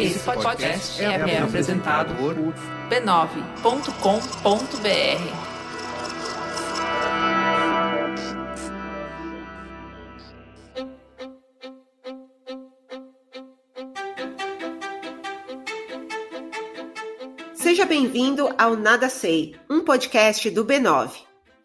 Esse 0.00 0.20
podcast 0.20 1.02
é, 1.02 1.06
é 1.06 1.38
apresentado 1.42 2.14
por 2.14 2.34
b9.com.br. 2.88 3.58
Seja 17.54 17.84
bem-vindo 17.84 18.54
ao 18.56 18.76
Nada 18.76 19.08
Sei, 19.08 19.56
um 19.68 19.80
podcast 19.80 20.48
do 20.50 20.64
B9. 20.64 21.10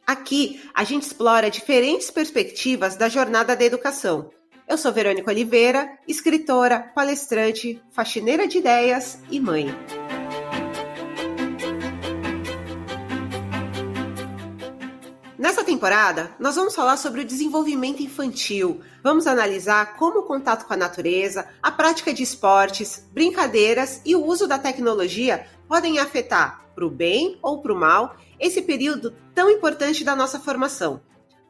Aqui 0.07 0.59
a 0.73 0.83
gente 0.83 1.03
explora 1.03 1.51
diferentes 1.51 2.09
perspectivas 2.09 2.95
da 2.95 3.07
jornada 3.07 3.55
da 3.55 3.63
educação. 3.63 4.31
Eu 4.65 4.77
sou 4.77 4.93
Verônica 4.93 5.29
Oliveira, 5.29 5.99
escritora, 6.07 6.79
palestrante, 6.95 7.81
faxineira 7.91 8.47
de 8.47 8.59
ideias 8.59 9.19
e 9.29 9.39
mãe. 9.39 9.67
Nessa 15.37 15.65
temporada, 15.65 16.31
nós 16.39 16.55
vamos 16.55 16.73
falar 16.73 16.95
sobre 16.95 17.21
o 17.21 17.25
desenvolvimento 17.25 18.01
infantil. 18.01 18.79
Vamos 19.03 19.27
analisar 19.27 19.97
como 19.97 20.19
o 20.19 20.23
contato 20.23 20.65
com 20.65 20.73
a 20.73 20.77
natureza, 20.77 21.45
a 21.61 21.69
prática 21.69 22.13
de 22.13 22.23
esportes, 22.23 23.05
brincadeiras 23.11 24.01
e 24.05 24.15
o 24.15 24.23
uso 24.25 24.47
da 24.47 24.57
tecnologia 24.57 25.45
podem 25.67 25.99
afetar, 25.99 26.63
para 26.73 26.85
o 26.85 26.89
bem 26.89 27.37
ou 27.41 27.61
para 27.61 27.73
o 27.73 27.75
mal, 27.75 28.15
esse 28.39 28.61
período 28.61 29.13
tão 29.35 29.49
importante 29.49 30.05
da 30.05 30.15
nossa 30.15 30.39
formação. 30.39 31.01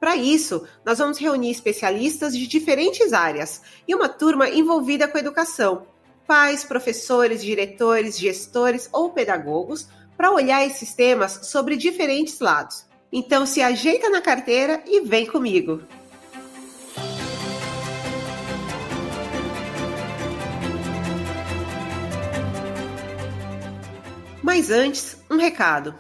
Para 0.04 0.18
isso, 0.18 0.68
nós 0.84 0.98
vamos 0.98 1.18
reunir 1.18 1.50
especialistas 1.50 2.38
de 2.38 2.46
diferentes 2.46 3.14
áreas 3.14 3.62
e 3.88 3.96
uma 3.96 4.10
turma 4.10 4.50
envolvida 4.50 5.08
com 5.08 5.18
a 5.18 5.22
educação, 5.22 5.88
pais, 6.28 6.66
professores, 6.66 7.42
diretores, 7.42 8.20
gestores 8.20 8.90
ou 8.92 9.12
pedagogos, 9.12 9.88
para 10.18 10.30
olhar 10.30 10.68
esses 10.68 10.94
temas 10.94 11.40
sobre 11.44 11.78
diferentes 11.78 12.42
lados. 12.42 12.86
Então 13.14 13.46
se 13.46 13.62
ajeita 13.62 14.10
na 14.10 14.20
carteira 14.20 14.84
e 14.86 15.00
vem 15.00 15.26
comigo. 15.26 15.82
Mas 24.42 24.70
antes, 24.70 25.16
um 25.32 25.38
recado. 25.38 25.96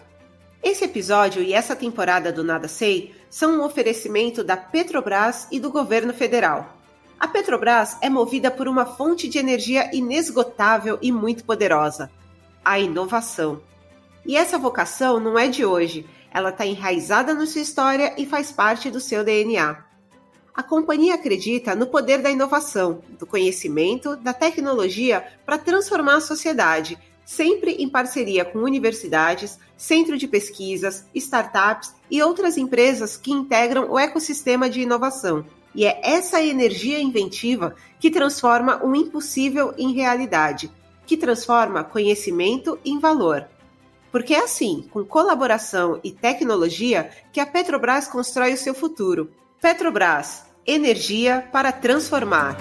Esse 0.63 0.85
episódio 0.85 1.43
e 1.43 1.51
essa 1.51 1.75
temporada 1.75 2.31
do 2.31 2.41
Nada 2.41 2.69
Sei 2.69 3.13
são 3.29 3.59
um 3.59 3.65
oferecimento 3.65 4.45
da 4.45 4.55
Petrobras 4.55 5.45
e 5.51 5.59
do 5.59 5.69
governo 5.69 6.13
federal. 6.13 6.77
A 7.19 7.27
Petrobras 7.27 7.97
é 7.99 8.09
movida 8.09 8.49
por 8.49 8.69
uma 8.69 8.85
fonte 8.85 9.27
de 9.27 9.37
energia 9.37 9.93
inesgotável 9.93 10.97
e 11.01 11.11
muito 11.11 11.43
poderosa: 11.43 12.09
a 12.63 12.79
inovação. 12.79 13.61
E 14.25 14.37
essa 14.37 14.57
vocação 14.57 15.19
não 15.19 15.37
é 15.37 15.49
de 15.49 15.65
hoje, 15.65 16.05
ela 16.31 16.49
está 16.49 16.65
enraizada 16.65 17.33
na 17.33 17.45
sua 17.45 17.61
história 17.61 18.13
e 18.17 18.25
faz 18.25 18.49
parte 18.49 18.89
do 18.89 19.01
seu 19.01 19.21
DNA. 19.21 19.83
A 20.55 20.63
companhia 20.63 21.15
acredita 21.15 21.75
no 21.75 21.87
poder 21.87 22.21
da 22.21 22.31
inovação, 22.31 23.03
do 23.19 23.27
conhecimento, 23.27 24.15
da 24.15 24.31
tecnologia 24.31 25.27
para 25.45 25.57
transformar 25.57 26.15
a 26.15 26.21
sociedade 26.21 26.97
sempre 27.25 27.73
em 27.73 27.89
parceria 27.89 28.45
com 28.45 28.59
universidades, 28.59 29.57
centro 29.77 30.17
de 30.17 30.27
pesquisas, 30.27 31.05
startups 31.13 31.93
e 32.09 32.21
outras 32.21 32.57
empresas 32.57 33.17
que 33.17 33.31
integram 33.31 33.91
o 33.91 33.99
ecossistema 33.99 34.69
de 34.69 34.81
inovação. 34.81 35.45
E 35.75 35.85
é 35.85 35.99
essa 36.03 36.41
energia 36.41 37.01
inventiva 37.01 37.75
que 37.99 38.11
transforma 38.11 38.83
o 38.83 38.95
impossível 38.95 39.73
em 39.77 39.93
realidade, 39.93 40.71
que 41.05 41.17
transforma 41.17 41.83
conhecimento 41.83 42.79
em 42.85 42.99
valor. 42.99 43.47
Porque 44.11 44.35
é 44.35 44.43
assim, 44.43 44.87
com 44.91 45.03
colaboração 45.03 45.99
e 46.03 46.11
tecnologia, 46.11 47.09
que 47.31 47.39
a 47.39 47.45
Petrobras 47.45 48.07
constrói 48.07 48.53
o 48.53 48.57
seu 48.57 48.75
futuro. 48.75 49.31
Petrobras, 49.59 50.45
energia 50.67 51.47
para 51.51 51.71
transformar. 51.71 52.55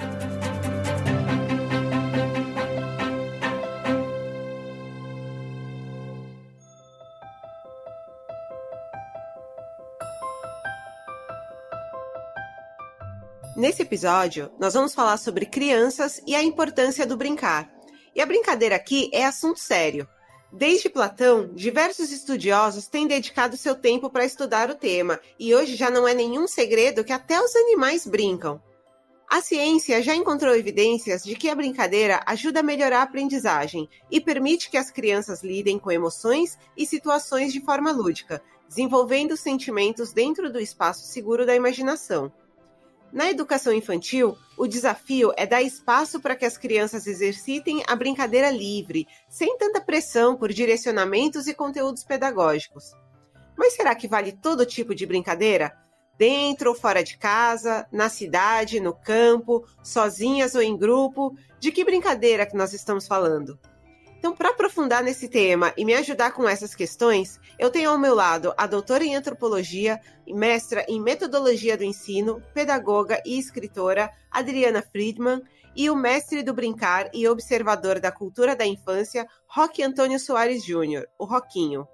Nesse 13.63 13.81
episódio, 13.81 14.51
nós 14.59 14.73
vamos 14.73 14.93
falar 14.93 15.15
sobre 15.15 15.45
crianças 15.45 16.21
e 16.27 16.35
a 16.35 16.43
importância 16.43 17.07
do 17.07 17.15
brincar. 17.15 17.71
E 18.13 18.19
a 18.19 18.25
brincadeira 18.25 18.75
aqui 18.75 19.09
é 19.13 19.23
assunto 19.25 19.57
sério. 19.57 20.05
Desde 20.51 20.89
Platão, 20.89 21.47
diversos 21.53 22.11
estudiosos 22.11 22.87
têm 22.89 23.07
dedicado 23.07 23.55
seu 23.55 23.73
tempo 23.73 24.09
para 24.09 24.25
estudar 24.25 24.69
o 24.69 24.75
tema, 24.75 25.17
e 25.39 25.55
hoje 25.55 25.77
já 25.77 25.89
não 25.89 26.05
é 26.05 26.13
nenhum 26.13 26.45
segredo 26.45 27.05
que 27.05 27.13
até 27.13 27.41
os 27.41 27.55
animais 27.55 28.05
brincam. 28.05 28.61
A 29.29 29.39
ciência 29.39 30.03
já 30.03 30.13
encontrou 30.13 30.53
evidências 30.53 31.23
de 31.23 31.33
que 31.33 31.47
a 31.47 31.55
brincadeira 31.55 32.19
ajuda 32.25 32.59
a 32.59 32.63
melhorar 32.63 32.99
a 32.99 33.03
aprendizagem 33.03 33.87
e 34.11 34.19
permite 34.19 34.69
que 34.69 34.77
as 34.77 34.91
crianças 34.91 35.41
lidem 35.41 35.79
com 35.79 35.89
emoções 35.89 36.57
e 36.75 36.85
situações 36.85 37.53
de 37.53 37.61
forma 37.61 37.93
lúdica, 37.93 38.43
desenvolvendo 38.67 39.37
sentimentos 39.37 40.11
dentro 40.11 40.51
do 40.51 40.59
espaço 40.59 41.05
seguro 41.05 41.45
da 41.45 41.55
imaginação. 41.55 42.29
Na 43.13 43.29
educação 43.29 43.71
infantil, 43.71 44.35
o 44.57 44.65
desafio 44.65 45.31
é 45.37 45.45
dar 45.45 45.61
espaço 45.61 46.19
para 46.19 46.35
que 46.35 46.45
as 46.45 46.57
crianças 46.57 47.05
exercitem 47.05 47.83
a 47.87 47.95
brincadeira 47.95 48.49
livre, 48.49 49.07
sem 49.29 49.55
tanta 49.55 49.79
pressão 49.79 50.35
por 50.35 50.51
direcionamentos 50.51 51.45
e 51.45 51.53
conteúdos 51.53 52.03
pedagógicos. 52.03 52.95
Mas 53.55 53.73
será 53.73 53.93
que 53.93 54.07
vale 54.07 54.31
todo 54.31 54.65
tipo 54.65 54.95
de 54.95 55.05
brincadeira? 55.05 55.77
Dentro 56.17 56.71
ou 56.71 56.75
fora 56.75 57.03
de 57.03 57.15
casa, 57.15 57.85
na 57.91 58.09
cidade, 58.09 58.79
no 58.79 58.95
campo, 58.95 59.63
sozinhas 59.83 60.55
ou 60.55 60.63
em 60.63 60.75
grupo? 60.75 61.37
De 61.59 61.71
que 61.71 61.85
brincadeira 61.85 62.47
que 62.47 62.57
nós 62.57 62.73
estamos 62.73 63.05
falando? 63.05 63.59
Então, 64.23 64.33
para 64.33 64.51
aprofundar 64.51 65.03
nesse 65.03 65.27
tema 65.27 65.73
e 65.75 65.83
me 65.83 65.93
ajudar 65.95 66.31
com 66.31 66.47
essas 66.47 66.73
questões, 66.73 67.41
eu 67.59 67.69
tenho 67.69 67.89
ao 67.89 67.99
meu 67.99 68.15
lado 68.15 68.53
a 68.55 68.65
doutora 68.65 69.03
em 69.03 69.17
antropologia, 69.17 69.99
mestra 70.25 70.85
em 70.87 70.97
metodologia 70.97 71.75
do 71.75 71.83
ensino, 71.83 72.41
pedagoga 72.53 73.21
e 73.25 73.37
escritora 73.37 74.09
Adriana 74.31 74.81
Friedman 74.81 75.41
e 75.75 75.89
o 75.89 75.95
mestre 75.97 76.41
do 76.41 76.53
brincar 76.53 77.09
e 77.13 77.27
observador 77.27 77.99
da 77.99 78.13
cultura 78.13 78.55
da 78.55 78.65
infância, 78.65 79.27
Roque 79.45 79.83
Antônio 79.83 80.17
Soares 80.17 80.63
Júnior, 80.63 81.05
o 81.19 81.25
Roquinho. 81.25 81.85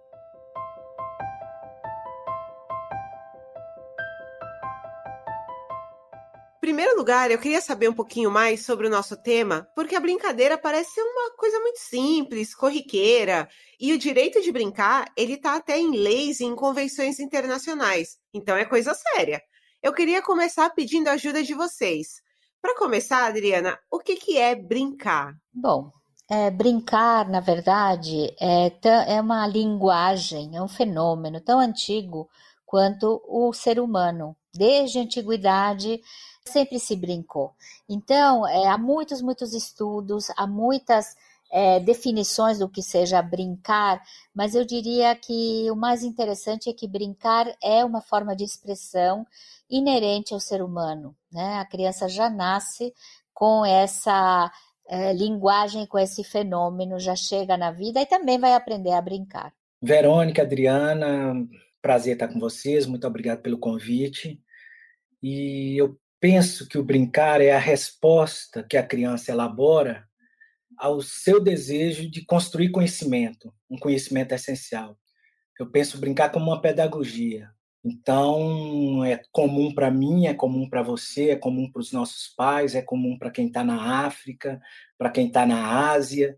Primeiro 6.59 6.97
lugar, 6.97 7.31
eu 7.31 7.39
queria 7.39 7.61
saber 7.61 7.89
um 7.89 7.93
pouquinho 7.93 8.29
mais 8.29 8.65
sobre 8.65 8.87
o 8.87 8.89
nosso 8.89 9.15
tema, 9.15 9.67
porque 9.75 9.95
a 9.95 9.99
brincadeira 9.99 10.57
parece 10.57 10.91
ser 10.93 11.01
uma 11.01 11.31
coisa 11.37 11.59
muito 11.59 11.79
simples, 11.79 12.53
corriqueira, 12.53 13.47
e 13.79 13.93
o 13.93 13.97
direito 13.97 14.41
de 14.41 14.51
brincar, 14.51 15.11
ele 15.15 15.37
tá 15.37 15.55
até 15.55 15.77
em 15.77 15.91
leis 15.91 16.39
e 16.39 16.45
em 16.45 16.55
convenções 16.55 17.19
internacionais. 17.19 18.17
Então 18.33 18.55
é 18.55 18.65
coisa 18.65 18.93
séria. 18.93 19.41
Eu 19.81 19.93
queria 19.93 20.21
começar 20.21 20.69
pedindo 20.71 21.07
a 21.07 21.13
ajuda 21.13 21.41
de 21.41 21.53
vocês. 21.53 22.21
Para 22.61 22.77
começar, 22.77 23.25
Adriana, 23.25 23.79
o 23.89 23.99
que, 23.99 24.17
que 24.17 24.37
é 24.37 24.53
brincar? 24.53 25.33
Bom, 25.53 25.91
é, 26.29 26.51
brincar, 26.51 27.27
na 27.27 27.39
verdade, 27.39 28.35
é, 28.39 28.71
é 29.07 29.21
uma 29.21 29.47
linguagem, 29.47 30.55
é 30.55 30.61
um 30.61 30.67
fenômeno 30.67 31.39
tão 31.41 31.59
antigo 31.59 32.29
quanto 32.65 33.19
o 33.27 33.51
ser 33.51 33.79
humano. 33.79 34.35
Desde 34.53 34.99
a 34.99 35.01
antiguidade, 35.01 35.99
sempre 36.49 36.79
se 36.79 36.95
brincou. 36.95 37.53
Então, 37.87 38.47
é, 38.47 38.67
há 38.67 38.77
muitos, 38.77 39.21
muitos 39.21 39.53
estudos, 39.53 40.27
há 40.35 40.45
muitas 40.45 41.15
é, 41.51 41.79
definições 41.79 42.59
do 42.59 42.69
que 42.69 42.81
seja 42.81 43.21
brincar, 43.21 44.01
mas 44.33 44.53
eu 44.53 44.63
diria 44.63 45.15
que 45.15 45.69
o 45.71 45.75
mais 45.75 46.03
interessante 46.03 46.69
é 46.69 46.73
que 46.73 46.87
brincar 46.87 47.47
é 47.61 47.83
uma 47.83 48.01
forma 48.01 48.35
de 48.35 48.43
expressão 48.43 49.25
inerente 49.69 50.33
ao 50.33 50.39
ser 50.39 50.61
humano. 50.61 51.15
Né? 51.31 51.55
A 51.57 51.65
criança 51.65 52.07
já 52.07 52.29
nasce 52.29 52.93
com 53.33 53.65
essa 53.65 54.51
é, 54.87 55.13
linguagem, 55.13 55.85
com 55.85 55.97
esse 55.97 56.23
fenômeno, 56.23 56.99
já 56.99 57.15
chega 57.15 57.57
na 57.57 57.71
vida 57.71 58.01
e 58.01 58.05
também 58.05 58.37
vai 58.37 58.53
aprender 58.53 58.91
a 58.91 59.01
brincar. 59.01 59.53
Verônica, 59.81 60.41
Adriana, 60.41 61.47
prazer 61.81 62.13
estar 62.13 62.27
com 62.27 62.39
vocês, 62.39 62.85
muito 62.85 63.07
obrigado 63.07 63.41
pelo 63.41 63.57
convite. 63.57 64.39
E 65.21 65.79
eu 65.79 65.97
penso 66.19 66.67
que 66.67 66.77
o 66.77 66.83
brincar 66.83 67.41
é 67.41 67.51
a 67.51 67.59
resposta 67.59 68.63
que 68.63 68.77
a 68.77 68.85
criança 68.85 69.31
elabora 69.31 70.07
ao 70.77 71.01
seu 71.01 71.41
desejo 71.41 72.09
de 72.09 72.23
construir 72.25 72.69
conhecimento, 72.69 73.53
um 73.69 73.77
conhecimento 73.77 74.33
essencial. 74.33 74.97
Eu 75.59 75.69
penso 75.69 75.99
brincar 75.99 76.29
como 76.29 76.45
uma 76.47 76.61
pedagogia, 76.61 77.51
Então, 77.83 79.03
é 79.05 79.21
comum 79.31 79.73
para 79.73 79.89
mim, 79.89 80.27
é 80.27 80.33
comum 80.33 80.69
para 80.69 80.81
você, 80.81 81.31
é 81.31 81.35
comum 81.35 81.71
para 81.71 81.81
os 81.81 81.91
nossos 81.93 82.27
pais, 82.27 82.75
é 82.75 82.81
comum 82.81 83.17
para 83.17 83.31
quem 83.31 83.47
está 83.47 83.63
na 83.63 84.05
África, 84.05 84.61
para 84.97 85.09
quem 85.09 85.27
está 85.27 85.45
na 85.45 85.89
Ásia, 85.91 86.37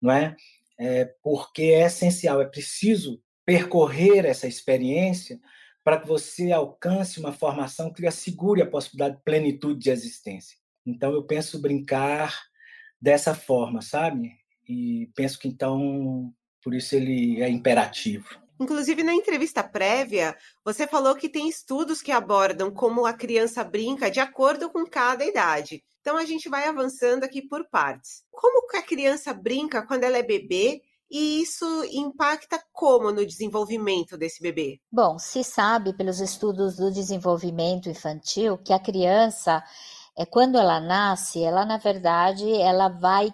não 0.00 0.12
é? 0.12 0.36
é? 0.78 1.04
Porque 1.22 1.62
é 1.62 1.86
essencial, 1.86 2.40
é 2.40 2.46
preciso 2.46 3.20
percorrer 3.44 4.24
essa 4.24 4.46
experiência 4.48 5.40
para 5.86 6.00
que 6.00 6.08
você 6.08 6.50
alcance 6.50 7.20
uma 7.20 7.32
formação 7.32 7.92
que 7.92 8.00
lhe 8.00 8.08
assegure 8.08 8.60
a 8.60 8.68
possibilidade 8.68 9.18
de 9.18 9.22
plenitude 9.22 9.78
de 9.78 9.88
existência. 9.88 10.58
Então, 10.84 11.12
eu 11.12 11.22
penso 11.22 11.60
brincar 11.60 12.42
dessa 13.00 13.36
forma, 13.36 13.80
sabe? 13.80 14.32
E 14.68 15.08
penso 15.14 15.38
que, 15.38 15.46
então, 15.46 16.34
por 16.60 16.74
isso 16.74 16.96
ele 16.96 17.40
é 17.40 17.48
imperativo. 17.48 18.26
Inclusive, 18.58 19.04
na 19.04 19.14
entrevista 19.14 19.62
prévia, 19.62 20.36
você 20.64 20.88
falou 20.88 21.14
que 21.14 21.28
tem 21.28 21.48
estudos 21.48 22.02
que 22.02 22.10
abordam 22.10 22.68
como 22.68 23.06
a 23.06 23.12
criança 23.12 23.62
brinca 23.62 24.10
de 24.10 24.18
acordo 24.18 24.68
com 24.68 24.84
cada 24.84 25.24
idade. 25.24 25.84
Então, 26.00 26.16
a 26.16 26.24
gente 26.24 26.48
vai 26.48 26.66
avançando 26.66 27.22
aqui 27.22 27.40
por 27.42 27.64
partes. 27.68 28.24
Como 28.32 28.66
que 28.66 28.76
a 28.76 28.82
criança 28.82 29.32
brinca 29.32 29.86
quando 29.86 30.02
ela 30.02 30.18
é 30.18 30.22
bebê 30.24 30.82
e 31.10 31.42
isso 31.42 31.64
impacta 31.92 32.62
como 32.72 33.12
no 33.12 33.24
desenvolvimento 33.24 34.16
desse 34.16 34.42
bebê? 34.42 34.80
Bom, 34.90 35.18
se 35.18 35.44
sabe 35.44 35.92
pelos 35.96 36.20
estudos 36.20 36.76
do 36.76 36.90
desenvolvimento 36.90 37.88
infantil 37.88 38.58
que 38.58 38.72
a 38.72 38.78
criança, 38.78 39.62
é 40.16 40.24
quando 40.24 40.58
ela 40.58 40.80
nasce, 40.80 41.42
ela 41.42 41.64
na 41.64 41.76
verdade, 41.76 42.50
ela 42.60 42.88
vai 42.88 43.30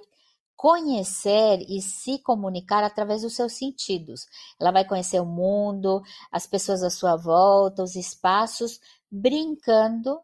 conhecer 0.57 1.59
e 1.69 1.81
se 1.81 2.21
comunicar 2.21 2.85
através 2.85 3.23
dos 3.23 3.35
seus 3.35 3.55
sentidos. 3.55 4.27
Ela 4.61 4.71
vai 4.71 4.85
conhecer 4.85 5.21
o 5.21 5.27
mundo, 5.27 6.03
as 6.31 6.47
pessoas 6.47 6.83
à 6.85 6.91
sua 6.91 7.17
volta, 7.17 7.83
os 7.83 7.97
espaços, 7.97 8.79
brincando, 9.11 10.21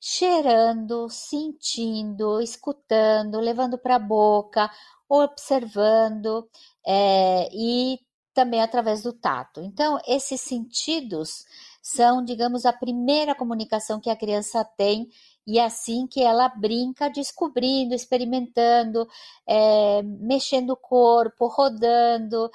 cheirando, 0.00 1.08
sentindo, 1.10 2.40
escutando, 2.40 3.38
levando 3.38 3.76
para 3.76 3.96
a 3.96 3.98
boca, 3.98 4.70
observando 5.12 6.48
é, 6.86 7.48
e 7.52 7.98
também 8.32 8.62
através 8.62 9.02
do 9.02 9.12
tato. 9.12 9.60
Então, 9.60 9.98
esses 10.06 10.40
sentidos 10.40 11.44
são, 11.82 12.24
digamos, 12.24 12.64
a 12.64 12.72
primeira 12.72 13.34
comunicação 13.34 14.00
que 14.00 14.08
a 14.08 14.16
criança 14.16 14.64
tem 14.64 15.08
e 15.46 15.58
é 15.58 15.64
assim 15.64 16.06
que 16.06 16.22
ela 16.22 16.48
brinca, 16.48 17.10
descobrindo, 17.10 17.94
experimentando, 17.94 19.06
é, 19.46 20.02
mexendo 20.02 20.70
o 20.70 20.76
corpo, 20.76 21.48
rodando, 21.48 22.48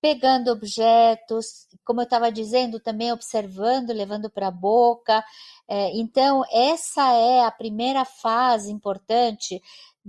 pegando 0.00 0.50
objetos, 0.50 1.68
como 1.84 2.00
eu 2.00 2.04
estava 2.04 2.32
dizendo, 2.32 2.80
também 2.80 3.12
observando, 3.12 3.90
levando 3.90 4.30
para 4.30 4.48
a 4.48 4.50
boca. 4.50 5.22
É, 5.68 5.90
então, 5.96 6.42
essa 6.50 7.12
é 7.12 7.44
a 7.44 7.50
primeira 7.50 8.04
fase 8.04 8.72
importante 8.72 9.60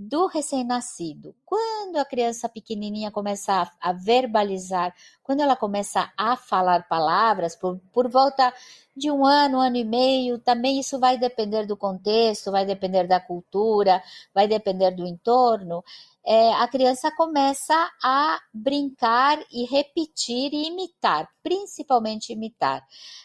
do 0.02 0.26
recém-nascido. 0.26 1.34
Quando 1.44 1.96
a 1.96 2.04
criança 2.04 2.48
pequenininha 2.48 3.10
começa 3.10 3.52
a, 3.52 3.90
a, 3.90 3.92
verbalizar, 3.92 4.94
quando 5.22 5.40
ela 5.40 5.54
começa 5.54 6.12
a 6.16 6.36
falar 6.36 6.88
palavras, 6.88 7.54
por, 7.54 7.78
por 7.92 8.08
volta 8.08 8.52
de 8.96 9.10
um 9.10 9.24
ano, 9.24 9.58
um 9.58 9.60
ano 9.60 9.76
e 9.76 9.84
meio, 9.84 10.38
também 10.38 10.80
isso 10.80 10.98
vai 10.98 11.16
depender 11.16 11.66
do 11.66 11.76
contexto, 11.76 12.50
vai 12.50 12.66
depender 12.66 13.06
da 13.06 13.20
cultura, 13.20 14.02
vai 14.34 14.48
depender 14.48 14.90
do 14.90 15.06
entorno. 15.06 15.84
É, 16.24 16.52
a 16.54 16.68
criança 16.68 17.10
começa 17.16 17.74
a 18.02 18.40
brincar 18.52 19.38
e 19.50 19.64
repetir 19.64 20.52
e 20.52 20.68
imitar, 20.68 21.28
principalmente 21.42 22.32
imitar. 22.32 22.84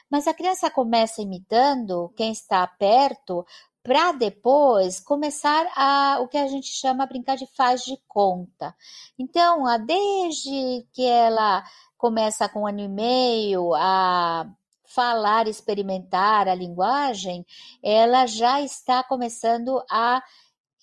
Mas 0.09 0.27
a 0.27 0.33
criança 0.33 0.69
começa 0.69 1.21
imitando 1.21 2.11
quem 2.15 2.31
está 2.31 2.65
perto 2.65 3.45
para 3.87 4.11
depois 4.11 4.99
começar 4.99 5.65
a 5.73 6.19
o 6.19 6.27
que 6.27 6.37
a 6.37 6.49
gente 6.49 6.67
chama 6.67 7.05
brincar 7.05 7.37
de 7.37 7.47
faz 7.55 7.85
de 7.85 7.97
conta. 8.05 8.75
Então, 9.17 9.65
a, 9.65 9.77
desde 9.77 10.85
que 10.91 11.05
ela 11.05 11.63
começa 11.97 12.49
com 12.49 12.63
um 12.63 12.67
ano 12.67 12.81
e 12.81 12.87
meio 12.89 13.73
a 13.75 14.45
falar, 14.83 15.47
experimentar 15.47 16.49
a 16.49 16.53
linguagem, 16.53 17.45
ela 17.81 18.25
já 18.25 18.59
está 18.59 19.01
começando 19.05 19.81
a 19.89 20.21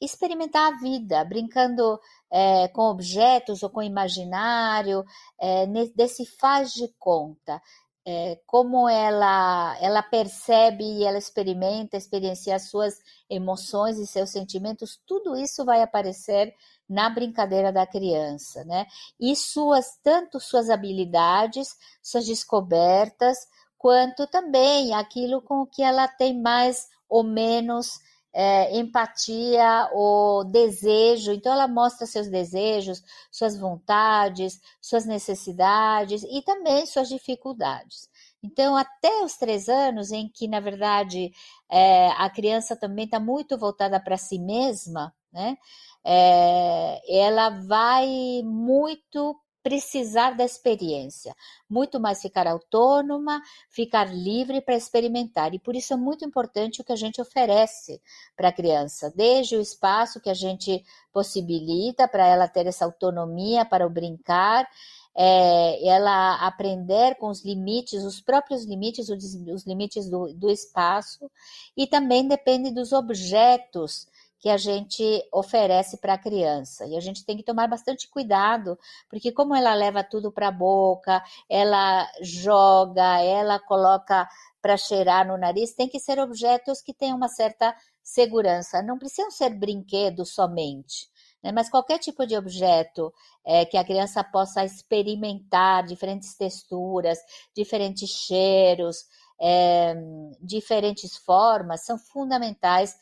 experimentar 0.00 0.72
a 0.72 0.76
vida, 0.78 1.22
brincando 1.26 2.00
é, 2.30 2.68
com 2.68 2.84
objetos 2.88 3.62
ou 3.62 3.68
com 3.68 3.82
imaginário, 3.82 5.04
é, 5.38 5.66
desse 5.94 6.24
faz 6.24 6.72
de 6.72 6.88
conta 6.98 7.60
é, 8.06 8.38
como 8.46 8.88
ela, 8.88 9.76
ela 9.80 10.02
percebe 10.02 10.84
e 10.84 11.04
ela 11.04 11.18
experimenta, 11.18 11.96
experiencia 11.96 12.54
as 12.54 12.68
suas 12.68 12.98
emoções 13.30 13.98
e 13.98 14.06
seus 14.06 14.30
sentimentos, 14.30 15.00
tudo 15.06 15.36
isso 15.36 15.64
vai 15.64 15.80
aparecer 15.80 16.54
na 16.88 17.08
brincadeira 17.08 17.72
da 17.72 17.86
criança, 17.86 18.62
né? 18.64 18.86
E 19.18 19.34
suas, 19.34 19.98
tanto 20.02 20.38
suas 20.38 20.68
habilidades, 20.68 21.68
suas 22.02 22.26
descobertas, 22.26 23.38
quanto 23.78 24.26
também 24.26 24.94
aquilo 24.94 25.40
com 25.40 25.62
o 25.62 25.66
que 25.66 25.82
ela 25.82 26.06
tem 26.06 26.40
mais 26.40 26.88
ou 27.08 27.22
menos 27.22 27.98
é, 28.34 28.76
empatia 28.76 29.88
ou 29.92 30.44
desejo. 30.44 31.32
Então, 31.32 31.52
ela 31.52 31.68
mostra 31.68 32.06
seus 32.06 32.28
desejos, 32.28 33.02
suas 33.30 33.56
vontades, 33.56 34.60
suas 34.80 35.06
necessidades 35.06 36.24
e 36.24 36.42
também 36.42 36.84
suas 36.84 37.08
dificuldades. 37.08 38.08
Então, 38.42 38.76
até 38.76 39.22
os 39.24 39.36
três 39.36 39.68
anos, 39.68 40.10
em 40.12 40.28
que, 40.28 40.46
na 40.48 40.60
verdade, 40.60 41.32
é, 41.70 42.08
a 42.18 42.28
criança 42.28 42.76
também 42.76 43.06
está 43.06 43.18
muito 43.18 43.56
voltada 43.56 43.98
para 44.00 44.18
si 44.18 44.38
mesma, 44.38 45.14
né? 45.32 45.56
É, 46.04 47.00
ela 47.08 47.48
vai 47.50 48.42
muito 48.44 49.40
precisar 49.64 50.32
da 50.32 50.44
experiência, 50.44 51.34
muito 51.68 51.98
mais 51.98 52.20
ficar 52.20 52.46
autônoma, 52.46 53.40
ficar 53.70 54.14
livre 54.14 54.60
para 54.60 54.76
experimentar. 54.76 55.54
E 55.54 55.58
por 55.58 55.74
isso 55.74 55.94
é 55.94 55.96
muito 55.96 56.22
importante 56.22 56.82
o 56.82 56.84
que 56.84 56.92
a 56.92 56.96
gente 56.96 57.18
oferece 57.18 57.98
para 58.36 58.48
a 58.48 58.52
criança, 58.52 59.10
desde 59.16 59.56
o 59.56 59.62
espaço 59.62 60.20
que 60.20 60.28
a 60.28 60.34
gente 60.34 60.84
possibilita 61.10 62.06
para 62.06 62.26
ela 62.26 62.46
ter 62.46 62.66
essa 62.66 62.84
autonomia 62.84 63.64
para 63.64 63.86
o 63.86 63.90
brincar, 63.90 64.68
é, 65.16 65.88
ela 65.88 66.34
aprender 66.46 67.14
com 67.14 67.28
os 67.28 67.42
limites, 67.42 68.04
os 68.04 68.20
próprios 68.20 68.66
limites, 68.66 69.08
os, 69.08 69.64
limites 69.66 70.10
do, 70.10 70.30
do 70.34 70.50
espaço, 70.50 71.30
e 71.74 71.86
também 71.86 72.28
depende 72.28 72.70
dos 72.70 72.92
objetos 72.92 74.06
que 74.44 74.50
a 74.50 74.58
gente 74.58 75.26
oferece 75.32 75.96
para 75.96 76.12
a 76.12 76.18
criança. 76.18 76.84
E 76.84 76.98
a 76.98 77.00
gente 77.00 77.24
tem 77.24 77.34
que 77.34 77.42
tomar 77.42 77.66
bastante 77.66 78.06
cuidado, 78.06 78.78
porque 79.08 79.32
como 79.32 79.54
ela 79.54 79.74
leva 79.74 80.04
tudo 80.04 80.30
para 80.30 80.48
a 80.48 80.52
boca, 80.52 81.24
ela 81.48 82.06
joga, 82.20 83.22
ela 83.22 83.58
coloca 83.58 84.28
para 84.60 84.76
cheirar 84.76 85.26
no 85.26 85.38
nariz, 85.38 85.72
tem 85.72 85.88
que 85.88 85.98
ser 85.98 86.18
objetos 86.18 86.82
que 86.82 86.92
tenham 86.92 87.16
uma 87.16 87.28
certa 87.28 87.74
segurança. 88.02 88.82
Não 88.82 88.98
precisam 88.98 89.30
ser 89.30 89.48
brinquedos 89.48 90.34
somente. 90.34 91.08
Né? 91.42 91.50
Mas 91.50 91.70
qualquer 91.70 91.98
tipo 91.98 92.26
de 92.26 92.36
objeto 92.36 93.14
é, 93.46 93.64
que 93.64 93.78
a 93.78 93.84
criança 93.84 94.22
possa 94.22 94.62
experimentar 94.62 95.86
diferentes 95.86 96.36
texturas, 96.36 97.18
diferentes 97.56 98.10
cheiros, 98.10 99.06
é, 99.40 99.94
diferentes 100.38 101.16
formas, 101.16 101.86
são 101.86 101.96
fundamentais 101.96 102.94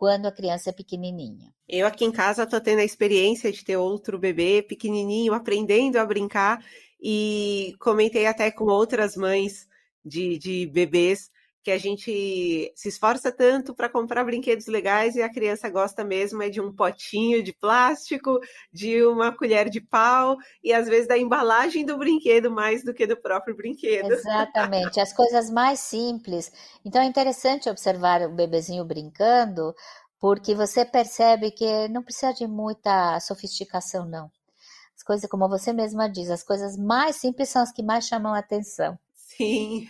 quando 0.00 0.24
a 0.24 0.32
criança 0.32 0.70
é 0.70 0.72
pequenininha. 0.72 1.52
Eu 1.68 1.86
aqui 1.86 2.06
em 2.06 2.10
casa 2.10 2.44
estou 2.44 2.58
tendo 2.58 2.78
a 2.78 2.84
experiência 2.84 3.52
de 3.52 3.62
ter 3.62 3.76
outro 3.76 4.18
bebê 4.18 4.62
pequenininho 4.62 5.34
aprendendo 5.34 5.98
a 5.98 6.06
brincar 6.06 6.64
e 6.98 7.74
comentei 7.78 8.24
até 8.24 8.50
com 8.50 8.64
outras 8.64 9.14
mães 9.14 9.68
de, 10.02 10.38
de 10.38 10.66
bebês 10.68 11.30
que 11.62 11.70
a 11.70 11.78
gente 11.78 12.72
se 12.74 12.88
esforça 12.88 13.30
tanto 13.30 13.74
para 13.74 13.88
comprar 13.88 14.24
brinquedos 14.24 14.66
legais 14.66 15.14
e 15.14 15.22
a 15.22 15.30
criança 15.30 15.68
gosta 15.68 16.02
mesmo 16.02 16.42
é 16.42 16.48
de 16.48 16.60
um 16.60 16.72
potinho 16.72 17.42
de 17.42 17.52
plástico, 17.52 18.38
de 18.72 19.04
uma 19.04 19.36
colher 19.36 19.68
de 19.68 19.80
pau 19.80 20.36
e 20.64 20.72
às 20.72 20.88
vezes 20.88 21.06
da 21.06 21.18
embalagem 21.18 21.84
do 21.84 21.98
brinquedo 21.98 22.50
mais 22.50 22.82
do 22.82 22.94
que 22.94 23.06
do 23.06 23.16
próprio 23.16 23.54
brinquedo. 23.54 24.10
Exatamente, 24.10 25.00
as 25.00 25.12
coisas 25.12 25.50
mais 25.50 25.80
simples. 25.80 26.50
Então 26.84 27.02
é 27.02 27.04
interessante 27.04 27.68
observar 27.68 28.22
o 28.22 28.34
bebezinho 28.34 28.84
brincando, 28.84 29.74
porque 30.18 30.54
você 30.54 30.84
percebe 30.84 31.50
que 31.50 31.88
não 31.88 32.02
precisa 32.02 32.32
de 32.32 32.46
muita 32.46 33.20
sofisticação 33.20 34.06
não. 34.06 34.30
As 34.96 35.02
coisas, 35.02 35.30
como 35.30 35.48
você 35.48 35.72
mesma 35.72 36.08
diz, 36.08 36.30
as 36.30 36.42
coisas 36.42 36.76
mais 36.76 37.16
simples 37.16 37.48
são 37.48 37.62
as 37.62 37.72
que 37.72 37.82
mais 37.82 38.06
chamam 38.06 38.34
a 38.34 38.38
atenção. 38.38 38.98
Sim. 39.14 39.88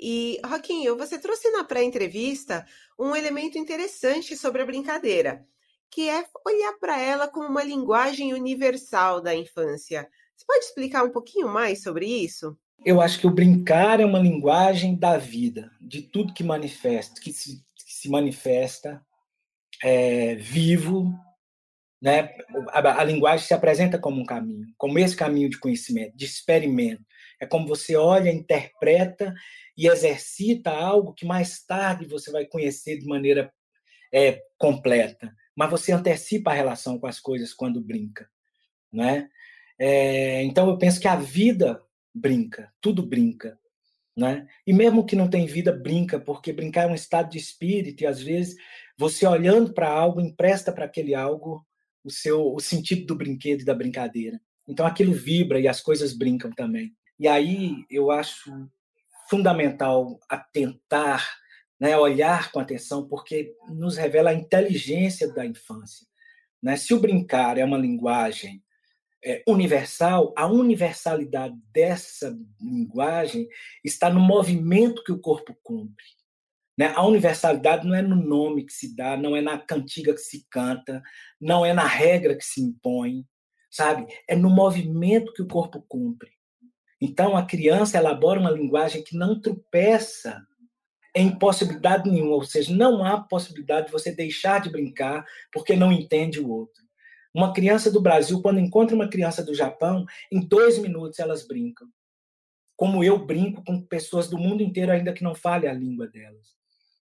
E, 0.00 0.40
Roquinho, 0.44 0.96
você 0.96 1.18
trouxe 1.18 1.50
na 1.50 1.62
pré-entrevista 1.62 2.64
um 2.98 3.14
elemento 3.14 3.58
interessante 3.58 4.34
sobre 4.34 4.62
a 4.62 4.66
brincadeira, 4.66 5.46
que 5.90 6.08
é 6.08 6.24
olhar 6.46 6.72
para 6.80 6.98
ela 6.98 7.28
como 7.28 7.48
uma 7.48 7.62
linguagem 7.62 8.32
universal 8.32 9.20
da 9.20 9.34
infância. 9.34 10.08
Você 10.34 10.46
pode 10.46 10.64
explicar 10.64 11.04
um 11.04 11.10
pouquinho 11.10 11.48
mais 11.48 11.82
sobre 11.82 12.06
isso? 12.06 12.56
Eu 12.82 12.98
acho 12.98 13.20
que 13.20 13.26
o 13.26 13.30
brincar 13.30 14.00
é 14.00 14.06
uma 14.06 14.18
linguagem 14.18 14.96
da 14.96 15.18
vida, 15.18 15.70
de 15.78 16.00
tudo 16.00 16.32
que 16.32 16.42
manifesta, 16.42 17.20
que 17.20 17.30
se, 17.30 17.62
que 17.76 17.92
se 17.92 18.08
manifesta 18.08 19.04
é, 19.82 20.34
vivo, 20.36 21.12
né? 22.00 22.34
A, 22.68 23.02
a, 23.02 23.04
linguagem 23.04 23.46
se 23.46 23.52
apresenta 23.52 23.98
como 23.98 24.22
um 24.22 24.24
caminho, 24.24 24.66
como 24.78 24.98
esse 24.98 25.14
caminho 25.14 25.50
de 25.50 25.58
conhecimento, 25.58 26.16
de 26.16 26.24
experimento. 26.24 27.04
É 27.40 27.46
como 27.46 27.66
você 27.66 27.96
olha, 27.96 28.30
interpreta 28.30 29.34
e 29.76 29.88
exercita 29.88 30.70
algo 30.70 31.14
que 31.14 31.24
mais 31.24 31.64
tarde 31.64 32.04
você 32.04 32.30
vai 32.30 32.44
conhecer 32.44 32.98
de 32.98 33.06
maneira 33.06 33.52
é, 34.12 34.42
completa. 34.58 35.34
Mas 35.56 35.70
você 35.70 35.92
antecipa 35.92 36.50
a 36.50 36.54
relação 36.54 36.98
com 36.98 37.06
as 37.06 37.18
coisas 37.18 37.54
quando 37.54 37.80
brinca, 37.80 38.28
né? 38.92 39.28
É, 39.78 40.42
então 40.42 40.68
eu 40.68 40.76
penso 40.76 41.00
que 41.00 41.08
a 41.08 41.16
vida 41.16 41.82
brinca, 42.14 42.70
tudo 42.80 43.02
brinca. 43.02 43.58
Né? 44.16 44.46
E 44.66 44.72
mesmo 44.72 45.06
que 45.06 45.16
não 45.16 45.30
tem 45.30 45.46
vida, 45.46 45.72
brinca, 45.72 46.20
porque 46.20 46.52
brincar 46.52 46.82
é 46.82 46.86
um 46.88 46.94
estado 46.94 47.30
de 47.30 47.38
espírito, 47.38 48.02
e 48.02 48.06
às 48.06 48.20
vezes 48.20 48.56
você 48.98 49.26
olhando 49.26 49.72
para 49.72 49.88
algo, 49.88 50.20
empresta 50.20 50.70
para 50.70 50.84
aquele 50.84 51.14
algo 51.14 51.64
o 52.04 52.10
seu 52.10 52.52
o 52.52 52.60
sentido 52.60 53.06
do 53.06 53.14
brinquedo 53.14 53.62
e 53.62 53.64
da 53.64 53.74
brincadeira. 53.74 54.38
Então 54.68 54.84
aquilo 54.86 55.12
vibra 55.12 55.58
e 55.58 55.66
as 55.66 55.80
coisas 55.80 56.12
brincam 56.12 56.50
também. 56.50 56.94
E 57.20 57.28
aí 57.28 57.84
eu 57.90 58.10
acho 58.10 58.50
fundamental 59.28 60.18
atentar, 60.26 61.28
né, 61.78 61.94
olhar 61.94 62.50
com 62.50 62.58
atenção, 62.58 63.06
porque 63.06 63.54
nos 63.68 63.98
revela 63.98 64.30
a 64.30 64.34
inteligência 64.34 65.30
da 65.30 65.44
infância. 65.44 66.06
Né? 66.62 66.76
Se 66.76 66.94
o 66.94 66.98
brincar 66.98 67.58
é 67.58 67.64
uma 67.64 67.76
linguagem 67.76 68.64
é, 69.22 69.42
universal, 69.46 70.32
a 70.34 70.46
universalidade 70.46 71.54
dessa 71.70 72.34
linguagem 72.58 73.46
está 73.84 74.08
no 74.08 74.20
movimento 74.20 75.04
que 75.04 75.12
o 75.12 75.20
corpo 75.20 75.54
cumpre. 75.62 76.06
Né? 76.76 76.90
A 76.96 77.06
universalidade 77.06 77.86
não 77.86 77.94
é 77.94 78.00
no 78.00 78.16
nome 78.16 78.64
que 78.64 78.72
se 78.72 78.96
dá, 78.96 79.14
não 79.14 79.36
é 79.36 79.42
na 79.42 79.58
cantiga 79.58 80.14
que 80.14 80.20
se 80.20 80.46
canta, 80.50 81.02
não 81.38 81.66
é 81.66 81.74
na 81.74 81.86
regra 81.86 82.34
que 82.34 82.44
se 82.44 82.62
impõe, 82.62 83.26
sabe? 83.70 84.06
É 84.26 84.34
no 84.34 84.48
movimento 84.48 85.34
que 85.34 85.42
o 85.42 85.46
corpo 85.46 85.84
cumpre. 85.86 86.39
Então, 87.00 87.36
a 87.36 87.44
criança 87.44 87.96
elabora 87.96 88.38
uma 88.38 88.50
linguagem 88.50 89.02
que 89.02 89.16
não 89.16 89.40
tropeça 89.40 90.46
em 91.14 91.36
possibilidade 91.36 92.08
nenhuma, 92.08 92.34
ou 92.34 92.44
seja, 92.44 92.74
não 92.74 93.04
há 93.04 93.20
possibilidade 93.20 93.86
de 93.86 93.92
você 93.92 94.12
deixar 94.12 94.60
de 94.60 94.70
brincar 94.70 95.24
porque 95.52 95.74
não 95.74 95.90
entende 95.90 96.38
o 96.38 96.48
outro. 96.48 96.84
Uma 97.34 97.52
criança 97.52 97.90
do 97.90 98.00
Brasil, 98.00 98.42
quando 98.42 98.60
encontra 98.60 98.94
uma 98.94 99.08
criança 99.08 99.42
do 99.42 99.54
Japão, 99.54 100.04
em 100.30 100.40
dois 100.40 100.78
minutos 100.78 101.18
elas 101.18 101.46
brincam. 101.46 101.88
Como 102.76 103.04
eu 103.04 103.24
brinco 103.24 103.64
com 103.64 103.80
pessoas 103.80 104.28
do 104.28 104.38
mundo 104.38 104.62
inteiro, 104.62 104.92
ainda 104.92 105.12
que 105.12 105.22
não 105.22 105.34
fale 105.34 105.68
a 105.68 105.72
língua 105.72 106.06
delas. 106.06 106.54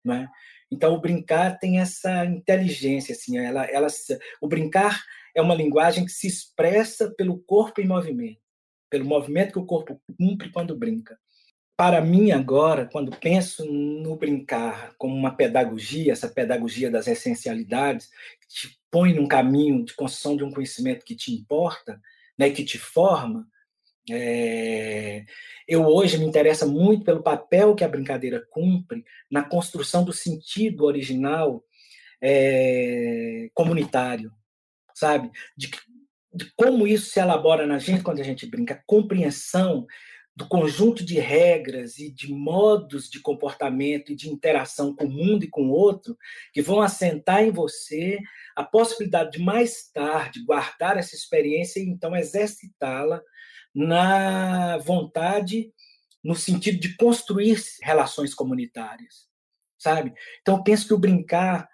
Né? 0.04 0.28
Então, 0.72 0.94
o 0.94 1.02
brincar 1.02 1.60
tem 1.60 1.80
essa 1.80 2.26
inteligência. 2.26 3.14
Assim, 3.14 3.38
ela, 3.38 3.66
ela, 3.66 3.88
o 4.42 4.48
brincar 4.48 5.04
é 5.36 5.42
uma 5.42 5.56
linguagem 5.56 6.06
que 6.06 6.12
se 6.12 6.28
expressa 6.28 7.12
pelo 7.12 7.40
corpo 7.40 7.82
em 7.82 7.88
movimento, 7.88 8.42
pelo 8.96 9.06
movimento 9.06 9.52
que 9.52 9.60
o 9.60 9.66
corpo 9.66 10.02
cumpre 10.18 10.50
quando 10.50 10.78
brinca. 10.78 11.20
Para 11.78 12.00
mim, 12.00 12.32
agora, 12.32 12.86
quando 12.86 13.12
penso 13.20 13.66
no 13.66 14.16
brincar 14.16 14.96
como 14.98 15.14
uma 15.14 15.36
pedagogia, 15.36 16.14
essa 16.14 16.30
pedagogia 16.30 16.90
das 16.90 17.06
essencialidades, 17.06 18.10
que 18.50 18.70
põe 18.90 19.14
num 19.14 19.28
caminho 19.28 19.84
de 19.84 19.94
construção 19.94 20.38
de 20.38 20.44
um 20.46 20.52
conhecimento 20.52 21.04
que 21.04 21.16
te 21.16 21.34
importa, 21.34 22.02
né, 22.38 22.50
que 22.50 22.64
te 22.64 22.78
forma, 22.78 23.46
é, 24.10 25.26
eu 25.68 25.86
hoje 25.86 26.18
me 26.18 26.26
interessa 26.26 26.66
muito 26.66 27.04
pelo 27.04 27.22
papel 27.22 27.76
que 27.76 27.84
a 27.84 27.90
brincadeira 27.90 28.46
cumpre 28.50 29.04
na 29.30 29.44
construção 29.44 30.06
do 30.06 30.14
sentido 30.14 30.86
original 30.86 31.62
é, 32.22 33.50
comunitário, 33.54 34.32
sabe? 34.94 35.30
De, 35.58 35.70
como 36.56 36.88
isso 36.88 37.10
se 37.10 37.20
elabora 37.20 37.66
na 37.66 37.80
gente 37.80 38.04
quando 38.04 38.20
a 38.20 38.24
gente 38.24 38.46
brinca, 38.46 38.74
a 38.74 38.84
compreensão 38.86 39.86
do 40.36 40.48
conjunto 40.48 41.04
de 41.04 41.18
regras 41.18 41.98
e 41.98 42.12
de 42.12 42.30
modos 42.30 43.10
de 43.10 43.22
comportamento 43.22 44.12
e 44.12 44.16
de 44.16 44.30
interação 44.30 44.94
com 44.94 45.06
o 45.06 45.10
mundo 45.10 45.46
e 45.46 45.50
com 45.50 45.68
o 45.68 45.72
outro, 45.72 46.18
que 46.52 46.62
vão 46.62 46.82
assentar 46.82 47.42
em 47.42 47.52
você 47.52 48.20
a 48.54 48.64
possibilidade 48.64 49.38
de 49.38 49.40
mais 49.40 49.90
tarde 49.94 50.44
guardar 50.44 50.98
essa 50.98 51.16
experiência 51.16 51.80
e 51.80 51.84
então 51.84 52.16
exercitá-la 52.16 53.22
na 53.74 54.78
vontade, 54.80 55.72
no 56.22 56.36
sentido 56.36 56.80
de 56.80 56.96
construir 56.98 57.58
relações 57.82 58.34
comunitárias, 58.34 59.28
sabe? 59.78 60.14
Então, 60.42 60.58
eu 60.58 60.64
penso 60.64 60.88
que 60.88 60.94
o 60.94 61.00
brincar 61.00 61.68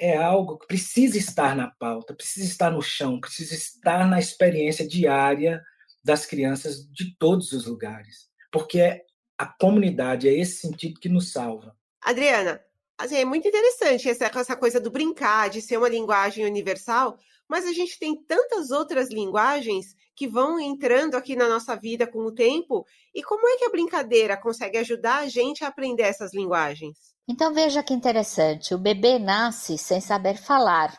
é 0.00 0.16
algo 0.16 0.58
que 0.58 0.66
precisa 0.66 1.18
estar 1.18 1.54
na 1.54 1.68
pauta, 1.68 2.14
precisa 2.14 2.46
estar 2.46 2.70
no 2.70 2.80
chão, 2.80 3.20
precisa 3.20 3.54
estar 3.54 4.08
na 4.08 4.18
experiência 4.18 4.88
diária 4.88 5.62
das 6.02 6.24
crianças 6.24 6.90
de 6.90 7.14
todos 7.18 7.52
os 7.52 7.66
lugares, 7.66 8.30
porque 8.50 8.80
é 8.80 9.02
a 9.36 9.44
comunidade, 9.44 10.26
é 10.26 10.32
esse 10.32 10.62
sentido 10.62 10.98
que 10.98 11.08
nos 11.08 11.32
salva. 11.32 11.76
Adriana, 12.00 12.62
assim, 12.96 13.16
é 13.16 13.24
muito 13.26 13.46
interessante 13.46 14.08
essa, 14.08 14.26
essa 14.26 14.56
coisa 14.56 14.80
do 14.80 14.90
brincar, 14.90 15.50
de 15.50 15.60
ser 15.60 15.76
uma 15.76 15.88
linguagem 15.88 16.46
universal, 16.46 17.18
mas 17.50 17.66
a 17.66 17.72
gente 17.72 17.98
tem 17.98 18.14
tantas 18.14 18.70
outras 18.70 19.10
linguagens 19.10 19.96
que 20.14 20.28
vão 20.28 20.60
entrando 20.60 21.16
aqui 21.16 21.34
na 21.34 21.48
nossa 21.48 21.74
vida 21.74 22.06
com 22.06 22.20
o 22.20 22.32
tempo, 22.32 22.86
e 23.12 23.24
como 23.24 23.44
é 23.48 23.56
que 23.56 23.64
a 23.64 23.70
brincadeira 23.70 24.36
consegue 24.36 24.78
ajudar 24.78 25.16
a 25.16 25.28
gente 25.28 25.64
a 25.64 25.68
aprender 25.68 26.04
essas 26.04 26.32
linguagens? 26.32 26.96
Então 27.26 27.52
veja 27.52 27.82
que 27.82 27.92
interessante, 27.92 28.72
o 28.72 28.78
bebê 28.78 29.18
nasce 29.18 29.76
sem 29.76 30.00
saber 30.00 30.36
falar. 30.36 30.96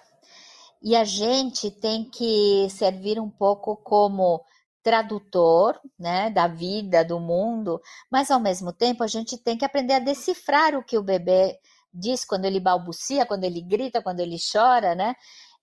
E 0.84 0.94
a 0.94 1.06
gente 1.06 1.72
tem 1.72 2.04
que 2.04 2.68
servir 2.70 3.18
um 3.18 3.30
pouco 3.30 3.78
como 3.78 4.44
tradutor, 4.84 5.80
né, 5.98 6.30
da 6.32 6.48
vida, 6.48 7.06
do 7.06 7.20
mundo, 7.20 7.80
mas 8.12 8.30
ao 8.30 8.42
mesmo 8.42 8.74
tempo 8.74 9.04
a 9.04 9.08
gente 9.08 9.38
tem 9.38 9.58
que 9.58 9.64
aprender 9.64 9.94
a 9.94 10.00
decifrar 10.00 10.76
o 10.76 10.84
que 10.84 10.98
o 10.98 11.04
bebê 11.04 11.58
diz 11.94 12.26
quando 12.26 12.46
ele 12.46 12.60
balbucia, 12.60 13.26
quando 13.26 13.44
ele 13.44 13.62
grita, 13.62 14.02
quando 14.02 14.20
ele 14.22 14.38
chora, 14.52 14.96
né? 14.96 15.16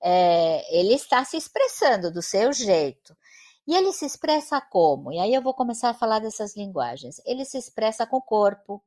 É, 0.02 0.78
ele 0.78 0.94
está 0.94 1.24
se 1.24 1.36
expressando 1.36 2.12
do 2.12 2.22
seu 2.22 2.52
jeito. 2.52 3.16
E 3.66 3.74
ele 3.74 3.92
se 3.92 4.06
expressa 4.06 4.60
como? 4.60 5.12
E 5.12 5.18
aí 5.18 5.34
eu 5.34 5.42
vou 5.42 5.52
começar 5.52 5.90
a 5.90 5.94
falar 5.94 6.20
dessas 6.20 6.56
linguagens. 6.56 7.20
Ele 7.26 7.44
se 7.44 7.58
expressa 7.58 8.06
com 8.06 8.16
o 8.16 8.22
corpo, 8.22 8.82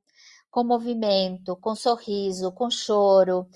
com 0.49 0.63
movimento, 0.63 1.55
com 1.55 1.75
sorriso, 1.75 2.51
com 2.51 2.69
choro. 2.69 3.47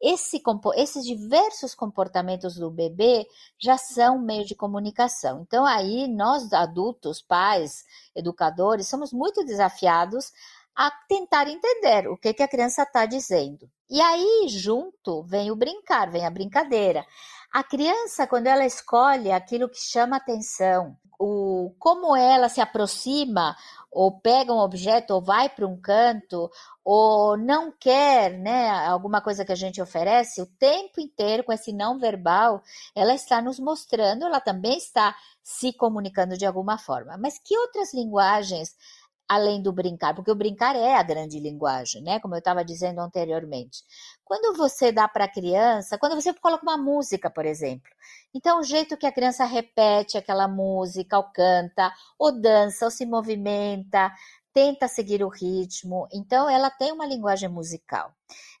Esse, 0.00 0.42
esses 0.74 1.06
diversos 1.06 1.74
comportamentos 1.74 2.56
do 2.56 2.68
bebê 2.68 3.24
já 3.56 3.78
são 3.78 4.18
meio 4.18 4.44
de 4.44 4.56
comunicação. 4.56 5.42
Então, 5.42 5.64
aí, 5.64 6.08
nós 6.08 6.52
adultos, 6.52 7.22
pais, 7.22 7.84
educadores, 8.12 8.88
somos 8.88 9.12
muito 9.12 9.44
desafiados 9.44 10.32
a 10.74 10.90
tentar 11.08 11.48
entender 11.48 12.08
o 12.08 12.16
que, 12.16 12.34
que 12.34 12.42
a 12.42 12.48
criança 12.48 12.82
está 12.82 13.06
dizendo. 13.06 13.70
E 13.92 14.00
aí, 14.00 14.46
junto, 14.48 15.22
vem 15.24 15.50
o 15.50 15.54
brincar, 15.54 16.10
vem 16.10 16.24
a 16.24 16.30
brincadeira. 16.30 17.04
A 17.52 17.62
criança, 17.62 18.26
quando 18.26 18.46
ela 18.46 18.64
escolhe 18.64 19.30
aquilo 19.30 19.68
que 19.68 19.78
chama 19.78 20.16
atenção, 20.16 20.96
o, 21.20 21.74
como 21.78 22.16
ela 22.16 22.48
se 22.48 22.58
aproxima 22.58 23.54
ou 23.90 24.18
pega 24.18 24.50
um 24.50 24.60
objeto 24.60 25.12
ou 25.12 25.20
vai 25.20 25.50
para 25.50 25.66
um 25.66 25.78
canto 25.78 26.50
ou 26.82 27.36
não 27.36 27.70
quer, 27.70 28.32
né, 28.38 28.70
alguma 28.86 29.20
coisa 29.20 29.44
que 29.44 29.52
a 29.52 29.56
gente 29.56 29.82
oferece, 29.82 30.40
o 30.40 30.46
tempo 30.46 30.98
inteiro 30.98 31.44
com 31.44 31.52
esse 31.52 31.70
não 31.70 31.98
verbal, 31.98 32.62
ela 32.94 33.14
está 33.14 33.42
nos 33.42 33.60
mostrando, 33.60 34.24
ela 34.24 34.40
também 34.40 34.78
está 34.78 35.14
se 35.42 35.70
comunicando 35.70 36.38
de 36.38 36.46
alguma 36.46 36.78
forma. 36.78 37.18
Mas 37.18 37.38
que 37.38 37.58
outras 37.58 37.92
linguagens 37.92 38.74
além 39.28 39.62
do 39.62 39.72
brincar, 39.72 40.14
porque 40.14 40.30
o 40.30 40.34
brincar 40.34 40.76
é 40.76 40.94
a 40.94 41.02
grande 41.02 41.40
linguagem, 41.40 42.02
né? 42.02 42.20
Como 42.20 42.34
eu 42.34 42.38
estava 42.38 42.64
dizendo 42.64 43.00
anteriormente. 43.00 43.82
Quando 44.24 44.56
você 44.56 44.92
dá 44.92 45.08
para 45.08 45.24
a 45.24 45.32
criança, 45.32 45.98
quando 45.98 46.14
você 46.14 46.32
coloca 46.34 46.62
uma 46.62 46.76
música, 46.76 47.30
por 47.30 47.46
exemplo, 47.46 47.90
então 48.34 48.60
o 48.60 48.62
jeito 48.62 48.96
que 48.96 49.06
a 49.06 49.12
criança 49.12 49.44
repete 49.44 50.18
aquela 50.18 50.46
música, 50.48 51.16
ou 51.16 51.24
canta, 51.24 51.92
ou 52.18 52.32
dança, 52.32 52.84
ou 52.84 52.90
se 52.90 53.06
movimenta, 53.06 54.12
tenta 54.52 54.86
seguir 54.86 55.24
o 55.24 55.28
ritmo, 55.28 56.06
então 56.12 56.48
ela 56.48 56.70
tem 56.70 56.92
uma 56.92 57.06
linguagem 57.06 57.48
musical. 57.48 58.12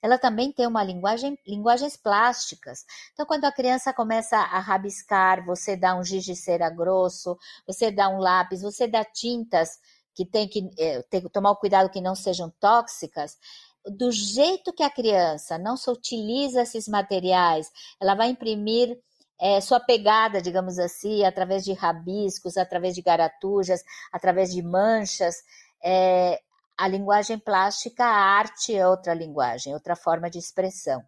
Ela 0.02 0.18
também 0.18 0.50
tem 0.52 0.66
uma 0.66 0.82
linguagem, 0.82 1.38
linguagens 1.46 1.96
plásticas. 1.96 2.84
Então, 3.12 3.26
quando 3.26 3.44
a 3.44 3.52
criança 3.52 3.92
começa 3.92 4.36
a 4.36 4.58
rabiscar, 4.58 5.44
você 5.44 5.76
dá 5.76 5.94
um 5.94 6.02
giz 6.02 6.24
de 6.24 6.34
cera 6.34 6.70
grosso, 6.70 7.38
você 7.66 7.90
dá 7.90 8.08
um 8.08 8.18
lápis, 8.18 8.62
você 8.62 8.88
dá 8.88 9.04
tintas 9.04 9.78
que 10.14 10.26
tem 10.26 10.48
que, 10.48 10.70
é, 10.78 11.02
tomar 11.32 11.50
o 11.50 11.56
cuidado 11.56 11.90
que 11.90 12.00
não 12.00 12.14
sejam 12.14 12.50
tóxicas, 12.60 13.38
do 13.84 14.10
jeito 14.12 14.72
que 14.72 14.82
a 14.82 14.90
criança 14.90 15.58
não 15.58 15.76
se 15.76 15.90
utiliza 15.90 16.62
esses 16.62 16.86
materiais, 16.86 17.70
ela 18.00 18.14
vai 18.14 18.28
imprimir 18.28 18.98
é, 19.40 19.60
sua 19.60 19.80
pegada, 19.80 20.40
digamos 20.40 20.78
assim, 20.78 21.24
através 21.24 21.64
de 21.64 21.72
rabiscos, 21.72 22.56
através 22.56 22.94
de 22.94 23.02
garatujas, 23.02 23.82
através 24.12 24.52
de 24.52 24.62
manchas. 24.62 25.34
É, 25.82 26.40
a 26.78 26.86
linguagem 26.86 27.38
plástica, 27.38 28.04
a 28.04 28.38
arte 28.38 28.74
é 28.74 28.86
outra 28.86 29.14
linguagem, 29.14 29.74
outra 29.74 29.96
forma 29.96 30.30
de 30.30 30.38
expressão. 30.38 31.02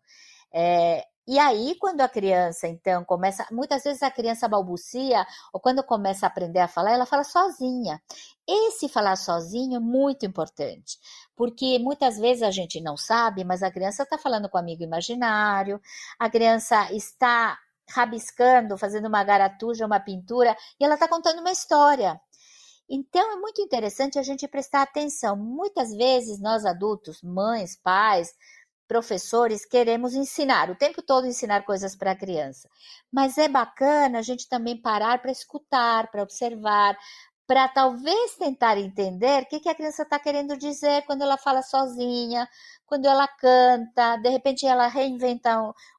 É, 0.52 1.04
e 1.26 1.38
aí, 1.38 1.74
quando 1.76 2.02
a 2.02 2.08
criança, 2.08 2.68
então, 2.68 3.02
começa. 3.04 3.46
Muitas 3.50 3.82
vezes 3.82 4.02
a 4.02 4.10
criança 4.10 4.46
balbucia, 4.46 5.26
ou 5.52 5.60
quando 5.60 5.82
começa 5.82 6.26
a 6.26 6.28
aprender 6.28 6.58
a 6.58 6.68
falar, 6.68 6.92
ela 6.92 7.06
fala 7.06 7.24
sozinha. 7.24 8.02
Esse 8.46 8.88
falar 8.90 9.16
sozinho 9.16 9.76
é 9.76 9.80
muito 9.80 10.26
importante, 10.26 10.98
porque 11.34 11.78
muitas 11.78 12.18
vezes 12.18 12.42
a 12.42 12.50
gente 12.50 12.78
não 12.80 12.96
sabe, 12.96 13.42
mas 13.42 13.62
a 13.62 13.70
criança 13.70 14.02
está 14.02 14.18
falando 14.18 14.50
com 14.50 14.58
um 14.58 14.60
amigo 14.60 14.82
imaginário, 14.82 15.80
a 16.18 16.28
criança 16.28 16.92
está 16.92 17.58
rabiscando, 17.88 18.76
fazendo 18.76 19.08
uma 19.08 19.24
garatuja, 19.24 19.86
uma 19.86 20.00
pintura, 20.00 20.54
e 20.78 20.84
ela 20.84 20.94
está 20.94 21.08
contando 21.08 21.40
uma 21.40 21.52
história. 21.52 22.20
Então 22.88 23.32
é 23.32 23.36
muito 23.36 23.62
interessante 23.62 24.18
a 24.18 24.22
gente 24.22 24.46
prestar 24.46 24.82
atenção. 24.82 25.36
Muitas 25.36 25.90
vezes 25.94 26.38
nós 26.38 26.66
adultos, 26.66 27.22
mães, 27.22 27.76
pais, 27.76 28.34
professores 28.86 29.64
queremos 29.64 30.14
ensinar, 30.14 30.70
o 30.70 30.76
tempo 30.76 31.02
todo 31.02 31.26
ensinar 31.26 31.64
coisas 31.64 31.96
para 31.96 32.12
a 32.12 32.16
criança. 32.16 32.68
Mas 33.10 33.38
é 33.38 33.48
bacana 33.48 34.18
a 34.18 34.22
gente 34.22 34.48
também 34.48 34.80
parar 34.80 35.20
para 35.20 35.32
escutar, 35.32 36.10
para 36.10 36.22
observar, 36.22 36.96
para 37.46 37.68
talvez 37.68 38.36
tentar 38.36 38.78
entender 38.78 39.42
o 39.42 39.46
que, 39.46 39.60
que 39.60 39.68
a 39.68 39.74
criança 39.74 40.02
está 40.02 40.18
querendo 40.18 40.56
dizer 40.56 41.04
quando 41.04 41.22
ela 41.22 41.36
fala 41.36 41.62
sozinha, 41.62 42.48
quando 42.86 43.06
ela 43.06 43.28
canta, 43.28 44.16
de 44.16 44.28
repente 44.28 44.66
ela 44.66 44.86
reinventa 44.86 45.50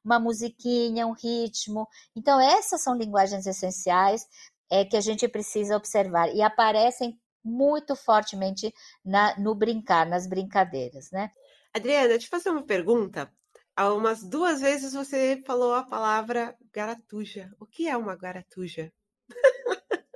uma 0.04 0.18
musiquinha, 0.18 1.06
um 1.06 1.12
ritmo. 1.12 1.88
Então, 2.16 2.40
essas 2.40 2.82
são 2.82 2.96
linguagens 2.96 3.46
essenciais 3.46 4.26
é, 4.70 4.84
que 4.84 4.96
a 4.96 5.00
gente 5.00 5.28
precisa 5.28 5.76
observar 5.76 6.34
e 6.34 6.42
aparecem 6.42 7.18
muito 7.44 7.94
fortemente 7.94 8.74
na, 9.04 9.38
no 9.38 9.54
brincar, 9.54 10.04
nas 10.04 10.26
brincadeiras, 10.26 11.10
né? 11.12 11.30
Adriana, 11.76 12.08
deixa 12.08 12.26
eu 12.26 12.30
fazer 12.30 12.48
uma 12.48 12.64
pergunta. 12.64 13.30
Há 13.76 13.92
umas 13.92 14.22
duas 14.22 14.62
vezes 14.62 14.94
você 14.94 15.42
falou 15.46 15.74
a 15.74 15.82
palavra 15.82 16.56
garatuja. 16.72 17.50
O 17.60 17.66
que 17.66 17.86
é 17.86 17.94
uma 17.94 18.16
garatuja? 18.16 18.90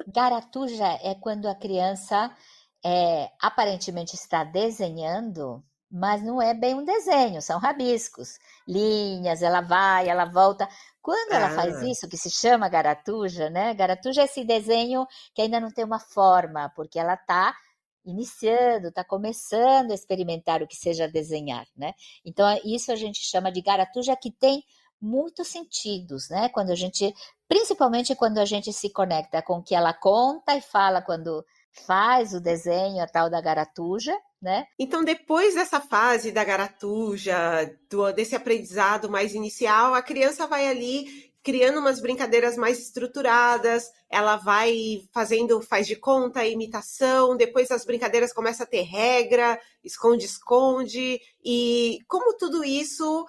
Garatuja 0.09 0.87
é 1.03 1.15
quando 1.15 1.47
a 1.47 1.55
criança 1.55 2.35
é, 2.83 3.29
aparentemente 3.39 4.15
está 4.15 4.43
desenhando, 4.43 5.63
mas 5.91 6.23
não 6.23 6.41
é 6.41 6.55
bem 6.55 6.75
um 6.75 6.85
desenho, 6.85 7.43
são 7.43 7.61
rabiscos, 7.61 8.39
linhas, 8.67 9.43
ela 9.43 9.61
vai, 9.61 10.09
ela 10.09 10.25
volta. 10.25 10.67
Quando 11.03 11.33
ela 11.33 11.49
ah. 11.49 11.55
faz 11.55 11.83
isso, 11.83 12.09
que 12.09 12.17
se 12.17 12.31
chama 12.31 12.71
garatuja, 12.71 13.51
né? 13.51 13.75
Garatuja 13.75 14.23
é 14.23 14.25
esse 14.25 14.45
desenho 14.45 15.07
que 15.35 15.43
ainda 15.43 15.61
não 15.61 15.71
tem 15.71 15.85
uma 15.85 16.01
forma, 16.01 16.73
porque 16.75 16.99
ela 16.99 17.15
está 17.15 17.55
iniciando, 18.05 18.89
está 18.89 19.05
começando 19.05 19.91
a 19.91 19.95
experimentar 19.95 20.63
o 20.63 20.67
que 20.67 20.77
seja 20.77 21.09
desenhar, 21.09 21.67
né? 21.77 21.95
Então, 22.25 22.49
é, 22.49 22.61
isso 22.65 22.91
a 22.93 22.97
gente 22.97 23.21
chama 23.21 23.51
de 23.53 23.61
garatuja 23.61 24.17
que 24.17 24.31
tem 24.31 24.63
muitos 25.01 25.49
sentidos, 25.49 26.29
né? 26.29 26.49
Quando 26.51 26.71
a 26.71 26.75
gente, 26.75 27.15
principalmente 27.49 28.15
quando 28.15 28.39
a 28.39 28.45
gente 28.45 28.73
se 28.73 28.91
conecta 28.91 29.43
com 29.43 29.59
o 29.59 29.63
que 29.63 29.75
ela 29.75 29.95
conta 29.95 30.55
e 30.57 30.61
fala 30.61 31.01
quando 31.01 31.45
faz 31.73 32.35
o 32.35 32.41
desenho, 32.41 33.03
a 33.03 33.07
tal 33.07 33.31
da 33.31 33.41
garatuja, 33.41 34.17
né? 34.41 34.67
Então, 34.79 35.05
depois 35.05 35.55
dessa 35.55 35.81
fase 35.81 36.33
da 36.33 36.43
garatuja, 36.43 37.71
do, 37.89 38.11
desse 38.13 38.35
aprendizado 38.35 39.09
mais 39.11 39.35
inicial, 39.35 39.95
a 39.95 40.03
criança 40.03 40.47
vai 40.47 40.67
ali 40.67 41.30
criando 41.43 41.81
umas 41.81 42.01
brincadeiras 42.01 42.57
mais 42.57 42.79
estruturadas, 42.79 43.91
ela 44.09 44.37
vai 44.37 45.03
fazendo 45.13 45.61
faz 45.63 45.87
de 45.87 45.97
conta, 45.97 46.45
imitação, 46.45 47.37
depois 47.37 47.71
as 47.71 47.85
brincadeiras 47.85 48.33
começam 48.33 48.65
a 48.65 48.69
ter 48.69 48.83
regra, 48.83 49.59
esconde-esconde, 49.83 51.21
e 51.45 51.99
como 52.07 52.37
tudo 52.37 52.63
isso 52.65 53.27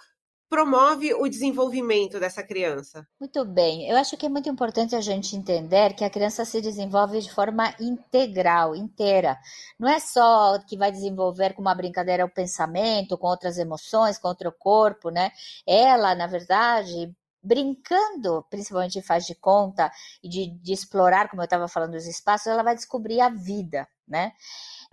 promove 0.51 1.13
o 1.13 1.30
desenvolvimento 1.30 2.20
dessa 2.20 2.44
criança? 2.44 3.08
Muito 3.18 3.46
bem. 3.46 3.89
Eu 3.89 3.96
acho 3.96 4.18
que 4.18 4.25
é 4.25 4.30
muito 4.30 4.50
importante 4.50 4.94
a 4.94 5.00
gente 5.00 5.34
entender 5.34 5.93
que 5.93 6.04
a 6.04 6.10
criança 6.10 6.43
se 6.43 6.60
desenvolve 6.60 7.21
de 7.21 7.34
forma 7.34 7.74
integral, 7.80 8.76
inteira. 8.76 9.38
Não 9.80 9.88
é 9.88 9.97
só 9.97 10.60
que 10.67 10.76
vai 10.76 10.91
desenvolver 10.91 11.54
com 11.54 11.62
uma 11.62 11.74
brincadeira 11.74 12.26
o 12.26 12.30
pensamento, 12.30 13.17
com 13.17 13.28
outras 13.28 13.58
emoções, 13.58 14.17
com 14.17 14.28
outro 14.28 14.52
corpo, 14.52 15.10
né? 15.10 15.32
Ela, 15.65 16.13
na 16.15 16.28
verdade, 16.28 17.15
brincando, 17.41 18.45
principalmente 18.49 19.01
faz 19.01 19.25
de 19.25 19.36
conta 19.36 19.91
e 20.23 20.30
de, 20.30 20.49
de 20.60 20.73
explorar, 20.73 21.30
como 21.30 21.41
eu 21.41 21.45
estava 21.45 21.67
falando, 21.67 21.95
os 21.95 22.06
espaços, 22.06 22.47
ela 22.47 22.63
vai 22.63 22.75
descobrir 22.75 23.21
a 23.21 23.30
vida, 23.30 23.88
né? 24.08 24.34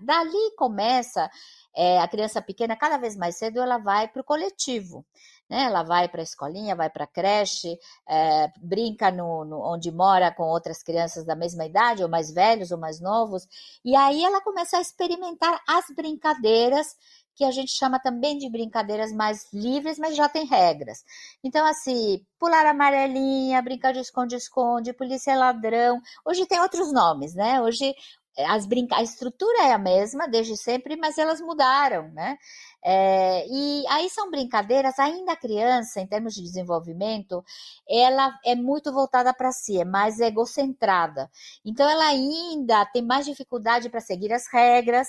Dali 0.01 0.55
começa 0.57 1.31
é, 1.75 1.99
a 2.01 2.09
criança 2.09 2.41
pequena, 2.41 2.77
cada 2.77 2.97
vez 2.97 3.17
mais 3.17 3.37
cedo, 3.37 3.61
ela 3.61 3.79
vai 3.79 4.09
para 4.09 4.21
o 4.21 4.25
coletivo. 4.25 5.05
Né? 5.49 5.63
Ela 5.63 5.83
vai 5.83 6.09
para 6.09 6.21
a 6.21 6.25
escolinha, 6.25 6.77
vai 6.77 6.91
para 6.91 7.05
a 7.05 7.07
creche, 7.07 7.79
é, 8.07 8.53
brinca 8.59 9.11
no, 9.11 9.45
no, 9.45 9.61
onde 9.63 9.91
mora 9.91 10.31
com 10.31 10.43
outras 10.43 10.83
crianças 10.83 11.25
da 11.25 11.35
mesma 11.35 11.65
idade, 11.65 12.03
ou 12.03 12.09
mais 12.09 12.31
velhos, 12.31 12.71
ou 12.71 12.79
mais 12.79 13.01
novos, 13.01 13.47
e 13.85 13.97
aí 13.97 14.23
ela 14.23 14.43
começa 14.43 14.77
a 14.77 14.81
experimentar 14.81 15.59
as 15.67 15.87
brincadeiras 15.95 16.95
que 17.39 17.45
a 17.45 17.53
gente 17.53 17.71
chama 17.73 18.01
também 18.01 18.37
de 18.37 18.51
brincadeiras 18.51 19.13
mais 19.13 19.47
livres, 19.53 19.97
mas 19.97 20.17
já 20.17 20.29
tem 20.29 20.45
regras. 20.45 21.05
Então, 21.43 21.65
assim, 21.65 22.21
pular 22.37 22.67
amarelinha, 22.67 23.63
brincar 23.63 23.93
de 23.93 24.01
esconde-esconde, 24.01 24.93
polícia 24.93 25.37
ladrão. 25.37 26.01
Hoje 26.27 26.45
tem 26.47 26.61
outros 26.61 26.93
nomes, 26.93 27.35
né? 27.37 27.63
Hoje 27.63 27.95
eh, 28.37 28.45
as 28.47 28.67
brinca... 28.67 28.97
a 28.97 29.03
estrutura 29.05 29.63
é 29.63 29.73
a 29.73 29.79
mesma 29.79 30.27
desde 30.27 30.57
sempre, 30.57 30.97
mas 30.97 31.17
elas 31.17 31.41
mudaram, 31.41 32.11
né? 32.13 32.37
É, 32.85 33.47
e 33.49 33.85
aí 33.89 34.09
são 34.11 34.31
brincadeiras, 34.31 34.99
ainda 34.99 35.33
a 35.33 35.37
criança, 35.37 36.01
em 36.01 36.07
termos 36.07 36.35
de 36.35 36.43
desenvolvimento, 36.43 37.45
ela 37.89 38.37
é 38.45 38.55
muito 38.57 38.93
voltada 38.93 39.33
para 39.33 39.53
si, 39.53 39.81
é 39.81 39.85
mais 39.85 40.19
egocentrada. 40.21 41.31
Então, 41.65 41.89
ela 41.89 42.07
ainda 42.07 42.85
tem 42.87 43.03
mais 43.03 43.27
dificuldade 43.27 43.89
para 43.91 44.01
seguir 44.01 44.33
as 44.33 44.47
regras, 44.53 45.07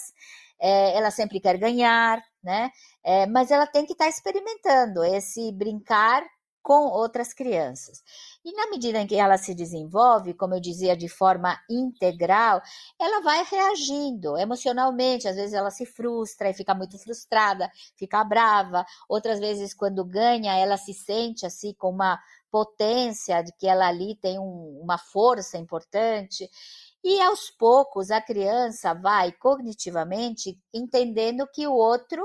é, 0.60 0.96
ela 0.98 1.12
sempre 1.12 1.40
quer 1.40 1.58
ganhar, 1.58 2.22
né? 2.44 2.72
É, 3.04 3.26
mas 3.28 3.52
ela 3.52 3.68
tem 3.68 3.86
que 3.86 3.94
estar 3.94 4.06
tá 4.06 4.10
experimentando 4.10 5.04
esse 5.04 5.52
brincar 5.52 6.24
com 6.62 6.88
outras 6.88 7.34
crianças. 7.34 8.04
E 8.44 8.54
na 8.54 8.70
medida 8.70 9.00
em 9.00 9.08
que 9.08 9.16
ela 9.16 9.38
se 9.38 9.56
desenvolve, 9.56 10.34
como 10.34 10.54
eu 10.54 10.60
dizia, 10.60 10.96
de 10.96 11.08
forma 11.08 11.58
integral, 11.70 12.62
ela 13.00 13.22
vai 13.22 13.44
reagindo 13.44 14.38
emocionalmente. 14.38 15.28
Às 15.28 15.36
vezes 15.36 15.54
ela 15.54 15.72
se 15.72 15.86
frustra 15.86 16.50
e 16.50 16.54
fica 16.54 16.76
muito 16.76 16.98
frustrada, 17.00 17.72
fica 17.98 18.24
brava. 18.24 18.86
Outras 19.08 19.40
vezes, 19.40 19.74
quando 19.74 20.06
ganha, 20.06 20.54
ela 20.58 20.78
se 20.78 20.94
sente 20.94 21.46
assim 21.46 21.74
com 21.74 21.90
uma 21.90 22.20
potência 22.52 23.42
de 23.44 23.52
que 23.54 23.68
ela 23.68 23.88
ali 23.88 24.16
tem 24.16 24.40
um, 24.40 24.80
uma 24.82 24.98
força 24.98 25.58
importante. 25.58 26.50
E 27.04 27.20
aos 27.22 27.50
poucos 27.50 28.12
a 28.12 28.22
criança 28.22 28.94
vai 28.94 29.32
cognitivamente 29.32 30.60
entendendo 30.74 31.48
que 31.48 31.66
o 31.66 31.74
outro 31.74 32.22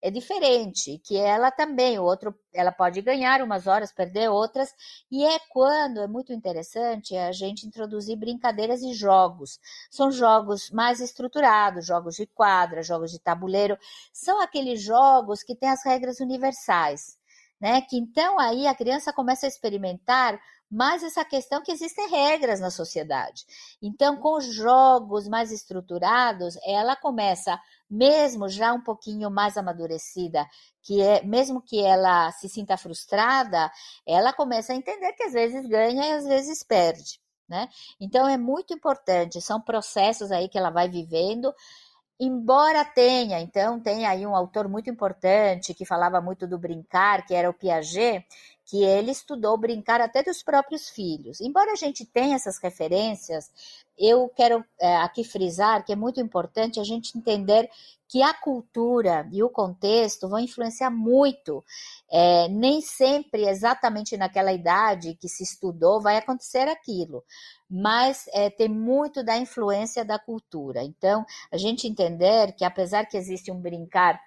é 0.00 0.10
diferente, 0.10 1.00
que 1.04 1.16
ela 1.16 1.50
também, 1.50 1.98
o 1.98 2.04
outro, 2.04 2.34
ela 2.54 2.70
pode 2.70 3.00
ganhar 3.02 3.42
umas 3.42 3.66
horas, 3.66 3.92
perder 3.92 4.30
outras, 4.30 4.72
e 5.10 5.24
é 5.24 5.38
quando 5.50 6.00
é 6.00 6.06
muito 6.06 6.32
interessante 6.32 7.16
a 7.16 7.32
gente 7.32 7.66
introduzir 7.66 8.16
brincadeiras 8.16 8.80
e 8.82 8.92
jogos. 8.92 9.58
São 9.90 10.10
jogos 10.12 10.70
mais 10.70 11.00
estruturados, 11.00 11.86
jogos 11.86 12.14
de 12.14 12.26
quadra, 12.26 12.82
jogos 12.82 13.10
de 13.10 13.18
tabuleiro, 13.18 13.76
são 14.12 14.40
aqueles 14.40 14.80
jogos 14.80 15.42
que 15.42 15.56
têm 15.56 15.68
as 15.68 15.84
regras 15.84 16.20
universais, 16.20 17.17
né? 17.60 17.80
Que 17.80 17.96
então 17.96 18.38
aí 18.38 18.66
a 18.66 18.74
criança 18.74 19.12
começa 19.12 19.46
a 19.46 19.48
experimentar 19.48 20.38
mas 20.70 21.02
essa 21.02 21.24
questão 21.24 21.62
que 21.62 21.72
existem 21.72 22.08
regras 22.08 22.60
na 22.60 22.70
sociedade. 22.70 23.46
Então, 23.80 24.16
com 24.16 24.38
jogos 24.40 25.26
mais 25.26 25.50
estruturados, 25.50 26.58
ela 26.62 26.94
começa, 26.94 27.58
mesmo 27.88 28.48
já 28.48 28.72
um 28.72 28.82
pouquinho 28.82 29.30
mais 29.30 29.56
amadurecida, 29.56 30.46
que 30.82 31.00
é, 31.00 31.22
mesmo 31.22 31.62
que 31.62 31.82
ela 31.82 32.30
se 32.32 32.48
sinta 32.48 32.76
frustrada, 32.76 33.70
ela 34.06 34.32
começa 34.32 34.72
a 34.72 34.76
entender 34.76 35.12
que 35.14 35.22
às 35.22 35.32
vezes 35.32 35.66
ganha 35.66 36.06
e 36.06 36.12
às 36.12 36.24
vezes 36.24 36.62
perde. 36.62 37.20
Né? 37.48 37.66
Então 37.98 38.28
é 38.28 38.36
muito 38.36 38.74
importante, 38.74 39.40
são 39.40 39.58
processos 39.58 40.30
aí 40.30 40.50
que 40.50 40.58
ela 40.58 40.68
vai 40.68 40.86
vivendo, 40.86 41.50
embora 42.20 42.84
tenha, 42.84 43.40
então 43.40 43.80
tem 43.80 44.06
aí 44.06 44.26
um 44.26 44.34
autor 44.34 44.68
muito 44.68 44.90
importante 44.90 45.74
que 45.74 45.84
falava 45.84 46.20
muito 46.20 46.46
do 46.46 46.58
brincar, 46.58 47.24
que 47.26 47.34
era 47.34 47.48
o 47.48 47.54
Piaget, 47.54 48.26
que 48.68 48.84
ele 48.84 49.10
estudou 49.10 49.56
brincar 49.56 49.98
até 49.98 50.22
dos 50.22 50.42
próprios 50.42 50.90
filhos. 50.90 51.40
Embora 51.40 51.72
a 51.72 51.74
gente 51.74 52.04
tenha 52.04 52.36
essas 52.36 52.58
referências, 52.58 53.50
eu 53.96 54.28
quero 54.28 54.62
é, 54.78 54.96
aqui 54.98 55.24
frisar 55.24 55.82
que 55.84 55.90
é 55.90 55.96
muito 55.96 56.20
importante 56.20 56.78
a 56.78 56.84
gente 56.84 57.16
entender 57.16 57.70
que 58.06 58.22
a 58.22 58.34
cultura 58.34 59.26
e 59.32 59.42
o 59.42 59.48
contexto 59.48 60.28
vão 60.28 60.38
influenciar 60.38 60.90
muito. 60.90 61.64
É, 62.10 62.46
nem 62.48 62.82
sempre, 62.82 63.48
exatamente 63.48 64.18
naquela 64.18 64.52
idade 64.52 65.14
que 65.14 65.30
se 65.30 65.42
estudou, 65.42 66.00
vai 66.00 66.18
acontecer 66.18 66.68
aquilo, 66.68 67.24
mas 67.70 68.26
é, 68.34 68.50
tem 68.50 68.68
muito 68.68 69.24
da 69.24 69.38
influência 69.38 70.04
da 70.04 70.18
cultura. 70.18 70.82
Então, 70.82 71.24
a 71.50 71.56
gente 71.56 71.88
entender 71.88 72.52
que, 72.52 72.64
apesar 72.64 73.06
que 73.06 73.16
existe 73.16 73.50
um 73.50 73.60
brincar 73.60 74.20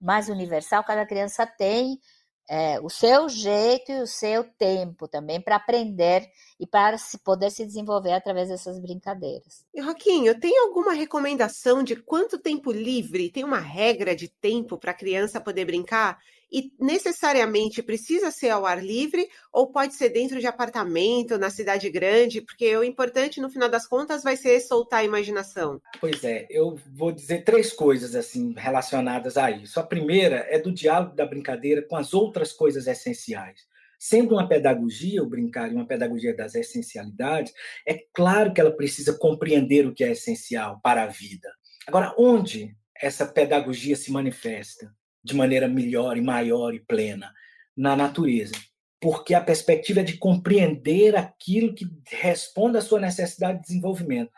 mais 0.00 0.28
universal, 0.28 0.82
cada 0.82 1.06
criança 1.06 1.46
tem 1.46 2.00
é, 2.48 2.78
o 2.80 2.88
seu 2.88 3.28
jeito 3.28 3.90
e 3.90 4.00
o 4.00 4.06
seu 4.06 4.44
tempo 4.44 5.08
também 5.08 5.40
para 5.40 5.56
aprender 5.56 6.28
e 6.58 6.66
para 6.66 6.96
se 6.96 7.18
poder 7.18 7.50
se 7.50 7.66
desenvolver 7.66 8.12
através 8.12 8.48
dessas 8.48 8.78
brincadeiras. 8.78 9.64
E 9.74 9.80
Roquinho, 9.80 10.38
tem 10.38 10.56
alguma 10.58 10.92
recomendação 10.92 11.82
de 11.82 11.96
quanto 11.96 12.38
tempo 12.38 12.70
livre? 12.70 13.30
Tem 13.30 13.44
uma 13.44 13.58
regra 13.58 14.14
de 14.14 14.28
tempo 14.28 14.78
para 14.78 14.92
a 14.92 14.94
criança 14.94 15.40
poder 15.40 15.64
brincar? 15.64 16.18
E 16.56 16.72
necessariamente 16.80 17.82
precisa 17.82 18.30
ser 18.30 18.48
ao 18.48 18.64
ar 18.64 18.82
livre 18.82 19.28
ou 19.52 19.70
pode 19.70 19.92
ser 19.92 20.08
dentro 20.08 20.40
de 20.40 20.46
apartamento, 20.46 21.36
na 21.36 21.50
cidade 21.50 21.90
grande? 21.90 22.40
Porque 22.40 22.74
o 22.74 22.82
importante, 22.82 23.42
no 23.42 23.50
final 23.50 23.68
das 23.68 23.86
contas, 23.86 24.22
vai 24.22 24.38
ser 24.38 24.58
soltar 24.60 25.00
a 25.00 25.04
imaginação. 25.04 25.78
Pois 26.00 26.24
é, 26.24 26.46
eu 26.48 26.80
vou 26.94 27.12
dizer 27.12 27.44
três 27.44 27.74
coisas 27.74 28.14
assim 28.14 28.54
relacionadas 28.56 29.36
a 29.36 29.50
isso. 29.50 29.78
A 29.78 29.82
primeira 29.82 30.46
é 30.48 30.58
do 30.58 30.72
diálogo 30.72 31.14
da 31.14 31.26
brincadeira 31.26 31.82
com 31.82 31.94
as 31.94 32.14
outras 32.14 32.54
coisas 32.54 32.86
essenciais. 32.86 33.60
Sendo 33.98 34.32
uma 34.32 34.48
pedagogia, 34.48 35.22
o 35.22 35.28
brincar 35.28 35.68
uma 35.68 35.86
pedagogia 35.86 36.34
das 36.34 36.54
essencialidades, 36.54 37.52
é 37.86 38.02
claro 38.14 38.54
que 38.54 38.62
ela 38.62 38.74
precisa 38.74 39.12
compreender 39.18 39.86
o 39.86 39.92
que 39.92 40.02
é 40.02 40.12
essencial 40.12 40.80
para 40.82 41.02
a 41.02 41.06
vida. 41.06 41.50
Agora, 41.86 42.14
onde 42.16 42.74
essa 42.98 43.26
pedagogia 43.26 43.94
se 43.94 44.10
manifesta? 44.10 44.90
De 45.26 45.34
maneira 45.34 45.66
melhor 45.66 46.16
e 46.16 46.22
maior 46.22 46.72
e 46.72 46.80
plena 46.80 47.32
na 47.76 47.96
natureza. 47.96 48.54
Porque 49.00 49.34
a 49.34 49.40
perspectiva 49.40 50.00
é 50.00 50.04
de 50.04 50.16
compreender 50.16 51.16
aquilo 51.16 51.74
que 51.74 51.86
responde 52.08 52.78
à 52.78 52.80
sua 52.80 53.00
necessidade 53.00 53.58
de 53.58 53.66
desenvolvimento. 53.66 54.30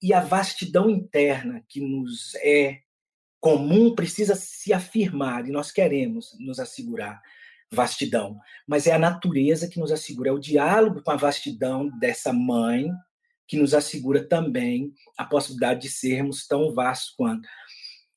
E 0.00 0.14
a 0.14 0.20
vastidão 0.20 0.88
interna 0.88 1.62
que 1.68 1.80
nos 1.80 2.34
é 2.36 2.78
comum 3.40 3.94
precisa 3.94 4.34
se 4.34 4.72
afirmar, 4.72 5.46
e 5.46 5.52
nós 5.52 5.70
queremos 5.70 6.36
nos 6.38 6.58
assegurar 6.58 7.20
vastidão. 7.70 8.38
Mas 8.66 8.86
é 8.86 8.92
a 8.92 8.98
natureza 8.98 9.68
que 9.68 9.78
nos 9.78 9.92
assegura, 9.92 10.30
é 10.30 10.32
o 10.32 10.38
diálogo 10.38 11.02
com 11.02 11.10
a 11.10 11.16
vastidão 11.16 11.88
dessa 11.98 12.32
mãe 12.32 12.88
que 13.46 13.56
nos 13.56 13.74
assegura 13.74 14.26
também 14.26 14.92
a 15.16 15.24
possibilidade 15.24 15.82
de 15.82 15.88
sermos 15.88 16.46
tão 16.46 16.72
vastos 16.72 17.14
quanto 17.16 17.48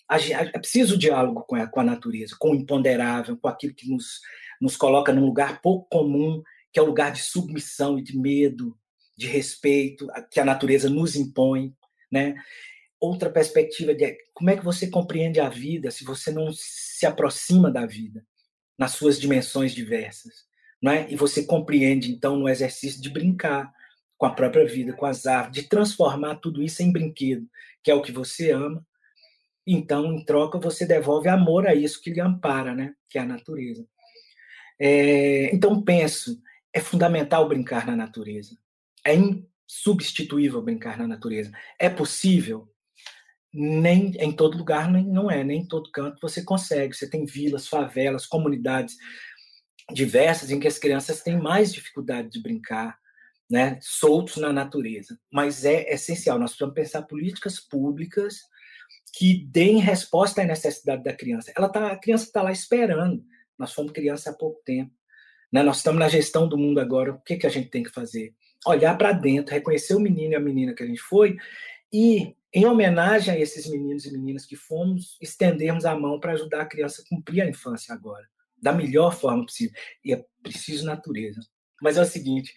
é 0.10 0.58
preciso 0.58 0.96
o 0.96 0.98
diálogo 0.98 1.44
com 1.44 1.56
a, 1.56 1.68
com 1.68 1.80
a 1.80 1.84
natureza, 1.84 2.36
com 2.40 2.52
o 2.52 2.56
imponderável, 2.56 3.38
com 3.38 3.48
aquilo 3.48 3.76
que 3.76 3.88
nos, 3.90 4.22
nos 4.60 4.76
coloca 4.76 5.14
num 5.14 5.26
lugar 5.26 5.62
pouco 5.62 5.88
comum, 5.90 6.42
que 6.74 6.80
é 6.80 6.82
o 6.82 6.86
lugar 6.86 7.12
de 7.12 7.22
submissão 7.22 8.00
e 8.00 8.04
de 8.04 8.18
medo, 8.18 8.76
de 9.16 9.28
respeito, 9.28 10.08
que 10.32 10.40
a 10.40 10.46
natureza 10.46 10.90
nos 10.90 11.16
impõe, 11.16 11.76
né? 12.12 12.36
Outra 13.00 13.30
perspectiva 13.30 13.94
de 13.94 14.18
como 14.34 14.50
é 14.50 14.58
que 14.58 14.64
você 14.64 14.88
compreende 14.88 15.40
a 15.40 15.48
vida 15.48 15.92
se 15.92 16.04
você 16.04 16.32
não 16.32 16.52
se 16.54 17.06
aproxima 17.06 17.72
da 17.72 17.86
vida 17.86 18.26
nas 18.78 18.92
suas 18.92 19.20
dimensões 19.20 19.74
diversas, 19.74 20.46
não 20.82 20.92
é? 20.92 21.12
E 21.12 21.16
você 21.16 21.44
compreende 21.44 22.12
então 22.12 22.38
no 22.38 22.50
exercício 22.50 23.02
de 23.02 23.10
brincar 23.10 23.72
com 24.18 24.26
a 24.26 24.34
própria 24.34 24.66
vida, 24.66 24.94
com 24.94 25.06
as 25.06 25.26
árvores, 25.26 25.62
de 25.62 25.70
transformar 25.70 26.36
tudo 26.36 26.64
isso 26.64 26.82
em 26.82 26.92
brinquedo, 26.92 27.48
que 27.84 27.92
é 27.92 27.94
o 27.94 28.02
que 28.02 28.12
você 28.12 28.52
ama, 28.52 28.86
então, 29.74 30.14
em 30.14 30.24
troca, 30.24 30.58
você 30.58 30.86
devolve 30.86 31.28
amor 31.28 31.68
a 31.68 31.76
isso 31.76 32.02
que 32.02 32.12
lhe 32.12 32.22
ampara, 32.22 32.74
né? 32.74 32.94
que 33.10 33.18
é 33.18 33.22
a 33.22 33.26
natureza. 33.26 33.86
É, 34.80 35.54
então, 35.54 35.82
penso, 35.82 36.42
é 36.74 36.80
fundamental 36.80 37.48
brincar 37.48 37.86
na 37.86 37.96
natureza. 37.96 38.58
É 39.06 39.14
insubstituível 39.14 40.62
brincar 40.62 40.98
na 40.98 41.08
natureza. 41.08 41.52
É 41.78 41.90
possível? 41.90 42.68
Nem 43.54 44.12
em 44.20 44.32
todo 44.32 44.58
lugar 44.58 44.92
nem, 44.92 45.06
não 45.06 45.30
é, 45.30 45.44
nem 45.44 45.62
em 45.62 45.68
todo 45.68 45.92
canto 45.92 46.20
você 46.22 46.44
consegue. 46.44 46.96
Você 46.96 47.10
tem 47.10 47.26
vilas, 47.26 47.68
favelas, 47.68 48.26
comunidades 48.26 48.96
diversas 49.92 50.52
em 50.52 50.60
que 50.60 50.68
as 50.68 50.78
crianças 50.78 51.22
têm 51.22 51.38
mais 51.38 51.74
dificuldade 51.74 52.30
de 52.30 52.42
brincar, 52.42 52.98
né, 53.50 53.80
soltos 53.82 54.38
na 54.38 54.54
natureza. 54.54 55.20
Mas 55.32 55.66
é 55.66 55.92
essencial, 55.92 56.38
nós 56.38 56.52
precisamos 56.52 56.76
pensar 56.76 57.02
políticas 57.04 57.60
públicas 57.60 58.42
que 59.14 59.46
deem 59.46 59.80
resposta 59.80 60.42
à 60.42 60.46
necessidade 60.46 61.04
da 61.04 61.14
criança. 61.14 61.52
Ela 61.56 61.70
tá, 61.70 61.92
a 61.92 61.98
criança 61.98 62.26
está 62.26 62.42
lá 62.42 62.52
esperando. 62.52 63.24
Nós 63.58 63.74
fomos 63.74 63.92
criança 63.92 64.30
há 64.30 64.34
pouco 64.34 64.62
tempo. 64.64 64.92
Né? 65.52 65.64
Nós 65.64 65.78
estamos 65.78 66.00
na 66.00 66.10
gestão 66.10 66.48
do 66.48 66.58
mundo 66.58 66.80
agora. 66.80 67.14
O 67.14 67.22
que, 67.22 67.38
que 67.38 67.48
a 67.48 67.50
gente 67.50 67.70
tem 67.70 67.84
que 67.84 67.90
fazer? 67.90 68.34
Olhar 68.66 68.98
para 68.98 69.12
dentro, 69.12 69.54
reconhecer 69.54 69.96
o 69.96 70.00
menino 70.00 70.34
e 70.34 70.36
a 70.36 70.40
menina 70.40 70.74
que 70.74 70.84
a 70.84 70.86
gente 70.86 71.02
foi 71.02 71.38
e, 71.92 72.36
em 72.54 72.66
homenagem 72.66 73.34
a 73.34 73.40
esses 73.40 73.68
meninos 73.70 74.06
e 74.06 74.12
meninas 74.12 74.46
que 74.46 74.56
fomos, 74.56 75.18
estendermos 75.22 75.86
a 75.86 75.98
mão 75.98 76.20
para 76.20 76.34
ajudar 76.34 76.62
a 76.62 76.66
criança 76.66 77.02
a 77.02 77.10
cumprir 77.10 77.42
a 77.42 77.50
infância 77.50 77.94
agora, 77.94 78.28
da 78.62 78.72
melhor 78.72 79.16
forma 79.16 79.46
possível. 79.46 79.76
E 80.04 80.14
é 80.14 80.24
preciso 80.44 80.86
natureza. 80.86 81.40
Mas 81.82 81.98
é 81.98 82.02
o 82.02 82.06
seguinte, 82.06 82.54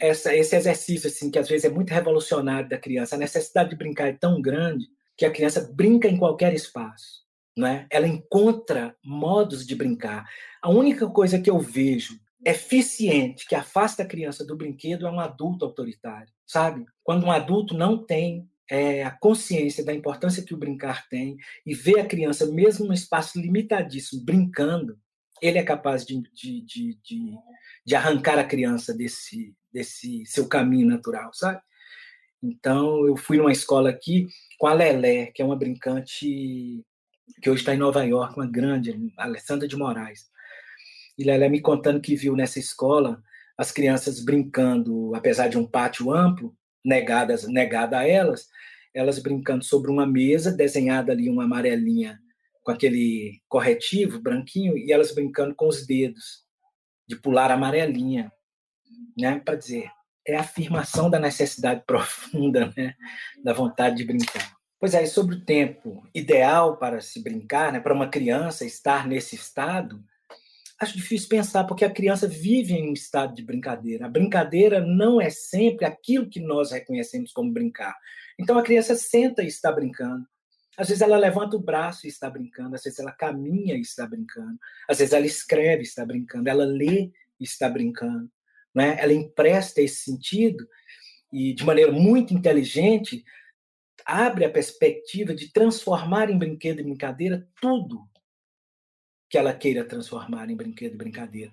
essa, 0.00 0.34
esse 0.34 0.54
exercício 0.54 1.08
assim 1.08 1.30
que 1.30 1.38
às 1.38 1.48
vezes 1.48 1.64
é 1.64 1.70
muito 1.70 1.90
revolucionário 1.90 2.68
da 2.68 2.78
criança, 2.78 3.16
a 3.16 3.18
necessidade 3.18 3.70
de 3.70 3.76
brincar 3.76 4.08
é 4.08 4.12
tão 4.12 4.40
grande 4.40 4.86
que 5.16 5.24
a 5.24 5.30
criança 5.30 5.70
brinca 5.72 6.08
em 6.08 6.18
qualquer 6.18 6.52
espaço, 6.52 7.24
não 7.56 7.66
é? 7.66 7.86
Ela 7.90 8.06
encontra 8.06 8.94
modos 9.04 9.66
de 9.66 9.74
brincar. 9.74 10.28
A 10.62 10.70
única 10.70 11.08
coisa 11.08 11.40
que 11.40 11.50
eu 11.50 11.58
vejo 11.58 12.18
eficiente 12.44 13.46
que 13.46 13.54
afasta 13.54 14.02
a 14.02 14.06
criança 14.06 14.44
do 14.44 14.56
brinquedo 14.56 15.06
é 15.06 15.10
um 15.10 15.18
adulto 15.18 15.64
autoritário, 15.64 16.32
sabe? 16.46 16.84
Quando 17.02 17.26
um 17.26 17.30
adulto 17.32 17.74
não 17.74 18.04
tem 18.04 18.48
é, 18.70 19.04
a 19.04 19.10
consciência 19.10 19.84
da 19.84 19.92
importância 19.92 20.42
que 20.42 20.54
o 20.54 20.58
brincar 20.58 21.08
tem 21.08 21.36
e 21.64 21.74
vê 21.74 21.98
a 21.98 22.06
criança, 22.06 22.46
mesmo 22.46 22.86
num 22.86 22.92
espaço 22.92 23.40
limitadíssimo, 23.40 24.22
brincando, 24.22 24.98
ele 25.40 25.58
é 25.58 25.62
capaz 25.62 26.04
de, 26.04 26.22
de, 26.32 26.60
de, 26.62 26.98
de, 27.02 27.34
de 27.84 27.94
arrancar 27.94 28.38
a 28.38 28.44
criança 28.44 28.94
desse, 28.94 29.54
desse 29.72 30.24
seu 30.26 30.48
caminho 30.48 30.86
natural, 30.86 31.32
sabe? 31.34 31.60
Então, 32.42 33.06
eu 33.06 33.16
fui 33.16 33.38
numa 33.38 33.52
escola 33.52 33.90
aqui 33.90 34.28
com 34.58 34.66
a 34.66 34.72
Lelé, 34.72 35.26
que 35.26 35.42
é 35.42 35.44
uma 35.44 35.56
brincante 35.56 36.84
que 37.42 37.50
hoje 37.50 37.60
está 37.60 37.74
em 37.74 37.78
Nova 37.78 38.04
York, 38.04 38.36
uma 38.36 38.46
grande, 38.46 39.12
Alessandra 39.16 39.66
de 39.66 39.76
Moraes. 39.76 40.30
E 41.18 41.24
Lelé 41.24 41.48
me 41.48 41.60
contando 41.60 42.00
que 42.00 42.14
viu 42.14 42.36
nessa 42.36 42.58
escola 42.58 43.22
as 43.56 43.72
crianças 43.72 44.22
brincando, 44.22 45.14
apesar 45.14 45.48
de 45.48 45.56
um 45.56 45.66
pátio 45.66 46.12
amplo, 46.12 46.54
negadas, 46.84 47.48
negada 47.48 47.98
a 47.98 48.06
elas, 48.06 48.46
elas 48.94 49.18
brincando 49.18 49.64
sobre 49.64 49.90
uma 49.90 50.06
mesa, 50.06 50.52
desenhada 50.52 51.12
ali 51.12 51.28
uma 51.28 51.44
amarelinha 51.44 52.18
com 52.62 52.70
aquele 52.70 53.40
corretivo 53.48 54.20
branquinho, 54.20 54.76
e 54.76 54.92
elas 54.92 55.14
brincando 55.14 55.54
com 55.54 55.68
os 55.68 55.86
dedos, 55.86 56.44
de 57.06 57.16
pular 57.16 57.50
amarelinha, 57.50 58.30
né, 59.16 59.40
para 59.44 59.54
dizer, 59.54 59.88
é 60.26 60.36
a 60.36 60.40
afirmação 60.40 61.08
da 61.08 61.18
necessidade 61.18 61.82
profunda, 61.86 62.72
né? 62.76 62.94
da 63.42 63.52
vontade 63.52 63.96
de 63.96 64.04
brincar. 64.04 64.56
Pois 64.78 64.92
é, 64.92 65.04
e 65.04 65.06
sobre 65.06 65.36
o 65.36 65.44
tempo 65.44 66.06
ideal 66.14 66.76
para 66.76 67.00
se 67.00 67.22
brincar, 67.22 67.72
né? 67.72 67.80
para 67.80 67.94
uma 67.94 68.08
criança 68.08 68.64
estar 68.64 69.06
nesse 69.06 69.36
estado, 69.36 70.02
acho 70.78 70.96
difícil 70.96 71.28
pensar, 71.28 71.64
porque 71.64 71.84
a 71.84 71.90
criança 71.90 72.26
vive 72.26 72.74
em 72.74 72.90
um 72.90 72.92
estado 72.92 73.34
de 73.34 73.42
brincadeira. 73.42 74.06
A 74.06 74.10
brincadeira 74.10 74.80
não 74.80 75.20
é 75.20 75.30
sempre 75.30 75.86
aquilo 75.86 76.28
que 76.28 76.40
nós 76.40 76.72
reconhecemos 76.72 77.32
como 77.32 77.52
brincar. 77.52 77.96
Então 78.38 78.58
a 78.58 78.62
criança 78.62 78.94
senta 78.94 79.42
e 79.42 79.46
está 79.46 79.72
brincando. 79.72 80.26
Às 80.76 80.88
vezes 80.88 81.00
ela 81.00 81.16
levanta 81.16 81.56
o 81.56 81.62
braço 81.62 82.06
e 82.06 82.10
está 82.10 82.28
brincando, 82.28 82.74
às 82.74 82.82
vezes 82.82 82.98
ela 82.98 83.12
caminha 83.12 83.74
e 83.76 83.80
está 83.80 84.06
brincando, 84.06 84.58
às 84.86 84.98
vezes 84.98 85.14
ela 85.14 85.24
escreve 85.24 85.82
e 85.82 85.86
está 85.86 86.04
brincando, 86.04 86.50
ela 86.50 86.66
lê 86.66 87.10
e 87.40 87.44
está 87.44 87.66
brincando 87.66 88.30
né? 88.76 88.98
ela 89.00 89.14
empresta 89.14 89.80
esse 89.80 90.02
sentido 90.02 90.68
e, 91.32 91.54
de 91.54 91.64
maneira 91.64 91.90
muito 91.90 92.34
inteligente, 92.34 93.24
abre 94.04 94.44
a 94.44 94.50
perspectiva 94.50 95.34
de 95.34 95.50
transformar 95.50 96.30
em 96.30 96.38
brinquedo 96.38 96.80
e 96.80 96.84
brincadeira 96.84 97.48
tudo 97.58 98.06
que 99.30 99.38
ela 99.38 99.54
queira 99.54 99.82
transformar 99.82 100.50
em 100.50 100.56
brinquedo 100.56 100.92
e 100.92 100.98
brincadeira. 100.98 101.52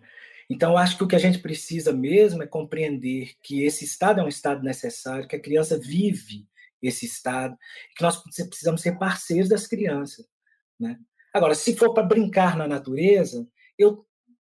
Então, 0.50 0.78
acho 0.78 0.98
que 0.98 1.04
o 1.06 1.08
que 1.08 1.16
a 1.16 1.20
gente 1.20 1.40
precisa 1.40 1.94
mesmo 1.94 2.44
é 2.44 2.48
compreender 2.48 3.32
que 3.42 3.64
esse 3.64 3.86
estado 3.86 4.20
é 4.20 4.24
um 4.24 4.28
estado 4.28 4.62
necessário, 4.62 5.28
que 5.28 5.38
a 5.38 5.42
criança 5.42 5.80
vive 5.80 6.46
esse 6.82 7.06
estado, 7.06 7.58
que 7.96 8.04
nós 8.04 8.22
precisamos 8.22 8.82
ser 8.82 9.00
parceiros 9.00 9.48
das 9.48 9.66
crianças. 9.66 10.28
Né? 10.78 11.00
Agora, 11.34 11.56
se 11.56 11.74
for 11.76 11.94
para 11.94 12.04
brincar 12.04 12.58
na 12.58 12.68
natureza, 12.68 13.48
eu, 13.78 14.06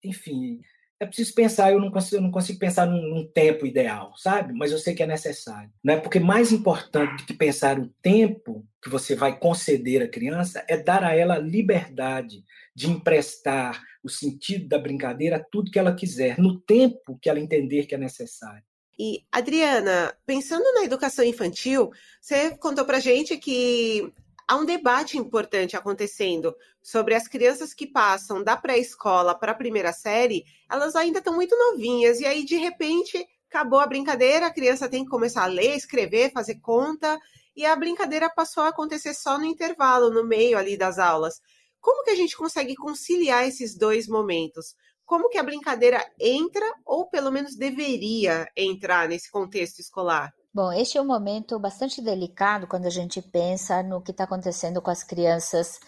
enfim, 0.05 0.61
é 1.01 1.07
preciso 1.07 1.33
pensar, 1.35 1.73
eu 1.73 1.81
não 1.81 1.91
consigo, 1.91 2.17
eu 2.17 2.23
não 2.23 2.31
consigo 2.31 2.59
pensar 2.59 2.87
num, 2.87 3.01
num, 3.01 3.27
tempo 3.27 3.65
ideal, 3.65 4.13
sabe? 4.17 4.53
Mas 4.53 4.73
eu 4.73 4.79
sei 4.79 4.95
que 4.95 5.03
é 5.03 5.07
necessário. 5.07 5.71
Né? 5.83 5.97
Porque 5.97 6.19
mais 6.19 6.51
importante 6.51 7.23
do 7.23 7.27
que 7.27 7.35
pensar 7.35 7.79
o 7.79 7.89
tempo 8.03 8.67
que 8.83 8.89
você 8.89 9.15
vai 9.15 9.39
conceder 9.39 10.03
à 10.03 10.09
criança 10.09 10.65
é 10.69 10.77
dar 10.77 11.05
a 11.05 11.15
ela 11.15 11.39
liberdade 11.39 12.45
de 12.75 12.91
emprestar 12.91 13.81
o 14.03 14.09
sentido 14.09 14.69
da 14.69 14.79
brincadeira 14.79 15.37
a 15.37 15.45
tudo 15.45 15.71
que 15.71 15.79
ela 15.79 15.95
quiser, 15.95 16.39
no 16.39 16.61
tempo 16.61 17.19
que 17.21 17.29
ela 17.29 17.41
entender 17.41 17.87
que 17.87 17.95
é 17.95 17.99
necessário. 17.99 18.63
E, 18.99 19.25
Adriana, 19.31 20.13
pensando 20.27 20.65
na 20.75 20.83
educação 20.83 21.25
infantil, 21.25 21.91
você 22.21 22.57
contou 22.57 22.85
pra 22.85 22.99
gente 22.99 23.37
que 23.37 24.13
há 24.49 24.57
um 24.57 24.65
debate 24.65 25.19
importante 25.19 25.77
acontecendo 25.77 26.57
sobre 26.83 27.15
as 27.15 27.29
crianças 27.29 27.75
que 27.75 27.87
passam 27.87 28.43
da 28.43 28.57
pré-escola 28.57 29.39
para 29.39 29.53
a 29.53 29.55
primeira 29.55 29.93
série, 29.93 30.45
elas 30.71 30.97
ainda 30.97 31.19
estão 31.19 31.35
muito 31.35 31.55
novinhas, 31.55 32.19
e 32.19 32.25
aí, 32.25 32.47
de 32.47 32.57
repente, 32.57 33.23
acabou 33.51 33.79
a 33.79 33.87
brincadeira, 33.87 34.47
a 34.47 34.53
criança 34.53 34.89
tem 34.89 35.05
que 35.05 35.11
começar 35.11 35.43
a 35.43 35.47
ler, 35.47 35.77
escrever, 35.77 36.33
fazer 36.33 36.59
conta, 36.61 37.21
e 37.55 37.67
a 37.67 37.77
brincadeira 37.77 38.31
passou 38.31 38.63
a 38.63 38.69
acontecer 38.69 39.13
só 39.13 39.37
no 39.37 39.45
intervalo, 39.45 40.11
no 40.11 40.25
meio 40.25 40.57
ali 40.57 40.79
das 40.79 40.99
aulas. 40.99 41.43
Como 41.79 42.03
que 42.03 42.11
a 42.11 42.17
gente 42.17 42.37
consegue 42.37 42.75
conciliar 42.75 43.47
esses 43.47 43.77
dois 43.77 44.09
momentos? 44.09 44.75
Como 45.05 45.29
que 45.29 45.39
a 45.39 45.43
brincadeira 45.43 46.03
entra, 46.19 46.65
ou 46.87 47.09
pelo 47.09 47.31
menos 47.31 47.55
deveria 47.55 48.47
entrar 48.57 49.09
nesse 49.09 49.31
contexto 49.31 49.81
escolar? 49.81 50.33
Bom, 50.53 50.73
este 50.73 50.97
é 50.99 51.03
um 51.03 51.07
momento 51.07 51.59
bastante 51.59 52.01
delicado 52.03 52.67
quando 52.67 52.87
a 52.87 52.91
gente 52.91 53.21
pensa 53.21 53.83
no 53.83 54.01
que 54.01 54.11
está 54.13 54.25
acontecendo 54.25 54.81
com 54.81 54.91
as 54.91 55.05
crianças 55.05 55.79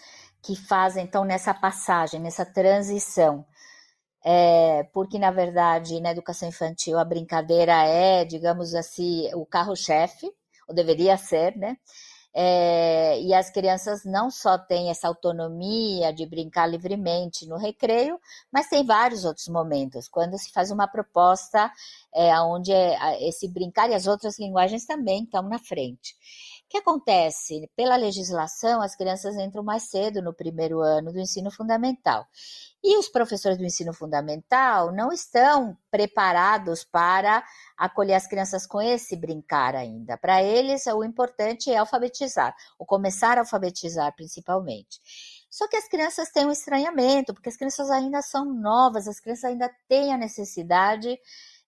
que 0.41 0.55
fazem, 0.55 1.03
então, 1.03 1.25
nessa 1.25 1.53
passagem, 1.53 2.19
nessa 2.19 2.45
transição. 2.45 3.45
É, 4.23 4.83
porque, 4.93 5.19
na 5.19 5.31
verdade, 5.31 5.99
na 6.01 6.11
educação 6.11 6.47
infantil, 6.49 6.99
a 6.99 7.05
brincadeira 7.05 7.73
é, 7.85 8.25
digamos 8.25 8.75
assim, 8.75 9.33
o 9.35 9.45
carro-chefe, 9.45 10.31
ou 10.67 10.75
deveria 10.75 11.17
ser, 11.17 11.57
né? 11.57 11.77
É, 12.33 13.21
e 13.21 13.33
as 13.33 13.49
crianças 13.49 14.05
não 14.05 14.31
só 14.31 14.57
têm 14.57 14.89
essa 14.89 15.07
autonomia 15.07 16.13
de 16.13 16.25
brincar 16.25 16.65
livremente 16.65 17.45
no 17.45 17.57
recreio, 17.57 18.19
mas 18.51 18.69
tem 18.69 18.85
vários 18.85 19.25
outros 19.25 19.47
momentos, 19.49 20.07
quando 20.07 20.37
se 20.37 20.51
faz 20.51 20.71
uma 20.71 20.87
proposta 20.87 21.69
é, 22.15 22.39
onde 22.41 22.71
é, 22.71 23.27
esse 23.27 23.47
brincar 23.49 23.89
e 23.89 23.93
as 23.93 24.07
outras 24.07 24.39
linguagens 24.39 24.85
também 24.85 25.23
estão 25.23 25.43
na 25.43 25.59
frente. 25.59 26.15
Que 26.71 26.77
acontece? 26.77 27.69
Pela 27.75 27.97
legislação, 27.97 28.81
as 28.81 28.95
crianças 28.95 29.35
entram 29.35 29.61
mais 29.61 29.89
cedo 29.89 30.21
no 30.21 30.33
primeiro 30.33 30.79
ano 30.79 31.11
do 31.11 31.19
ensino 31.19 31.51
fundamental. 31.51 32.25
E 32.81 32.97
os 32.97 33.09
professores 33.09 33.57
do 33.57 33.65
ensino 33.65 33.91
fundamental 33.91 34.89
não 34.89 35.11
estão 35.11 35.77
preparados 35.91 36.85
para 36.85 37.43
acolher 37.77 38.13
as 38.13 38.25
crianças 38.25 38.65
com 38.65 38.81
esse 38.81 39.17
brincar 39.17 39.75
ainda. 39.75 40.17
Para 40.17 40.41
eles, 40.41 40.87
o 40.87 41.03
importante 41.03 41.69
é 41.69 41.75
alfabetizar, 41.75 42.55
ou 42.79 42.85
começar 42.85 43.37
a 43.37 43.41
alfabetizar 43.41 44.15
principalmente. 44.15 45.01
Só 45.49 45.67
que 45.67 45.75
as 45.75 45.89
crianças 45.89 46.29
têm 46.29 46.45
um 46.45 46.51
estranhamento, 46.51 47.33
porque 47.33 47.49
as 47.49 47.57
crianças 47.57 47.91
ainda 47.91 48.21
são 48.21 48.45
novas, 48.45 49.09
as 49.09 49.19
crianças 49.19 49.43
ainda 49.43 49.69
têm 49.89 50.13
a 50.13 50.17
necessidade 50.17 51.19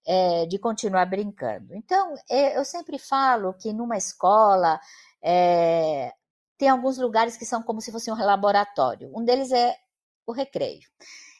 é, 0.05 0.45
de 0.45 0.57
continuar 0.59 1.05
brincando. 1.05 1.75
Então, 1.75 2.13
é, 2.29 2.57
eu 2.57 2.65
sempre 2.65 2.97
falo 2.97 3.53
que 3.53 3.71
numa 3.73 3.97
escola 3.97 4.79
é, 5.21 6.13
tem 6.57 6.69
alguns 6.69 6.97
lugares 6.97 7.37
que 7.37 7.45
são 7.45 7.63
como 7.63 7.81
se 7.81 7.91
fosse 7.91 8.11
um 8.11 8.15
laboratório. 8.15 9.11
Um 9.15 9.23
deles 9.23 9.51
é 9.51 9.75
o 10.25 10.31
recreio. 10.31 10.87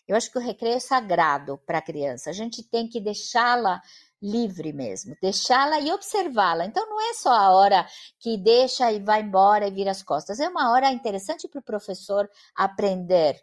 Eu 0.08 0.18
acho 0.18 0.32
que 0.32 0.38
o 0.38 0.42
recreio 0.42 0.76
é 0.76 0.80
sagrado 0.80 1.58
para 1.66 1.78
a 1.78 1.82
criança. 1.82 2.30
A 2.30 2.34
gente 2.34 2.62
tem 2.64 2.88
que 2.88 3.00
deixá-la 3.00 3.82
livre 4.22 4.72
mesmo, 4.72 5.16
deixá-la 5.22 5.80
e 5.82 5.92
observá-la. 5.92 6.66
Então 6.66 6.86
não 6.90 7.02
é 7.10 7.14
só 7.14 7.32
a 7.32 7.52
hora 7.52 7.86
que 8.20 8.38
deixa 8.38 8.92
e 8.92 9.00
vai 9.00 9.22
embora 9.22 9.68
e 9.68 9.72
vira 9.72 9.92
as 9.92 10.02
costas. 10.02 10.40
É 10.40 10.48
uma 10.48 10.72
hora 10.72 10.92
interessante 10.92 11.48
para 11.48 11.60
o 11.60 11.64
professor 11.64 12.30
aprender. 12.56 13.42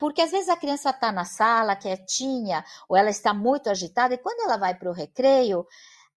Porque 0.00 0.22
às 0.22 0.30
vezes 0.30 0.48
a 0.48 0.56
criança 0.56 0.88
está 0.88 1.12
na 1.12 1.26
sala 1.26 1.76
quietinha 1.76 2.64
ou 2.88 2.96
ela 2.96 3.10
está 3.10 3.34
muito 3.34 3.68
agitada 3.68 4.14
e 4.14 4.18
quando 4.18 4.40
ela 4.40 4.56
vai 4.56 4.74
para 4.74 4.88
o 4.88 4.94
recreio, 4.94 5.66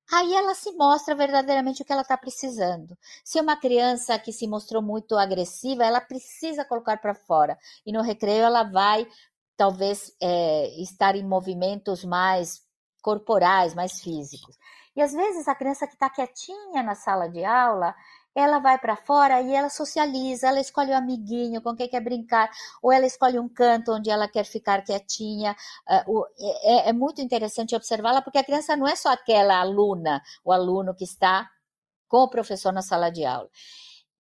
aí 0.10 0.34
ela 0.34 0.56
se 0.56 0.72
mostra 0.72 1.14
verdadeiramente 1.14 1.82
o 1.82 1.86
que 1.86 1.92
ela 1.92 2.02
está 2.02 2.18
precisando. 2.18 2.98
Se 3.26 3.38
é 3.38 3.42
uma 3.42 3.58
criança 3.58 4.18
que 4.18 4.32
se 4.32 4.48
mostrou 4.48 4.82
muito 4.82 5.18
agressiva, 5.18 5.84
ela 5.84 6.00
precisa 6.00 6.64
colocar 6.64 6.98
para 6.98 7.14
fora. 7.14 7.60
E 7.86 7.92
no 7.92 8.02
recreio 8.02 8.46
ela 8.46 8.64
vai, 8.64 9.06
talvez, 9.58 10.14
é, 10.22 10.82
estar 10.82 11.18
em 11.18 11.28
movimentos 11.28 12.06
mais 12.06 12.62
corporais, 13.02 13.76
mais 13.76 14.00
físicos. 14.00 14.58
E 14.96 15.02
às 15.02 15.12
vezes 15.12 15.46
a 15.50 15.56
criança 15.56 15.88
que 15.88 15.96
está 15.96 16.10
quietinha 16.10 16.82
na 16.84 16.96
sala 16.96 17.28
de 17.28 17.44
aula, 17.44 17.94
ela 18.36 18.60
vai 18.60 18.78
para 18.78 18.96
fora 18.96 19.42
e 19.42 19.54
ela 19.54 19.70
socializa, 19.70 20.48
ela 20.48 20.60
escolhe 20.60 20.92
um 20.92 20.98
amiguinho 20.98 21.62
com 21.62 21.76
quem 21.76 21.88
quer 21.88 22.02
brincar, 22.02 22.50
ou 22.82 22.92
ela 22.92 23.06
escolhe 23.06 23.40
um 23.40 23.48
canto 23.48 23.94
onde 23.94 24.10
ela 24.10 24.28
quer 24.28 24.46
ficar 24.46 24.84
quietinha. 24.84 25.56
Uh, 26.08 26.26
é, 26.40 26.90
é, 26.90 26.94
muito 26.94 27.22
interessante 27.22 27.76
observá-la, 27.76 28.22
porque 28.22 28.38
a 28.38 28.44
criança 28.44 28.76
não 28.76 28.88
é 28.88 28.96
só 28.96 29.10
aquela 29.10 29.60
aluna, 29.60 30.22
o 30.44 30.52
aluno 30.52 30.96
que 30.96 31.04
está 31.04 31.50
com 32.08 32.18
o 32.18 32.30
professor 32.30 32.72
na 32.72 32.82
sala 32.82 33.10
de 33.10 33.26
aula. 33.26 33.50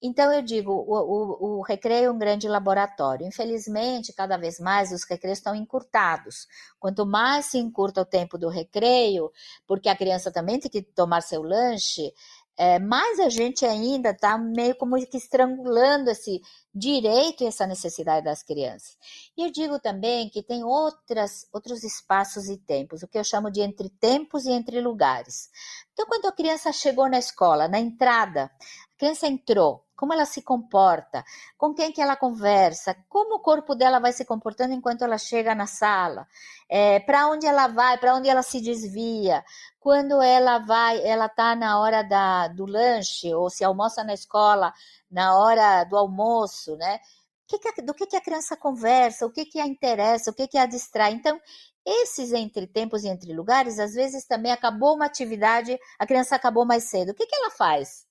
Então, 0.06 0.34
eu 0.34 0.41
digo, 0.41 0.73
o, 0.73 0.95
o, 0.95 1.60
o, 1.60 1.62
recreio 1.62 2.08
é 2.08 2.12
um 2.12 2.17
grande 2.17 2.45
laboratório. 2.45 3.26
Infelizmente, 3.26 4.12
cada 4.12 4.36
vez 4.36 4.60
mais 4.60 4.91
os 4.91 5.06
recreios 5.06 5.38
estão 5.38 5.56
encurtados. 5.56 6.45
Quanto 6.78 7.06
mais 7.06 7.45
se 7.45 7.58
encurta 7.58 8.02
o 8.02 8.06
tempo 8.06 8.38
do 8.38 8.49
recreio, 8.49 9.32
porque 9.65 9.88
a 9.88 9.95
criança 9.95 10.30
também 10.30 10.60
tem 10.60 10.69
que 10.69 10.82
tomar 10.82 11.21
seu 11.21 11.41
lanche, 11.41 12.13
é, 12.58 12.78
mas 12.78 13.20
a 13.20 13.30
gente 13.30 13.66
ainda 13.66 14.12
está 14.12 14.38
meio 14.38 14.76
como 14.76 14.96
que 15.08 15.18
estrangulando 15.18 16.10
esse 16.12 16.39
direito 16.74 17.44
e 17.44 17.48
essa 17.48 17.66
necessidade 17.66 18.26
das 18.26 18.44
crianças. 18.44 18.96
E 19.36 19.44
eu 19.44 19.52
digo 19.52 19.80
também 19.80 20.30
que 20.30 20.44
tem 20.44 20.63
outras, 20.63 21.48
outros 21.52 21.84
espaços 21.84 22.50
e 22.50 22.58
tempos, 22.58 23.02
o 23.02 23.08
que 23.08 23.18
eu 23.18 23.24
chamo 23.24 23.50
de 23.50 23.62
entre 23.62 23.89
tempos 23.89 24.46
e 24.46 24.52
entre 24.52 24.82
lugares. 24.82 25.50
Então, 25.94 26.06
quando 26.06 26.28
a 26.28 26.32
criança 26.32 26.72
chegou 26.72 27.10
na 27.10 27.20
escola, 27.20 27.68
na 27.68 27.80
entrada, 27.80 28.46
a 28.46 28.98
criança 28.98 29.28
entrou, 29.28 29.83
como 29.95 30.13
ela 30.13 30.25
se 30.25 30.41
comporta, 30.41 31.23
com 31.58 31.73
quem 31.73 31.91
que 31.91 32.01
ela 32.01 32.15
conversa, 32.15 32.95
como 33.08 33.36
o 33.36 33.39
corpo 33.39 33.75
dela 33.75 33.99
vai 33.99 34.12
se 34.12 34.25
comportando 34.25 34.73
enquanto 34.73 35.03
ela 35.03 35.17
chega 35.17 35.53
na 35.56 35.67
sala, 35.67 36.27
é, 36.69 36.99
para 36.99 37.27
onde 37.27 37.45
ela 37.45 37.67
vai, 37.67 37.97
para 37.97 38.15
onde 38.15 38.29
ela 38.29 38.43
se 38.43 38.60
desvia, 38.62 39.43
quando 39.79 40.21
ela 40.21 40.60
vai, 40.60 41.06
ela 41.06 41.25
está 41.27 41.56
na 41.56 41.79
hora 41.79 42.01
da, 42.03 42.47
do 42.47 42.65
lanche, 42.65 43.34
ou 43.34 43.49
se 43.49 43.63
almoça 43.63 44.03
na 44.03 44.13
escola, 44.13 44.73
na 45.12 45.38
hora 45.38 45.84
do 45.84 45.97
almoço, 45.97 46.75
né? 46.77 46.99
Que 47.47 47.60
que 47.60 47.82
do 47.82 47.93
que, 47.93 48.08
que 48.08 48.15
a 48.15 48.21
criança 48.21 48.56
conversa, 48.58 49.25
o 49.25 49.32
que, 49.32 49.45
que 49.45 49.60
a 49.60 49.67
interessa, 49.67 50.32
o 50.32 50.34
que, 50.34 50.47
que 50.47 50.58
a 50.58 50.65
distrai. 50.65 51.12
Então, 51.13 51.39
esses 51.86 52.32
entre 52.32 52.65
tempos 52.65 53.03
e 53.03 53.10
entre 53.10 53.34
lugares, 53.34 53.77
às 53.77 53.93
vezes 53.93 54.25
também 54.25 54.51
acabou 54.51 54.95
uma 54.95 55.06
atividade, 55.06 55.77
a 55.99 56.08
criança 56.08 56.36
acabou 56.36 56.65
mais 56.65 56.86
cedo. 56.86 57.12
O 57.12 57.13
que, 57.13 57.27
que 57.27 57.36
ela 57.36 57.51
faz? 57.51 58.08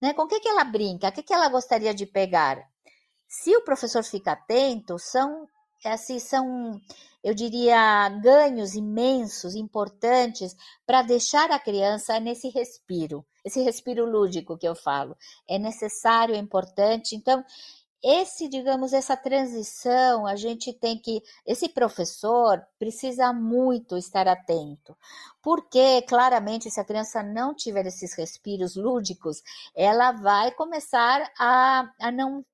Né? 0.00 0.14
Com 0.14 0.22
o 0.22 0.28
que, 0.28 0.40
que 0.40 0.48
ela 0.48 0.64
brinca? 0.64 1.08
O 1.08 1.12
que, 1.12 1.22
que 1.22 1.32
ela 1.32 1.48
gostaria 1.48 1.94
de 1.94 2.06
pegar? 2.06 2.62
Se 3.28 3.54
o 3.56 3.64
professor 3.64 4.02
fica 4.04 4.32
atento, 4.32 4.98
são 4.98 5.46
assim, 5.84 6.18
são, 6.18 6.80
eu 7.22 7.34
diria, 7.34 8.08
ganhos 8.20 8.74
imensos, 8.74 9.54
importantes, 9.54 10.56
para 10.86 11.02
deixar 11.02 11.50
a 11.50 11.58
criança 11.58 12.18
nesse 12.18 12.48
respiro, 12.48 13.24
esse 13.44 13.62
respiro 13.62 14.04
lúdico 14.04 14.58
que 14.58 14.66
eu 14.66 14.74
falo. 14.74 15.16
É 15.48 15.58
necessário, 15.58 16.34
é 16.34 16.38
importante. 16.38 17.14
Então, 17.14 17.44
esse, 18.02 18.48
digamos, 18.48 18.92
essa 18.92 19.16
transição, 19.16 20.26
a 20.26 20.36
gente 20.36 20.72
tem 20.72 20.98
que, 20.98 21.20
esse 21.46 21.68
professor 21.68 22.64
precisa 22.78 23.32
muito 23.32 23.96
estar 23.96 24.28
atento, 24.28 24.96
porque 25.42 26.02
claramente 26.02 26.70
se 26.70 26.80
a 26.80 26.84
criança 26.84 27.22
não 27.22 27.54
tiver 27.54 27.86
esses 27.86 28.14
respiros 28.14 28.76
lúdicos, 28.76 29.42
ela 29.74 30.12
vai 30.12 30.52
começar 30.52 31.28
a, 31.38 31.90
a 32.00 32.12
não 32.12 32.44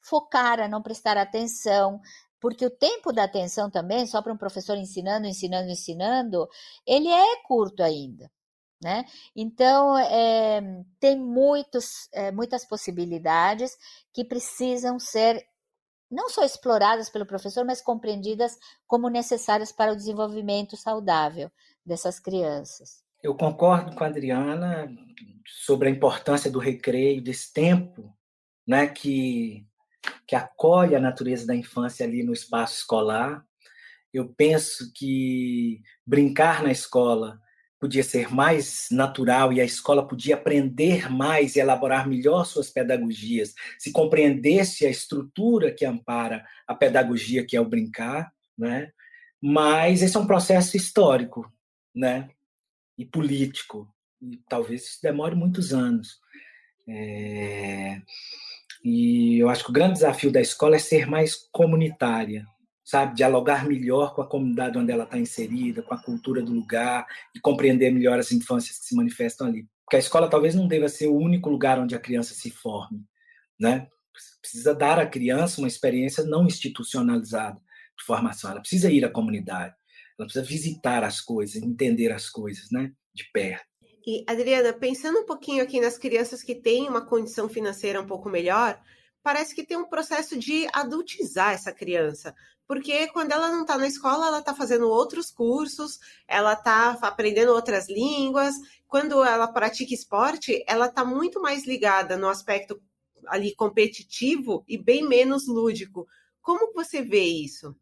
focar, 0.00 0.60
a 0.60 0.68
não 0.68 0.82
prestar 0.82 1.16
atenção, 1.16 2.00
porque 2.40 2.66
o 2.66 2.70
tempo 2.70 3.12
da 3.12 3.24
atenção 3.24 3.70
também, 3.70 4.06
só 4.06 4.20
para 4.20 4.32
um 4.32 4.36
professor 4.36 4.76
ensinando, 4.76 5.26
ensinando, 5.26 5.70
ensinando, 5.70 6.48
ele 6.86 7.08
é 7.08 7.36
curto 7.44 7.82
ainda. 7.82 8.30
Né? 8.82 9.04
Então, 9.36 9.96
é, 9.96 10.60
tem 10.98 11.16
muitos, 11.16 12.08
é, 12.12 12.32
muitas 12.32 12.64
possibilidades 12.64 13.70
que 14.12 14.24
precisam 14.24 14.98
ser 14.98 15.46
não 16.10 16.28
só 16.28 16.44
exploradas 16.44 17.08
pelo 17.08 17.24
professor, 17.24 17.64
mas 17.64 17.80
compreendidas 17.80 18.58
como 18.86 19.08
necessárias 19.08 19.72
para 19.72 19.92
o 19.92 19.96
desenvolvimento 19.96 20.76
saudável 20.76 21.50
dessas 21.86 22.20
crianças. 22.20 23.02
Eu 23.22 23.34
concordo 23.34 23.94
com 23.94 24.04
a 24.04 24.08
Adriana 24.08 24.92
sobre 25.46 25.88
a 25.88 25.90
importância 25.92 26.50
do 26.50 26.58
recreio, 26.58 27.22
desse 27.22 27.52
tempo 27.52 28.14
né, 28.66 28.88
que, 28.88 29.64
que 30.26 30.34
acolhe 30.34 30.94
a 30.94 31.00
natureza 31.00 31.46
da 31.46 31.54
infância 31.54 32.04
ali 32.04 32.22
no 32.22 32.32
espaço 32.32 32.78
escolar. 32.78 33.46
Eu 34.12 34.28
penso 34.28 34.92
que 34.92 35.80
brincar 36.04 36.62
na 36.62 36.72
escola 36.72 37.40
podia 37.82 38.04
ser 38.04 38.32
mais 38.32 38.86
natural 38.92 39.52
e 39.52 39.60
a 39.60 39.64
escola 39.64 40.06
podia 40.06 40.36
aprender 40.36 41.10
mais 41.10 41.56
e 41.56 41.58
elaborar 41.58 42.08
melhor 42.08 42.46
suas 42.46 42.70
pedagogias, 42.70 43.56
se 43.76 43.90
compreendesse 43.90 44.86
a 44.86 44.88
estrutura 44.88 45.74
que 45.74 45.84
ampara 45.84 46.46
a 46.64 46.76
pedagogia 46.76 47.44
que 47.44 47.56
é 47.56 47.60
o 47.60 47.68
brincar, 47.68 48.32
né? 48.56 48.92
Mas 49.40 50.00
esse 50.00 50.16
é 50.16 50.20
um 50.20 50.28
processo 50.28 50.76
histórico, 50.76 51.52
né? 51.92 52.30
E 52.96 53.04
político, 53.04 53.92
e 54.20 54.36
talvez 54.48 54.84
isso 54.84 55.02
demore 55.02 55.34
muitos 55.34 55.74
anos. 55.74 56.20
É... 56.88 58.00
E 58.84 59.40
eu 59.40 59.48
acho 59.48 59.64
que 59.64 59.70
o 59.70 59.74
grande 59.74 59.94
desafio 59.94 60.30
da 60.30 60.40
escola 60.40 60.76
é 60.76 60.78
ser 60.78 61.08
mais 61.08 61.34
comunitária, 61.50 62.46
sabe? 62.92 63.14
Dialogar 63.14 63.66
melhor 63.66 64.14
com 64.14 64.20
a 64.20 64.26
comunidade 64.26 64.76
onde 64.76 64.92
ela 64.92 65.04
está 65.04 65.16
inserida, 65.16 65.82
com 65.82 65.94
a 65.94 66.02
cultura 66.02 66.42
do 66.42 66.52
lugar 66.52 67.06
e 67.34 67.40
compreender 67.40 67.90
melhor 67.90 68.18
as 68.18 68.30
infâncias 68.32 68.78
que 68.78 68.84
se 68.84 68.94
manifestam 68.94 69.46
ali. 69.46 69.66
Porque 69.82 69.96
a 69.96 69.98
escola 69.98 70.28
talvez 70.28 70.54
não 70.54 70.68
deva 70.68 70.90
ser 70.90 71.06
o 71.06 71.16
único 71.16 71.48
lugar 71.48 71.78
onde 71.78 71.94
a 71.94 71.98
criança 71.98 72.34
se 72.34 72.50
forme, 72.50 73.02
né? 73.58 73.88
Precisa 74.42 74.74
dar 74.74 74.98
à 74.98 75.06
criança 75.06 75.58
uma 75.58 75.68
experiência 75.68 76.22
não 76.22 76.44
institucionalizada 76.44 77.58
de 77.98 78.04
formação. 78.04 78.50
Ela 78.50 78.60
precisa 78.60 78.90
ir 78.90 79.06
à 79.06 79.08
comunidade, 79.08 79.74
ela 80.18 80.26
precisa 80.26 80.44
visitar 80.44 81.02
as 81.02 81.18
coisas, 81.18 81.62
entender 81.62 82.12
as 82.12 82.28
coisas, 82.28 82.70
né? 82.70 82.92
De 83.14 83.24
perto. 83.32 83.64
E 84.06 84.22
Adriana, 84.28 84.70
pensando 84.74 85.20
um 85.20 85.24
pouquinho 85.24 85.62
aqui 85.62 85.80
nas 85.80 85.96
crianças 85.96 86.42
que 86.42 86.56
têm 86.56 86.90
uma 86.90 87.06
condição 87.06 87.48
financeira 87.48 88.02
um 88.02 88.06
pouco 88.06 88.28
melhor, 88.28 88.78
parece 89.22 89.54
que 89.54 89.64
tem 89.64 89.76
um 89.76 89.88
processo 89.88 90.38
de 90.38 90.66
adultizar 90.72 91.52
essa 91.52 91.72
criança. 91.72 92.34
Porque 92.66 93.08
quando 93.08 93.32
ela 93.32 93.50
não 93.50 93.62
está 93.62 93.76
na 93.76 93.86
escola, 93.86 94.28
ela 94.28 94.38
está 94.38 94.54
fazendo 94.54 94.88
outros 94.88 95.30
cursos, 95.30 95.98
ela 96.26 96.54
está 96.54 96.92
aprendendo 97.02 97.52
outras 97.52 97.88
línguas. 97.88 98.54
Quando 98.86 99.22
ela 99.24 99.48
pratica 99.48 99.94
esporte, 99.94 100.64
ela 100.66 100.86
está 100.86 101.04
muito 101.04 101.40
mais 101.40 101.66
ligada 101.66 102.16
no 102.16 102.28
aspecto 102.28 102.80
ali 103.26 103.54
competitivo 103.54 104.64
e 104.66 104.76
bem 104.76 105.06
menos 105.06 105.46
lúdico. 105.46 106.06
Como 106.40 106.72
você 106.72 107.02
vê 107.02 107.22
isso? 107.22 107.76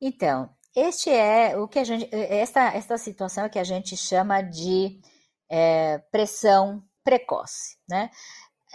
Então, 0.00 0.50
este 0.74 1.10
é 1.10 1.56
o 1.56 1.66
que 1.66 1.78
a 1.78 1.84
gente, 1.84 2.08
esta, 2.12 2.68
esta 2.74 2.98
situação 2.98 3.44
é 3.44 3.48
que 3.48 3.58
a 3.58 3.64
gente 3.64 3.96
chama 3.96 4.42
de 4.42 5.00
é, 5.48 5.98
pressão 6.10 6.84
precoce, 7.02 7.78
né? 7.88 8.10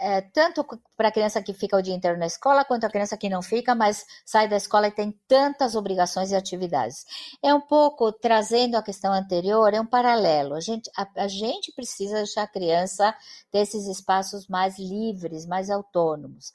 É, 0.02 0.20
tanto 0.20 0.66
para 0.96 1.08
a 1.08 1.12
criança 1.12 1.40
que 1.40 1.54
fica 1.54 1.76
o 1.76 1.82
dia 1.82 1.94
inteiro 1.94 2.18
na 2.18 2.26
escola, 2.26 2.64
quanto 2.64 2.84
a 2.84 2.90
criança 2.90 3.16
que 3.16 3.28
não 3.28 3.40
fica, 3.40 3.72
mas 3.72 4.04
sai 4.26 4.48
da 4.48 4.56
escola 4.56 4.88
e 4.88 4.90
tem 4.90 5.16
tantas 5.28 5.76
obrigações 5.76 6.32
e 6.32 6.34
atividades. 6.34 7.06
É 7.40 7.54
um 7.54 7.60
pouco 7.60 8.10
trazendo 8.12 8.74
a 8.74 8.82
questão 8.82 9.12
anterior, 9.12 9.72
é 9.72 9.80
um 9.80 9.86
paralelo. 9.86 10.54
A 10.54 10.60
gente, 10.60 10.90
a, 10.96 11.06
a 11.16 11.28
gente 11.28 11.70
precisa 11.72 12.16
deixar 12.16 12.42
a 12.42 12.48
criança 12.48 13.14
ter 13.52 13.60
esses 13.60 13.86
espaços 13.86 14.48
mais 14.48 14.76
livres, 14.76 15.46
mais 15.46 15.70
autônomos. 15.70 16.52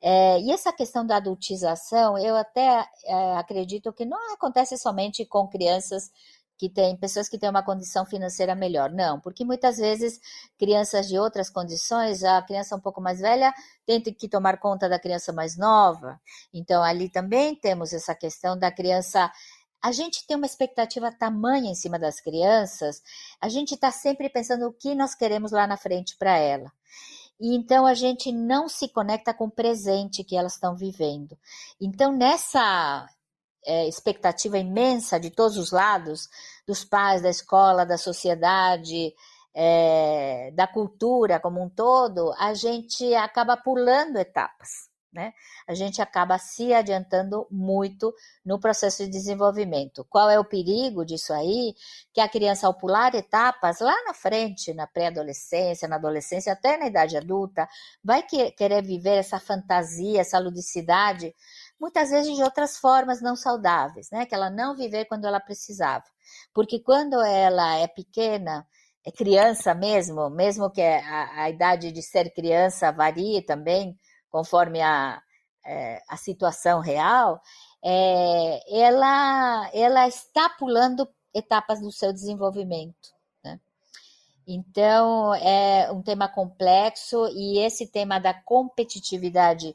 É, 0.00 0.40
e 0.40 0.50
essa 0.50 0.72
questão 0.72 1.06
da 1.06 1.16
adultização, 1.16 2.18
eu 2.18 2.36
até 2.36 2.84
é, 3.04 3.36
acredito 3.36 3.92
que 3.92 4.04
não 4.04 4.34
acontece 4.34 4.76
somente 4.76 5.24
com 5.24 5.48
crianças 5.48 6.10
que 6.58 6.68
tem 6.68 6.96
pessoas 6.96 7.28
que 7.28 7.38
têm 7.38 7.48
uma 7.48 7.62
condição 7.62 8.04
financeira 8.04 8.54
melhor. 8.54 8.90
Não, 8.90 9.20
porque 9.20 9.44
muitas 9.44 9.78
vezes 9.78 10.20
crianças 10.58 11.08
de 11.08 11.16
outras 11.16 11.48
condições, 11.48 12.24
a 12.24 12.42
criança 12.42 12.74
um 12.74 12.80
pouco 12.80 13.00
mais 13.00 13.20
velha 13.20 13.54
tem 13.86 14.02
que 14.02 14.28
tomar 14.28 14.58
conta 14.58 14.88
da 14.88 14.98
criança 14.98 15.32
mais 15.32 15.56
nova. 15.56 16.20
Então, 16.52 16.82
ali 16.82 17.08
também 17.08 17.54
temos 17.54 17.92
essa 17.92 18.14
questão 18.14 18.58
da 18.58 18.72
criança. 18.72 19.30
A 19.80 19.92
gente 19.92 20.26
tem 20.26 20.36
uma 20.36 20.46
expectativa 20.46 21.12
tamanha 21.12 21.70
em 21.70 21.74
cima 21.76 21.98
das 21.98 22.20
crianças, 22.20 23.00
a 23.40 23.48
gente 23.48 23.74
está 23.74 23.92
sempre 23.92 24.28
pensando 24.28 24.66
o 24.66 24.72
que 24.72 24.94
nós 24.96 25.14
queremos 25.14 25.52
lá 25.52 25.66
na 25.66 25.76
frente 25.76 26.16
para 26.18 26.36
ela. 26.36 26.72
E 27.40 27.54
então 27.54 27.86
a 27.86 27.94
gente 27.94 28.32
não 28.32 28.68
se 28.68 28.88
conecta 28.88 29.32
com 29.32 29.44
o 29.44 29.50
presente 29.50 30.24
que 30.24 30.36
elas 30.36 30.54
estão 30.54 30.74
vivendo. 30.74 31.38
Então, 31.80 32.12
nessa 32.12 33.08
é, 33.64 33.88
expectativa 33.88 34.58
imensa 34.58 35.18
de 35.18 35.30
todos 35.30 35.56
os 35.56 35.70
lados, 35.70 36.28
dos 36.66 36.84
pais, 36.84 37.22
da 37.22 37.30
escola, 37.30 37.86
da 37.86 37.96
sociedade, 37.96 39.14
é, 39.54 40.50
da 40.54 40.66
cultura 40.66 41.40
como 41.40 41.62
um 41.62 41.68
todo, 41.68 42.32
a 42.38 42.54
gente 42.54 43.14
acaba 43.14 43.56
pulando 43.56 44.16
etapas. 44.16 44.88
Né? 45.10 45.32
A 45.66 45.74
gente 45.74 46.02
acaba 46.02 46.38
se 46.38 46.72
adiantando 46.74 47.46
muito 47.50 48.14
no 48.44 48.60
processo 48.60 49.02
de 49.04 49.10
desenvolvimento. 49.10 50.06
Qual 50.08 50.28
é 50.28 50.38
o 50.38 50.44
perigo 50.44 51.02
disso 51.02 51.32
aí? 51.32 51.74
Que 52.12 52.20
a 52.20 52.28
criança, 52.28 52.66
ao 52.66 52.74
pular 52.74 53.14
etapas 53.14 53.80
lá 53.80 53.94
na 54.04 54.12
frente, 54.12 54.74
na 54.74 54.86
pré-adolescência, 54.86 55.88
na 55.88 55.96
adolescência, 55.96 56.52
até 56.52 56.76
na 56.76 56.86
idade 56.86 57.16
adulta, 57.16 57.66
vai 58.04 58.22
querer 58.22 58.82
viver 58.82 59.16
essa 59.16 59.40
fantasia, 59.40 60.20
essa 60.20 60.38
ludicidade 60.38 61.34
muitas 61.80 62.10
vezes 62.10 62.36
de 62.36 62.42
outras 62.42 62.76
formas 62.76 63.20
não 63.22 63.36
saudáveis, 63.36 64.10
né? 64.10 64.26
Que 64.26 64.34
ela 64.34 64.50
não 64.50 64.76
viver 64.76 65.06
quando 65.06 65.26
ela 65.26 65.40
precisava. 65.40 66.04
Porque 66.52 66.80
quando 66.80 67.20
ela 67.22 67.76
é 67.76 67.86
pequena, 67.86 68.66
é 69.04 69.12
criança 69.12 69.74
mesmo, 69.74 70.28
mesmo 70.28 70.70
que 70.70 70.82
a, 70.82 71.42
a 71.42 71.50
idade 71.50 71.92
de 71.92 72.02
ser 72.02 72.30
criança 72.34 72.92
varie 72.92 73.42
também, 73.42 73.98
conforme 74.28 74.82
a, 74.82 75.22
é, 75.64 76.02
a 76.08 76.16
situação 76.16 76.80
real, 76.80 77.40
é, 77.82 78.60
ela, 78.80 79.70
ela 79.72 80.08
está 80.08 80.48
pulando 80.50 81.08
etapas 81.34 81.80
do 81.80 81.92
seu 81.92 82.12
desenvolvimento. 82.12 83.08
Né? 83.44 83.60
Então, 84.46 85.34
é 85.34 85.90
um 85.92 86.02
tema 86.02 86.28
complexo 86.28 87.28
e 87.28 87.58
esse 87.60 87.86
tema 87.86 88.18
da 88.18 88.34
competitividade 88.34 89.74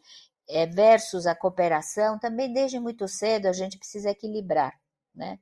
é, 0.53 0.67
versus 0.67 1.25
a 1.25 1.35
cooperação, 1.35 2.19
também 2.19 2.53
desde 2.53 2.79
muito 2.79 3.07
cedo 3.07 3.47
a 3.47 3.53
gente 3.53 3.77
precisa 3.77 4.11
equilibrar, 4.11 4.71
né? 5.13 5.39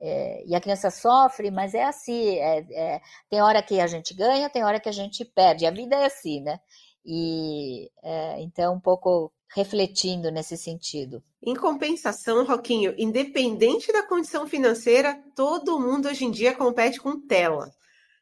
É, 0.00 0.44
e 0.46 0.54
a 0.54 0.60
criança 0.60 0.90
sofre, 0.90 1.50
mas 1.50 1.74
é 1.74 1.82
assim, 1.84 2.36
é, 2.38 2.58
é, 2.70 3.00
tem 3.28 3.42
hora 3.42 3.62
que 3.62 3.80
a 3.80 3.86
gente 3.86 4.14
ganha, 4.14 4.48
tem 4.48 4.64
hora 4.64 4.78
que 4.80 4.88
a 4.88 4.92
gente 4.92 5.24
perde, 5.24 5.66
a 5.66 5.70
vida 5.70 5.96
é 5.96 6.06
assim, 6.06 6.40
né? 6.40 6.60
E 7.04 7.90
é, 8.02 8.40
então 8.40 8.74
um 8.74 8.80
pouco 8.80 9.32
refletindo 9.54 10.30
nesse 10.30 10.56
sentido. 10.56 11.22
Em 11.42 11.54
compensação, 11.54 12.44
Roquinho, 12.44 12.94
independente 12.96 13.92
da 13.92 14.02
condição 14.02 14.46
financeira, 14.46 15.22
todo 15.34 15.80
mundo 15.80 16.08
hoje 16.08 16.24
em 16.24 16.30
dia 16.30 16.54
compete 16.54 17.00
com 17.00 17.20
tela. 17.20 17.70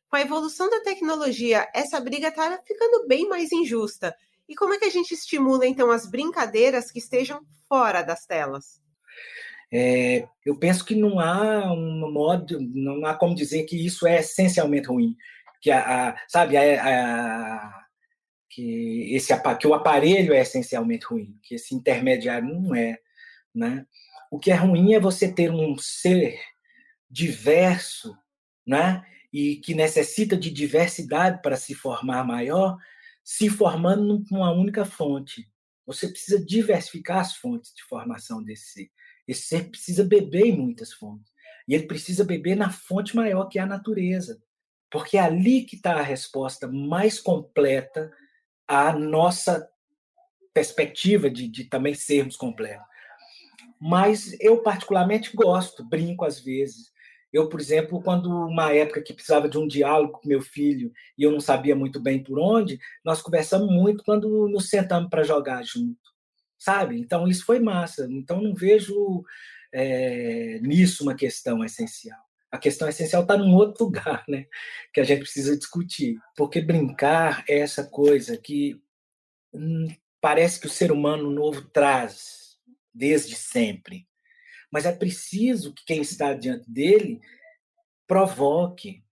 Com 0.08 0.16
a 0.16 0.20
evolução 0.20 0.70
da 0.70 0.80
tecnologia, 0.80 1.68
essa 1.74 2.00
briga 2.00 2.28
está 2.28 2.60
ficando 2.64 3.06
bem 3.06 3.28
mais 3.28 3.50
injusta. 3.52 4.14
E 4.48 4.54
como 4.54 4.74
é 4.74 4.78
que 4.78 4.84
a 4.84 4.90
gente 4.90 5.12
estimula, 5.12 5.66
então, 5.66 5.90
as 5.90 6.08
brincadeiras 6.08 6.90
que 6.90 6.98
estejam 6.98 7.40
fora 7.68 8.02
das 8.02 8.26
telas? 8.26 8.80
É, 9.72 10.28
eu 10.44 10.56
penso 10.56 10.84
que 10.84 10.94
não 10.94 11.18
há 11.18 11.72
um 11.72 12.12
modo, 12.12 12.58
não 12.60 13.04
há 13.04 13.14
como 13.14 13.34
dizer 13.34 13.64
que 13.64 13.84
isso 13.84 14.06
é 14.06 14.20
essencialmente 14.20 14.88
ruim, 14.88 15.16
que 15.60 15.70
a, 15.70 16.10
a 16.10 16.16
sabe, 16.28 16.56
a, 16.56 16.62
a, 16.62 17.84
que 18.48 19.14
esse 19.14 19.34
que 19.58 19.66
o 19.66 19.74
aparelho 19.74 20.32
é 20.32 20.40
essencialmente 20.40 21.06
ruim, 21.06 21.36
que 21.42 21.56
esse 21.56 21.74
intermediário 21.74 22.48
não 22.48 22.74
é, 22.74 22.98
né? 23.54 23.84
O 24.30 24.38
que 24.38 24.50
é 24.50 24.54
ruim 24.54 24.94
é 24.94 25.00
você 25.00 25.32
ter 25.32 25.50
um 25.50 25.76
ser 25.78 26.38
diverso, 27.10 28.16
né? 28.66 29.04
E 29.32 29.56
que 29.56 29.74
necessita 29.74 30.36
de 30.36 30.50
diversidade 30.50 31.42
para 31.42 31.56
se 31.56 31.74
formar 31.74 32.24
maior, 32.24 32.76
se 33.26 33.50
formando 33.50 34.24
numa 34.30 34.52
única 34.52 34.84
fonte. 34.84 35.50
Você 35.84 36.06
precisa 36.06 36.38
diversificar 36.38 37.18
as 37.18 37.34
fontes 37.34 37.74
de 37.74 37.82
formação 37.82 38.40
desse 38.40 38.66
ser. 38.66 38.90
Esse 39.26 39.48
ser 39.48 39.68
precisa 39.68 40.04
beber 40.04 40.46
em 40.46 40.56
muitas 40.56 40.92
fontes. 40.92 41.32
E 41.66 41.74
ele 41.74 41.88
precisa 41.88 42.22
beber 42.22 42.54
na 42.54 42.70
fonte 42.70 43.16
maior, 43.16 43.46
que 43.46 43.58
é 43.58 43.62
a 43.62 43.66
natureza. 43.66 44.40
Porque 44.88 45.16
é 45.16 45.20
ali 45.20 45.64
que 45.64 45.74
está 45.74 45.94
a 45.96 46.02
resposta 46.02 46.68
mais 46.68 47.18
completa 47.18 48.12
à 48.68 48.92
nossa 48.92 49.68
perspectiva 50.54 51.28
de, 51.28 51.48
de 51.48 51.64
também 51.64 51.94
sermos 51.94 52.36
completos. 52.36 52.86
Mas 53.80 54.36
eu, 54.38 54.62
particularmente, 54.62 55.34
gosto, 55.34 55.84
brinco 55.84 56.24
às 56.24 56.38
vezes, 56.38 56.92
eu, 57.32 57.48
por 57.48 57.60
exemplo, 57.60 58.02
quando 58.02 58.30
uma 58.30 58.72
época 58.72 59.02
que 59.02 59.12
precisava 59.12 59.48
de 59.48 59.58
um 59.58 59.66
diálogo 59.66 60.20
com 60.20 60.28
meu 60.28 60.40
filho 60.40 60.92
e 61.18 61.22
eu 61.22 61.30
não 61.30 61.40
sabia 61.40 61.76
muito 61.76 62.00
bem 62.00 62.22
por 62.22 62.38
onde, 62.38 62.78
nós 63.04 63.20
conversamos 63.20 63.68
muito 63.68 64.04
quando 64.04 64.48
nos 64.48 64.68
sentamos 64.68 65.10
para 65.10 65.22
jogar 65.22 65.62
junto, 65.64 65.98
sabe? 66.58 66.98
Então 66.98 67.26
isso 67.28 67.44
foi 67.44 67.58
massa. 67.58 68.06
Então 68.10 68.40
não 68.40 68.54
vejo 68.54 69.24
é, 69.72 70.58
nisso 70.62 71.02
uma 71.02 71.14
questão 71.14 71.64
essencial. 71.64 72.18
A 72.50 72.58
questão 72.58 72.88
essencial 72.88 73.22
está 73.22 73.36
num 73.36 73.54
outro 73.54 73.84
lugar, 73.86 74.24
né? 74.28 74.46
Que 74.92 75.00
a 75.00 75.04
gente 75.04 75.20
precisa 75.20 75.56
discutir, 75.56 76.18
porque 76.36 76.60
brincar 76.60 77.44
é 77.48 77.58
essa 77.58 77.84
coisa 77.84 78.36
que 78.38 78.80
hum, 79.52 79.88
parece 80.20 80.60
que 80.60 80.66
o 80.66 80.70
ser 80.70 80.92
humano 80.92 81.30
novo 81.30 81.62
traz 81.70 82.56
desde 82.94 83.34
sempre 83.34 84.06
mas 84.70 84.86
é 84.86 84.92
preciso 84.92 85.72
que 85.72 85.84
quem 85.84 86.00
está 86.00 86.34
diante 86.34 86.70
dele 86.70 87.20
provoque, 88.06 89.02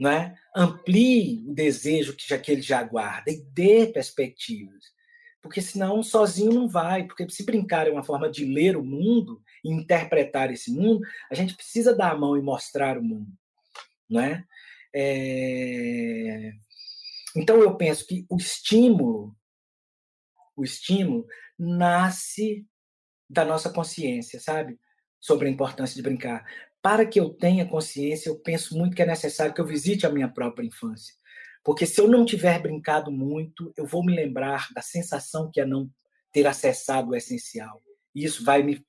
né? 0.00 0.36
amplie 0.54 1.44
o 1.48 1.52
desejo 1.52 2.14
que, 2.14 2.28
já, 2.28 2.38
que 2.38 2.52
ele 2.52 2.62
já 2.62 2.82
guarda 2.82 3.30
e 3.30 3.42
dê 3.52 3.86
perspectivas. 3.86 4.94
Porque 5.42 5.60
senão 5.60 6.02
sozinho 6.02 6.52
não 6.52 6.68
vai. 6.68 7.04
Porque 7.04 7.28
se 7.28 7.44
brincar 7.44 7.86
é 7.86 7.90
uma 7.90 8.04
forma 8.04 8.30
de 8.30 8.44
ler 8.44 8.76
o 8.76 8.84
mundo 8.84 9.42
e 9.64 9.70
interpretar 9.70 10.50
esse 10.50 10.70
mundo, 10.70 11.00
a 11.30 11.34
gente 11.34 11.54
precisa 11.54 11.94
dar 11.94 12.12
a 12.12 12.16
mão 12.16 12.36
e 12.36 12.42
mostrar 12.42 12.96
o 12.96 13.02
mundo. 13.02 13.30
Né? 14.08 14.44
É... 14.94 16.52
Então 17.36 17.60
eu 17.60 17.76
penso 17.76 18.06
que 18.06 18.24
o 18.30 18.36
estímulo, 18.36 19.36
o 20.56 20.62
estímulo 20.62 21.26
nasce 21.58 22.64
da 23.28 23.44
nossa 23.44 23.70
consciência, 23.70 24.38
sabe? 24.38 24.78
Sobre 25.24 25.48
a 25.48 25.50
importância 25.50 25.96
de 25.96 26.02
brincar. 26.02 26.44
Para 26.82 27.06
que 27.06 27.18
eu 27.18 27.30
tenha 27.30 27.66
consciência, 27.66 28.28
eu 28.28 28.38
penso 28.38 28.76
muito 28.76 28.94
que 28.94 29.00
é 29.00 29.06
necessário 29.06 29.54
que 29.54 29.60
eu 29.60 29.66
visite 29.66 30.06
a 30.06 30.10
minha 30.10 30.28
própria 30.28 30.66
infância. 30.66 31.14
Porque 31.64 31.86
se 31.86 31.98
eu 31.98 32.06
não 32.06 32.26
tiver 32.26 32.60
brincado 32.60 33.10
muito, 33.10 33.72
eu 33.74 33.86
vou 33.86 34.04
me 34.04 34.14
lembrar 34.14 34.68
da 34.74 34.82
sensação 34.82 35.50
que 35.50 35.62
é 35.62 35.64
não 35.64 35.90
ter 36.30 36.46
acessado 36.46 37.12
o 37.12 37.16
essencial. 37.16 37.82
E 38.14 38.22
isso 38.22 38.44
vai 38.44 38.62
me 38.62 38.84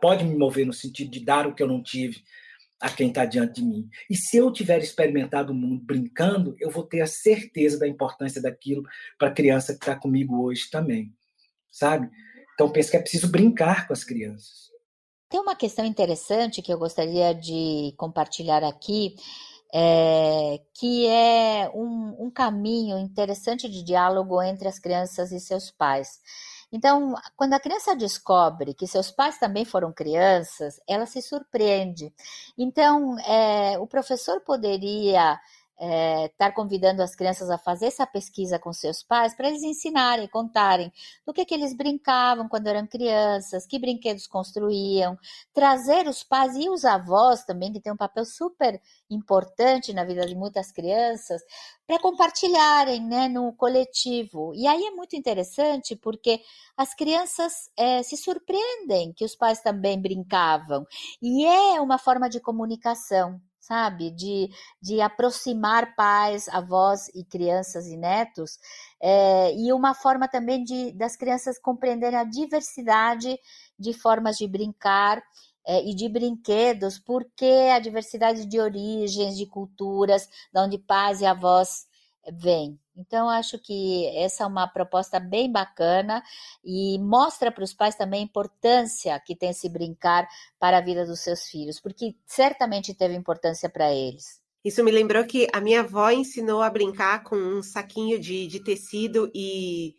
pode 0.00 0.24
me 0.24 0.36
mover 0.36 0.66
no 0.66 0.72
sentido 0.72 1.10
de 1.10 1.24
dar 1.24 1.46
o 1.46 1.54
que 1.54 1.62
eu 1.62 1.68
não 1.68 1.80
tive 1.80 2.22
a 2.80 2.90
quem 2.90 3.08
está 3.08 3.24
diante 3.24 3.60
de 3.60 3.64
mim. 3.64 3.88
E 4.10 4.16
se 4.16 4.36
eu 4.36 4.52
tiver 4.52 4.78
experimentado 4.80 5.52
o 5.52 5.56
mundo 5.56 5.82
brincando, 5.84 6.56
eu 6.60 6.70
vou 6.70 6.84
ter 6.84 7.00
a 7.00 7.06
certeza 7.06 7.78
da 7.78 7.88
importância 7.88 8.40
daquilo 8.42 8.82
para 9.18 9.28
a 9.28 9.32
criança 9.32 9.72
que 9.72 9.80
está 9.80 9.96
comigo 9.96 10.42
hoje 10.42 10.68
também, 10.70 11.12
sabe? 11.70 12.08
Então 12.54 12.70
penso 12.70 12.90
que 12.90 12.96
é 12.96 13.00
preciso 13.00 13.30
brincar 13.30 13.86
com 13.86 13.92
as 13.92 14.04
crianças. 14.04 14.68
Tem 15.28 15.40
uma 15.40 15.54
questão 15.54 15.84
interessante 15.84 16.62
que 16.62 16.72
eu 16.72 16.78
gostaria 16.78 17.34
de 17.34 17.92
compartilhar 17.96 18.64
aqui, 18.64 19.14
é, 19.72 20.60
que 20.74 21.06
é 21.06 21.70
um, 21.74 22.26
um 22.26 22.30
caminho 22.30 22.98
interessante 22.98 23.68
de 23.68 23.82
diálogo 23.82 24.42
entre 24.42 24.68
as 24.68 24.78
crianças 24.78 25.30
e 25.30 25.38
seus 25.38 25.70
pais. 25.70 26.18
Então, 26.72 27.14
quando 27.36 27.54
a 27.54 27.60
criança 27.60 27.96
descobre 27.96 28.74
que 28.74 28.86
seus 28.86 29.10
pais 29.10 29.38
também 29.38 29.64
foram 29.64 29.92
crianças, 29.92 30.80
ela 30.86 31.06
se 31.06 31.20
surpreende. 31.22 32.12
Então, 32.56 33.18
é, 33.20 33.78
o 33.78 33.86
professor 33.86 34.40
poderia 34.40 35.38
é, 35.78 36.26
estar 36.26 36.52
convidando 36.52 37.02
as 37.02 37.14
crianças 37.14 37.48
a 37.50 37.56
fazer 37.56 37.86
essa 37.86 38.06
pesquisa 38.06 38.58
com 38.58 38.72
seus 38.72 39.02
pais 39.02 39.34
para 39.34 39.48
eles 39.48 39.62
ensinarem, 39.62 40.26
contarem 40.28 40.92
do 41.24 41.32
que, 41.32 41.44
que 41.44 41.54
eles 41.54 41.76
brincavam 41.76 42.48
quando 42.48 42.66
eram 42.66 42.86
crianças, 42.86 43.66
que 43.66 43.78
brinquedos 43.78 44.26
construíam, 44.26 45.16
trazer 45.54 46.08
os 46.08 46.24
pais 46.24 46.56
e 46.56 46.68
os 46.68 46.84
avós 46.84 47.44
também, 47.44 47.72
que 47.72 47.80
tem 47.80 47.92
um 47.92 47.96
papel 47.96 48.24
super 48.24 48.80
importante 49.08 49.92
na 49.92 50.04
vida 50.04 50.26
de 50.26 50.34
muitas 50.34 50.72
crianças, 50.72 51.40
para 51.86 51.98
compartilharem 52.00 53.00
né, 53.04 53.28
no 53.28 53.52
coletivo. 53.52 54.52
E 54.54 54.66
aí 54.66 54.84
é 54.84 54.90
muito 54.90 55.16
interessante 55.16 55.94
porque 55.94 56.40
as 56.76 56.94
crianças 56.94 57.70
é, 57.76 58.02
se 58.02 58.16
surpreendem 58.16 59.12
que 59.12 59.24
os 59.24 59.36
pais 59.36 59.60
também 59.60 60.00
brincavam. 60.00 60.86
E 61.22 61.46
é 61.46 61.80
uma 61.80 61.98
forma 61.98 62.28
de 62.28 62.40
comunicação 62.40 63.40
sabe? 63.68 64.10
De, 64.10 64.48
de 64.80 65.00
aproximar 65.02 65.94
pais, 65.94 66.48
avós 66.48 67.08
e 67.14 67.22
crianças 67.22 67.86
e 67.86 67.96
netos, 67.96 68.58
é, 69.00 69.54
e 69.54 69.72
uma 69.72 69.94
forma 69.94 70.26
também 70.26 70.64
de 70.64 70.92
das 70.92 71.16
crianças 71.16 71.58
compreenderem 71.58 72.18
a 72.18 72.24
diversidade 72.24 73.38
de 73.78 73.92
formas 73.92 74.38
de 74.38 74.48
brincar 74.48 75.22
é, 75.66 75.84
e 75.84 75.94
de 75.94 76.08
brinquedos, 76.08 76.98
porque 76.98 77.68
a 77.74 77.78
diversidade 77.78 78.46
de 78.46 78.58
origens, 78.58 79.36
de 79.36 79.46
culturas, 79.46 80.26
de 80.52 80.60
onde 80.60 80.78
pais 80.78 81.20
e 81.20 81.26
avós 81.26 81.86
vêm. 82.32 82.78
Então, 82.98 83.30
acho 83.30 83.60
que 83.60 84.06
essa 84.16 84.42
é 84.42 84.46
uma 84.46 84.66
proposta 84.66 85.20
bem 85.20 85.50
bacana 85.50 86.20
e 86.64 86.98
mostra 86.98 87.52
para 87.52 87.62
os 87.62 87.72
pais 87.72 87.94
também 87.94 88.22
a 88.22 88.24
importância 88.24 89.18
que 89.24 89.36
tem 89.36 89.50
esse 89.50 89.68
brincar 89.68 90.28
para 90.58 90.78
a 90.78 90.80
vida 90.80 91.06
dos 91.06 91.20
seus 91.20 91.44
filhos, 91.44 91.80
porque 91.80 92.16
certamente 92.26 92.92
teve 92.92 93.14
importância 93.14 93.68
para 93.68 93.94
eles. 93.94 94.42
Isso 94.64 94.82
me 94.82 94.90
lembrou 94.90 95.24
que 95.24 95.46
a 95.52 95.60
minha 95.60 95.80
avó 95.80 96.10
ensinou 96.10 96.60
a 96.60 96.68
brincar 96.68 97.22
com 97.22 97.36
um 97.36 97.62
saquinho 97.62 98.18
de, 98.18 98.48
de 98.48 98.58
tecido 98.58 99.30
e 99.32 99.94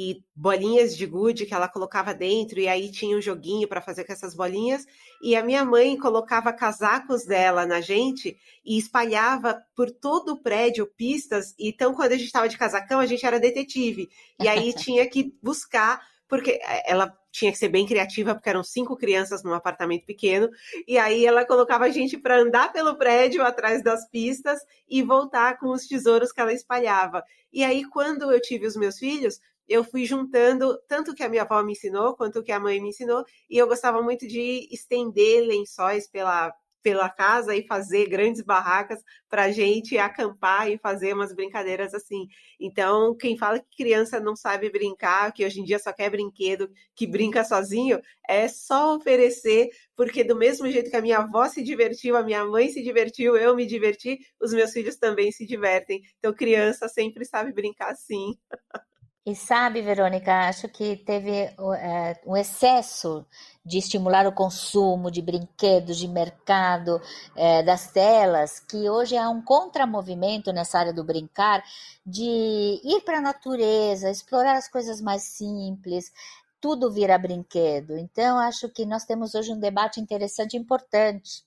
e 0.00 0.22
bolinhas 0.32 0.96
de 0.96 1.04
gude 1.06 1.44
que 1.44 1.52
ela 1.52 1.66
colocava 1.66 2.14
dentro, 2.14 2.60
e 2.60 2.68
aí 2.68 2.88
tinha 2.88 3.16
um 3.16 3.20
joguinho 3.20 3.66
para 3.66 3.80
fazer 3.80 4.04
com 4.04 4.12
essas 4.12 4.32
bolinhas. 4.32 4.86
E 5.20 5.34
a 5.34 5.42
minha 5.42 5.64
mãe 5.64 5.98
colocava 5.98 6.52
casacos 6.52 7.24
dela 7.24 7.66
na 7.66 7.80
gente 7.80 8.38
e 8.64 8.78
espalhava 8.78 9.60
por 9.74 9.90
todo 9.90 10.34
o 10.34 10.40
prédio 10.40 10.86
pistas. 10.86 11.52
Então, 11.58 11.92
quando 11.92 12.12
a 12.12 12.16
gente 12.16 12.26
estava 12.26 12.48
de 12.48 12.56
casacão, 12.56 13.00
a 13.00 13.06
gente 13.06 13.26
era 13.26 13.40
detetive. 13.40 14.08
E 14.40 14.46
aí 14.46 14.72
tinha 14.78 15.04
que 15.04 15.34
buscar, 15.42 16.00
porque 16.28 16.60
ela 16.86 17.12
tinha 17.32 17.50
que 17.50 17.58
ser 17.58 17.68
bem 17.68 17.84
criativa, 17.84 18.36
porque 18.36 18.48
eram 18.48 18.62
cinco 18.62 18.96
crianças 18.96 19.42
num 19.42 19.52
apartamento 19.52 20.06
pequeno. 20.06 20.48
E 20.86 20.96
aí 20.96 21.26
ela 21.26 21.44
colocava 21.44 21.86
a 21.86 21.90
gente 21.90 22.16
para 22.16 22.38
andar 22.38 22.72
pelo 22.72 22.96
prédio 22.96 23.42
atrás 23.42 23.82
das 23.82 24.08
pistas 24.08 24.60
e 24.88 25.02
voltar 25.02 25.58
com 25.58 25.70
os 25.70 25.88
tesouros 25.88 26.30
que 26.30 26.40
ela 26.40 26.52
espalhava. 26.52 27.24
E 27.52 27.64
aí, 27.64 27.84
quando 27.84 28.30
eu 28.30 28.40
tive 28.40 28.64
os 28.64 28.76
meus 28.76 28.96
filhos, 28.96 29.40
eu 29.68 29.84
fui 29.84 30.04
juntando 30.04 30.78
tanto 30.88 31.14
que 31.14 31.22
a 31.22 31.28
minha 31.28 31.42
avó 31.42 31.62
me 31.62 31.72
ensinou 31.72 32.16
quanto 32.16 32.42
que 32.42 32.52
a 32.52 32.60
mãe 32.60 32.80
me 32.80 32.88
ensinou, 32.90 33.24
e 33.50 33.58
eu 33.58 33.66
gostava 33.68 34.02
muito 34.02 34.26
de 34.26 34.68
estender 34.72 35.46
lençóis 35.46 36.08
pela, 36.08 36.52
pela 36.82 37.08
casa 37.10 37.54
e 37.54 37.66
fazer 37.66 38.08
grandes 38.08 38.42
barracas 38.42 39.00
para 39.28 39.50
gente 39.50 39.98
acampar 39.98 40.70
e 40.70 40.78
fazer 40.78 41.12
umas 41.12 41.34
brincadeiras 41.34 41.92
assim. 41.92 42.26
Então, 42.58 43.14
quem 43.16 43.36
fala 43.36 43.58
que 43.58 43.76
criança 43.76 44.20
não 44.20 44.34
sabe 44.36 44.70
brincar, 44.70 45.32
que 45.32 45.44
hoje 45.44 45.60
em 45.60 45.64
dia 45.64 45.78
só 45.78 45.92
quer 45.92 46.10
brinquedo, 46.10 46.70
que 46.94 47.06
brinca 47.06 47.44
sozinho, 47.44 48.00
é 48.28 48.48
só 48.48 48.96
oferecer, 48.96 49.68
porque 49.96 50.24
do 50.24 50.36
mesmo 50.36 50.70
jeito 50.70 50.90
que 50.90 50.96
a 50.96 51.02
minha 51.02 51.18
avó 51.18 51.48
se 51.48 51.62
divertiu, 51.62 52.16
a 52.16 52.22
minha 52.22 52.44
mãe 52.44 52.68
se 52.70 52.82
divertiu, 52.82 53.36
eu 53.36 53.54
me 53.54 53.66
diverti, 53.66 54.18
os 54.40 54.52
meus 54.52 54.72
filhos 54.72 54.96
também 54.96 55.30
se 55.32 55.46
divertem. 55.46 56.00
Então, 56.18 56.32
criança 56.32 56.88
sempre 56.88 57.24
sabe 57.24 57.52
brincar 57.52 57.94
sim. 57.96 58.34
E 59.26 59.36
sabe, 59.36 59.82
Verônica, 59.82 60.48
acho 60.48 60.68
que 60.68 60.96
teve 60.96 61.30
é, 61.30 62.18
um 62.26 62.34
excesso 62.34 63.26
de 63.64 63.76
estimular 63.76 64.26
o 64.26 64.32
consumo 64.32 65.10
de 65.10 65.20
brinquedos, 65.20 65.98
de 65.98 66.08
mercado, 66.08 66.98
é, 67.36 67.62
das 67.62 67.90
telas, 67.90 68.58
que 68.58 68.88
hoje 68.88 69.18
há 69.18 69.28
um 69.28 69.42
contramovimento 69.42 70.50
nessa 70.50 70.78
área 70.78 70.94
do 70.94 71.04
brincar, 71.04 71.62
de 72.06 72.80
ir 72.82 73.02
para 73.04 73.18
a 73.18 73.20
natureza, 73.20 74.10
explorar 74.10 74.56
as 74.56 74.66
coisas 74.66 75.00
mais 75.00 75.22
simples, 75.24 76.10
tudo 76.58 76.90
vira 76.90 77.18
brinquedo. 77.18 77.98
Então, 77.98 78.38
acho 78.38 78.68
que 78.70 78.86
nós 78.86 79.04
temos 79.04 79.34
hoje 79.34 79.52
um 79.52 79.60
debate 79.60 80.00
interessante 80.00 80.54
e 80.54 80.58
importante. 80.58 81.44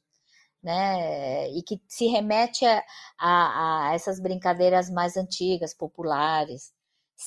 Né? 0.61 1.49
E 1.51 1.63
que 1.63 1.81
se 1.87 2.05
remete 2.05 2.63
a, 2.63 2.83
a, 3.17 3.89
a 3.89 3.95
essas 3.95 4.19
brincadeiras 4.19 4.91
mais 4.91 5.17
antigas, 5.17 5.73
populares 5.73 6.71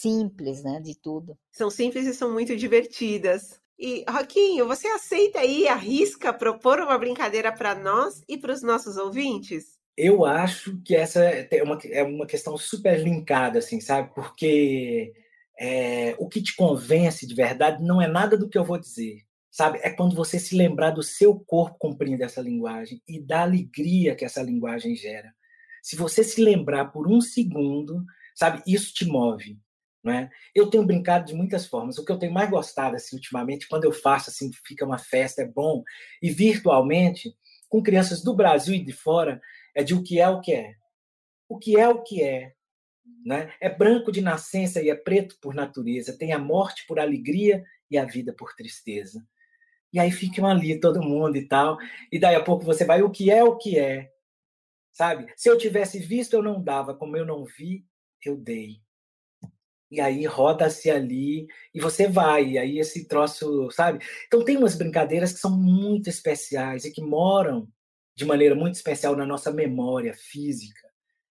simples, 0.01 0.63
né, 0.63 0.81
de 0.81 0.95
tudo. 0.99 1.39
São 1.53 1.71
simples 1.71 2.07
e 2.07 2.15
são 2.15 2.33
muito 2.33 2.57
divertidas. 2.57 3.61
E, 3.79 4.05
Roquinho, 4.09 4.67
você 4.67 4.87
aceita 4.89 5.41
aí, 5.41 5.67
arrisca 5.67 6.33
propor 6.33 6.81
uma 6.81 6.99
brincadeira 6.99 7.53
para 7.53 7.75
nós 7.75 8.23
e 8.29 8.39
para 8.39 8.53
os 8.53 8.63
nossos 8.63 8.97
ouvintes? 8.97 9.79
Eu 9.97 10.25
acho 10.25 10.81
que 10.83 10.95
essa 10.95 11.21
é 11.25 11.63
uma, 11.63 11.79
é 11.85 12.03
uma 12.03 12.27
questão 12.27 12.57
super 12.57 12.99
linkada, 12.99 13.59
assim, 13.61 13.81
sabe? 13.81 14.13
Porque 14.15 15.13
é, 15.59 16.17
o 16.19 16.29
que 16.29 16.43
te 16.43 16.55
convence 16.57 17.27
de 17.27 17.35
verdade 17.35 17.83
não 17.83 18.03
é 18.03 18.09
nada 18.09 18.37
do 18.37 18.49
que 18.49 18.59
eu 18.59 18.65
vou 18.65 18.79
dizer, 18.79 19.23
sabe? 19.51 19.79
É 19.83 19.91
quando 19.91 20.17
você 20.17 20.39
se 20.39 20.57
lembrar 20.57 20.91
do 20.91 21.03
seu 21.03 21.39
corpo 21.39 21.77
cumprindo 21.79 22.25
essa 22.25 22.41
linguagem 22.41 23.01
e 23.09 23.21
da 23.21 23.43
alegria 23.43 24.17
que 24.17 24.25
essa 24.25 24.43
linguagem 24.43 24.97
gera. 24.97 25.33
Se 25.83 25.95
você 25.95 26.25
se 26.25 26.41
lembrar 26.41 26.87
por 26.87 27.09
um 27.09 27.21
segundo, 27.21 28.05
sabe? 28.35 28.63
Isso 28.67 28.93
te 28.93 29.05
move. 29.05 29.59
Né? 30.05 30.29
Eu 30.55 30.69
tenho 30.69 30.85
brincado 30.85 31.25
de 31.25 31.35
muitas 31.35 31.65
formas. 31.65 31.97
O 31.97 32.05
que 32.05 32.13
eu 32.13 32.19
tenho 32.19 32.33
mais 32.33 32.51
gostado 32.51 32.95
assim, 32.95 33.17
ultimamente, 33.17 33.67
quando 33.67 33.85
eu 33.85 33.93
faço 33.93 34.29
assim, 34.29 34.51
fica 34.67 34.85
uma 34.85 34.99
festa, 34.99 35.41
é 35.41 35.47
bom, 35.47 35.83
e 36.21 36.31
virtualmente, 36.31 37.35
com 37.71 37.83
crianças 37.83 38.23
do 38.23 38.37
Brasil 38.37 38.75
e 38.75 38.85
de 38.85 38.93
fora, 38.93 39.41
é 39.75 39.83
de 39.83 39.95
o 39.95 40.03
que 40.03 40.21
é 40.21 40.29
o 40.29 40.41
que 40.43 40.53
é. 40.53 40.75
O 41.49 41.59
que 41.59 41.81
é 41.81 41.89
o 41.89 42.03
que 42.03 42.23
é. 42.23 42.53
Né? 43.25 43.51
É 43.61 43.71
branco 43.71 44.13
de 44.13 44.21
nascença 44.21 44.83
e 44.83 44.91
é 44.91 44.95
preto 44.95 45.39
por 45.41 45.55
natureza, 45.55 46.17
tem 46.17 46.35
a 46.35 46.39
morte 46.39 46.87
por 46.87 47.01
alegria 47.01 47.65
e 47.91 47.97
a 47.97 48.05
vida 48.05 48.35
por 48.35 48.55
tristeza. 48.55 49.27
E 49.91 49.99
aí 49.99 50.11
ficam 50.11 50.47
ali 50.47 50.79
todo 50.79 51.03
mundo 51.03 51.37
e 51.37 51.49
tal, 51.49 51.79
e 52.13 52.19
daí 52.19 52.35
a 52.35 52.43
pouco 52.43 52.65
você 52.65 52.85
vai, 52.85 53.01
o 53.03 53.11
que 53.11 53.31
é 53.31 53.43
o 53.43 53.57
que 53.57 53.79
é. 53.79 54.11
Sabe? 54.93 55.33
Se 55.37 55.49
eu 55.49 55.57
tivesse 55.57 55.99
visto, 55.99 56.35
eu 56.35 56.43
não 56.43 56.63
dava, 56.63 56.95
como 56.95 57.17
eu 57.17 57.25
não 57.25 57.45
vi, 57.45 57.87
eu 58.25 58.37
dei. 58.37 58.85
E 59.95 60.01
aí 60.01 60.27
roda-se 60.27 60.91
ali 60.91 61.47
e 61.73 61.81
você 61.81 62.09
vai, 62.09 62.45
e 62.51 62.59
aí 62.59 62.79
esse 62.79 63.07
troço, 63.07 63.71
sabe? 63.71 64.05
Então 64.27 64.45
tem 64.45 64.57
umas 64.57 64.75
brincadeiras 64.75 65.33
que 65.33 65.39
são 65.39 65.57
muito 65.57 66.09
especiais 66.09 66.85
e 66.85 66.93
que 66.93 67.01
moram 67.03 67.69
de 68.17 68.25
maneira 68.25 68.55
muito 68.55 68.75
especial 68.75 69.17
na 69.17 69.27
nossa 69.27 69.53
memória 69.53 70.15
física, 70.15 70.89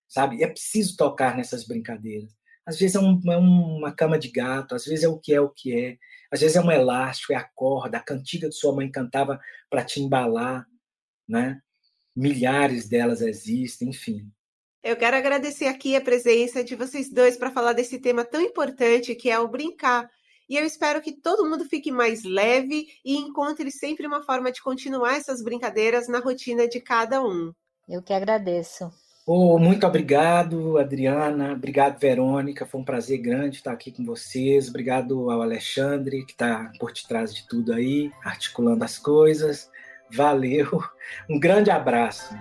sabe? 0.07 0.37
E 0.37 0.43
é 0.43 0.47
preciso 0.47 0.95
tocar 0.97 1.35
nessas 1.35 1.65
brincadeiras. 1.65 2.31
Às 2.65 2.79
vezes 2.79 2.95
é, 2.95 2.99
um, 2.99 3.19
é, 3.29 3.37
uma 3.37 3.93
cama 3.93 4.17
de 4.17 4.29
gato, 4.29 4.75
às 4.75 4.85
vezes 4.85 5.03
é 5.03 5.07
o 5.07 5.19
que 5.19 5.33
é 5.33 5.41
o 5.41 5.49
que 5.49 5.75
é, 5.77 5.97
às 6.31 6.39
vezes 6.41 6.55
é 6.55 6.61
um 6.61 6.71
elástico, 6.71 7.33
é 7.33 7.35
a 7.35 7.49
corda, 7.55 7.97
a 7.97 8.03
cantiga 8.03 8.47
que 8.47 8.55
sua 8.55 8.73
mãe 8.73 8.89
cantava 8.89 9.39
para 9.69 9.83
te 9.83 10.01
embalar, 10.01 10.65
né? 11.27 11.61
Milhares 12.15 12.87
delas 12.87 13.21
existem, 13.21 13.89
enfim. 13.89 14.31
Eu 14.83 14.97
quero 14.97 15.15
agradecer 15.15 15.67
aqui 15.67 15.95
a 15.95 16.01
presença 16.01 16.61
de 16.61 16.75
vocês 16.75 17.09
dois 17.09 17.37
para 17.37 17.49
falar 17.49 17.71
desse 17.71 17.99
tema 17.99 18.25
tão 18.25 18.41
importante 18.41 19.15
que 19.15 19.29
é 19.29 19.39
o 19.39 19.47
brincar. 19.47 20.09
E 20.49 20.57
eu 20.57 20.65
espero 20.65 21.01
que 21.01 21.13
todo 21.13 21.49
mundo 21.49 21.63
fique 21.63 21.89
mais 21.89 22.23
leve 22.25 22.87
e 23.03 23.15
encontre 23.15 23.71
sempre 23.71 24.05
uma 24.05 24.21
forma 24.23 24.51
de 24.51 24.61
continuar 24.61 25.15
essas 25.15 25.41
brincadeiras 25.41 26.09
na 26.09 26.19
rotina 26.19 26.67
de 26.67 26.81
cada 26.81 27.23
um. 27.23 27.53
Eu 27.87 28.03
que 28.03 28.11
agradeço. 28.11 28.91
Oh, 29.25 29.57
muito 29.57 29.87
obrigado, 29.87 30.77
Adriana. 30.77 31.53
Obrigado, 31.53 31.97
Verônica. 31.97 32.65
Foi 32.65 32.81
um 32.81 32.85
prazer 32.85 33.19
grande 33.19 33.55
estar 33.55 33.71
aqui 33.71 33.89
com 33.89 34.03
vocês. 34.03 34.67
Obrigado 34.67 35.31
ao 35.31 35.41
Alexandre, 35.41 36.25
que 36.25 36.33
está 36.33 36.69
por 36.77 36.91
detrás 36.91 37.33
de 37.33 37.47
tudo 37.47 37.71
aí, 37.71 38.11
articulando 38.21 38.83
as 38.83 38.97
coisas. 38.97 39.71
Valeu. 40.11 40.83
Um 41.29 41.39
grande 41.39 41.71
abraço. 41.71 42.35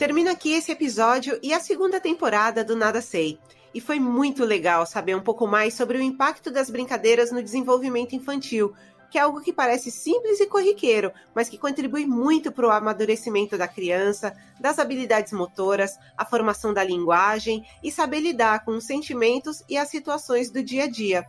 Termina 0.00 0.30
aqui 0.30 0.54
esse 0.54 0.72
episódio 0.72 1.38
e 1.42 1.52
a 1.52 1.60
segunda 1.60 2.00
temporada 2.00 2.64
do 2.64 2.74
Nada 2.74 3.02
Sei. 3.02 3.38
E 3.74 3.82
foi 3.82 4.00
muito 4.00 4.46
legal 4.46 4.86
saber 4.86 5.14
um 5.14 5.20
pouco 5.20 5.46
mais 5.46 5.74
sobre 5.74 5.98
o 5.98 6.00
impacto 6.00 6.50
das 6.50 6.70
brincadeiras 6.70 7.30
no 7.30 7.42
desenvolvimento 7.42 8.16
infantil, 8.16 8.74
que 9.10 9.18
é 9.18 9.20
algo 9.20 9.42
que 9.42 9.52
parece 9.52 9.90
simples 9.90 10.40
e 10.40 10.46
corriqueiro, 10.46 11.12
mas 11.34 11.50
que 11.50 11.58
contribui 11.58 12.06
muito 12.06 12.50
para 12.50 12.66
o 12.66 12.70
amadurecimento 12.70 13.58
da 13.58 13.68
criança, 13.68 14.34
das 14.58 14.78
habilidades 14.78 15.34
motoras, 15.34 15.98
a 16.16 16.24
formação 16.24 16.72
da 16.72 16.82
linguagem 16.82 17.62
e 17.82 17.92
saber 17.92 18.20
lidar 18.20 18.64
com 18.64 18.70
os 18.70 18.86
sentimentos 18.86 19.62
e 19.68 19.76
as 19.76 19.90
situações 19.90 20.50
do 20.50 20.62
dia 20.62 20.84
a 20.84 20.90
dia. 20.90 21.26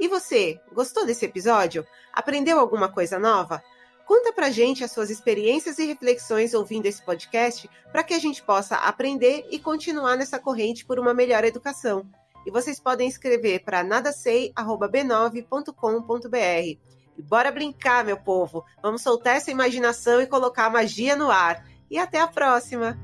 E 0.00 0.08
você, 0.08 0.58
gostou 0.72 1.04
desse 1.04 1.26
episódio? 1.26 1.86
Aprendeu 2.14 2.58
alguma 2.58 2.88
coisa 2.88 3.18
nova? 3.18 3.62
Conta 4.06 4.32
pra 4.32 4.48
gente 4.50 4.82
as 4.84 4.92
suas 4.92 5.10
experiências 5.10 5.80
e 5.80 5.84
reflexões 5.84 6.54
ouvindo 6.54 6.86
esse 6.86 7.02
podcast 7.02 7.68
para 7.90 8.04
que 8.04 8.14
a 8.14 8.20
gente 8.20 8.40
possa 8.40 8.76
aprender 8.76 9.44
e 9.50 9.58
continuar 9.58 10.16
nessa 10.16 10.38
corrente 10.38 10.86
por 10.86 11.00
uma 11.00 11.12
melhor 11.12 11.42
educação. 11.42 12.08
E 12.46 12.50
vocês 12.52 12.78
podem 12.78 13.08
escrever 13.08 13.64
para 13.64 13.82
nadasei@b9.com.br. 13.82 16.78
E 17.18 17.22
bora 17.22 17.50
brincar, 17.50 18.04
meu 18.04 18.16
povo. 18.16 18.64
Vamos 18.80 19.02
soltar 19.02 19.36
essa 19.36 19.50
imaginação 19.50 20.20
e 20.20 20.26
colocar 20.26 20.66
a 20.66 20.70
magia 20.70 21.16
no 21.16 21.28
ar. 21.28 21.66
E 21.90 21.98
até 21.98 22.20
a 22.20 22.28
próxima. 22.28 22.96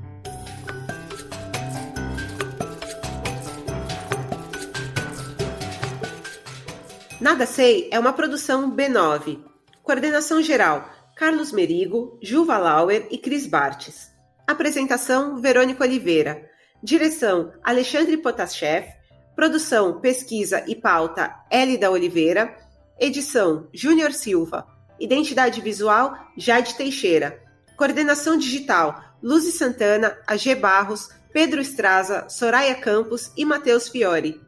Nada 7.19 7.45
Sei 7.45 7.89
é 7.91 7.99
uma 7.99 8.13
produção 8.13 8.73
B9. 8.73 9.51
Coordenação 9.83 10.41
geral: 10.41 10.89
Carlos 11.13 11.51
Merigo, 11.51 12.17
Juva 12.21 12.57
Lauer 12.57 13.05
e 13.11 13.17
Cris 13.17 13.45
Bartes. 13.45 14.09
Apresentação: 14.47 15.41
Verônica 15.41 15.83
Oliveira. 15.83 16.49
Direção: 16.81 17.51
Alexandre 17.61 18.15
Potashev. 18.15 18.87
Produção, 19.35 19.99
pesquisa 19.99 20.63
e 20.67 20.73
pauta: 20.73 21.35
Elida 21.51 21.91
Oliveira. 21.91 22.55
Edição: 22.97 23.67
Júnior 23.73 24.13
Silva. 24.13 24.65
Identidade 24.97 25.59
visual: 25.59 26.17
Jade 26.37 26.75
Teixeira. 26.75 27.43
Coordenação 27.75 28.37
digital: 28.37 29.03
Luzi 29.21 29.51
Santana, 29.51 30.17
AG 30.25 30.55
Barros, 30.55 31.09
Pedro 31.33 31.59
Estraza, 31.59 32.29
Soraya 32.29 32.75
Campos 32.75 33.33
e 33.35 33.43
Matheus 33.43 33.89
Fiore. 33.89 34.39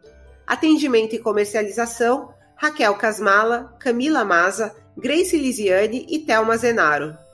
Atendimento 0.47 1.13
e 1.13 1.19
comercialização: 1.19 2.33
Raquel 2.55 2.95
Casmala, 2.95 3.75
Camila 3.81 4.23
Maza, 4.23 4.73
Grace 4.97 5.37
Lisiane 5.37 6.05
e 6.09 6.19
Thelma 6.19 6.57
Zenaro. 6.57 7.24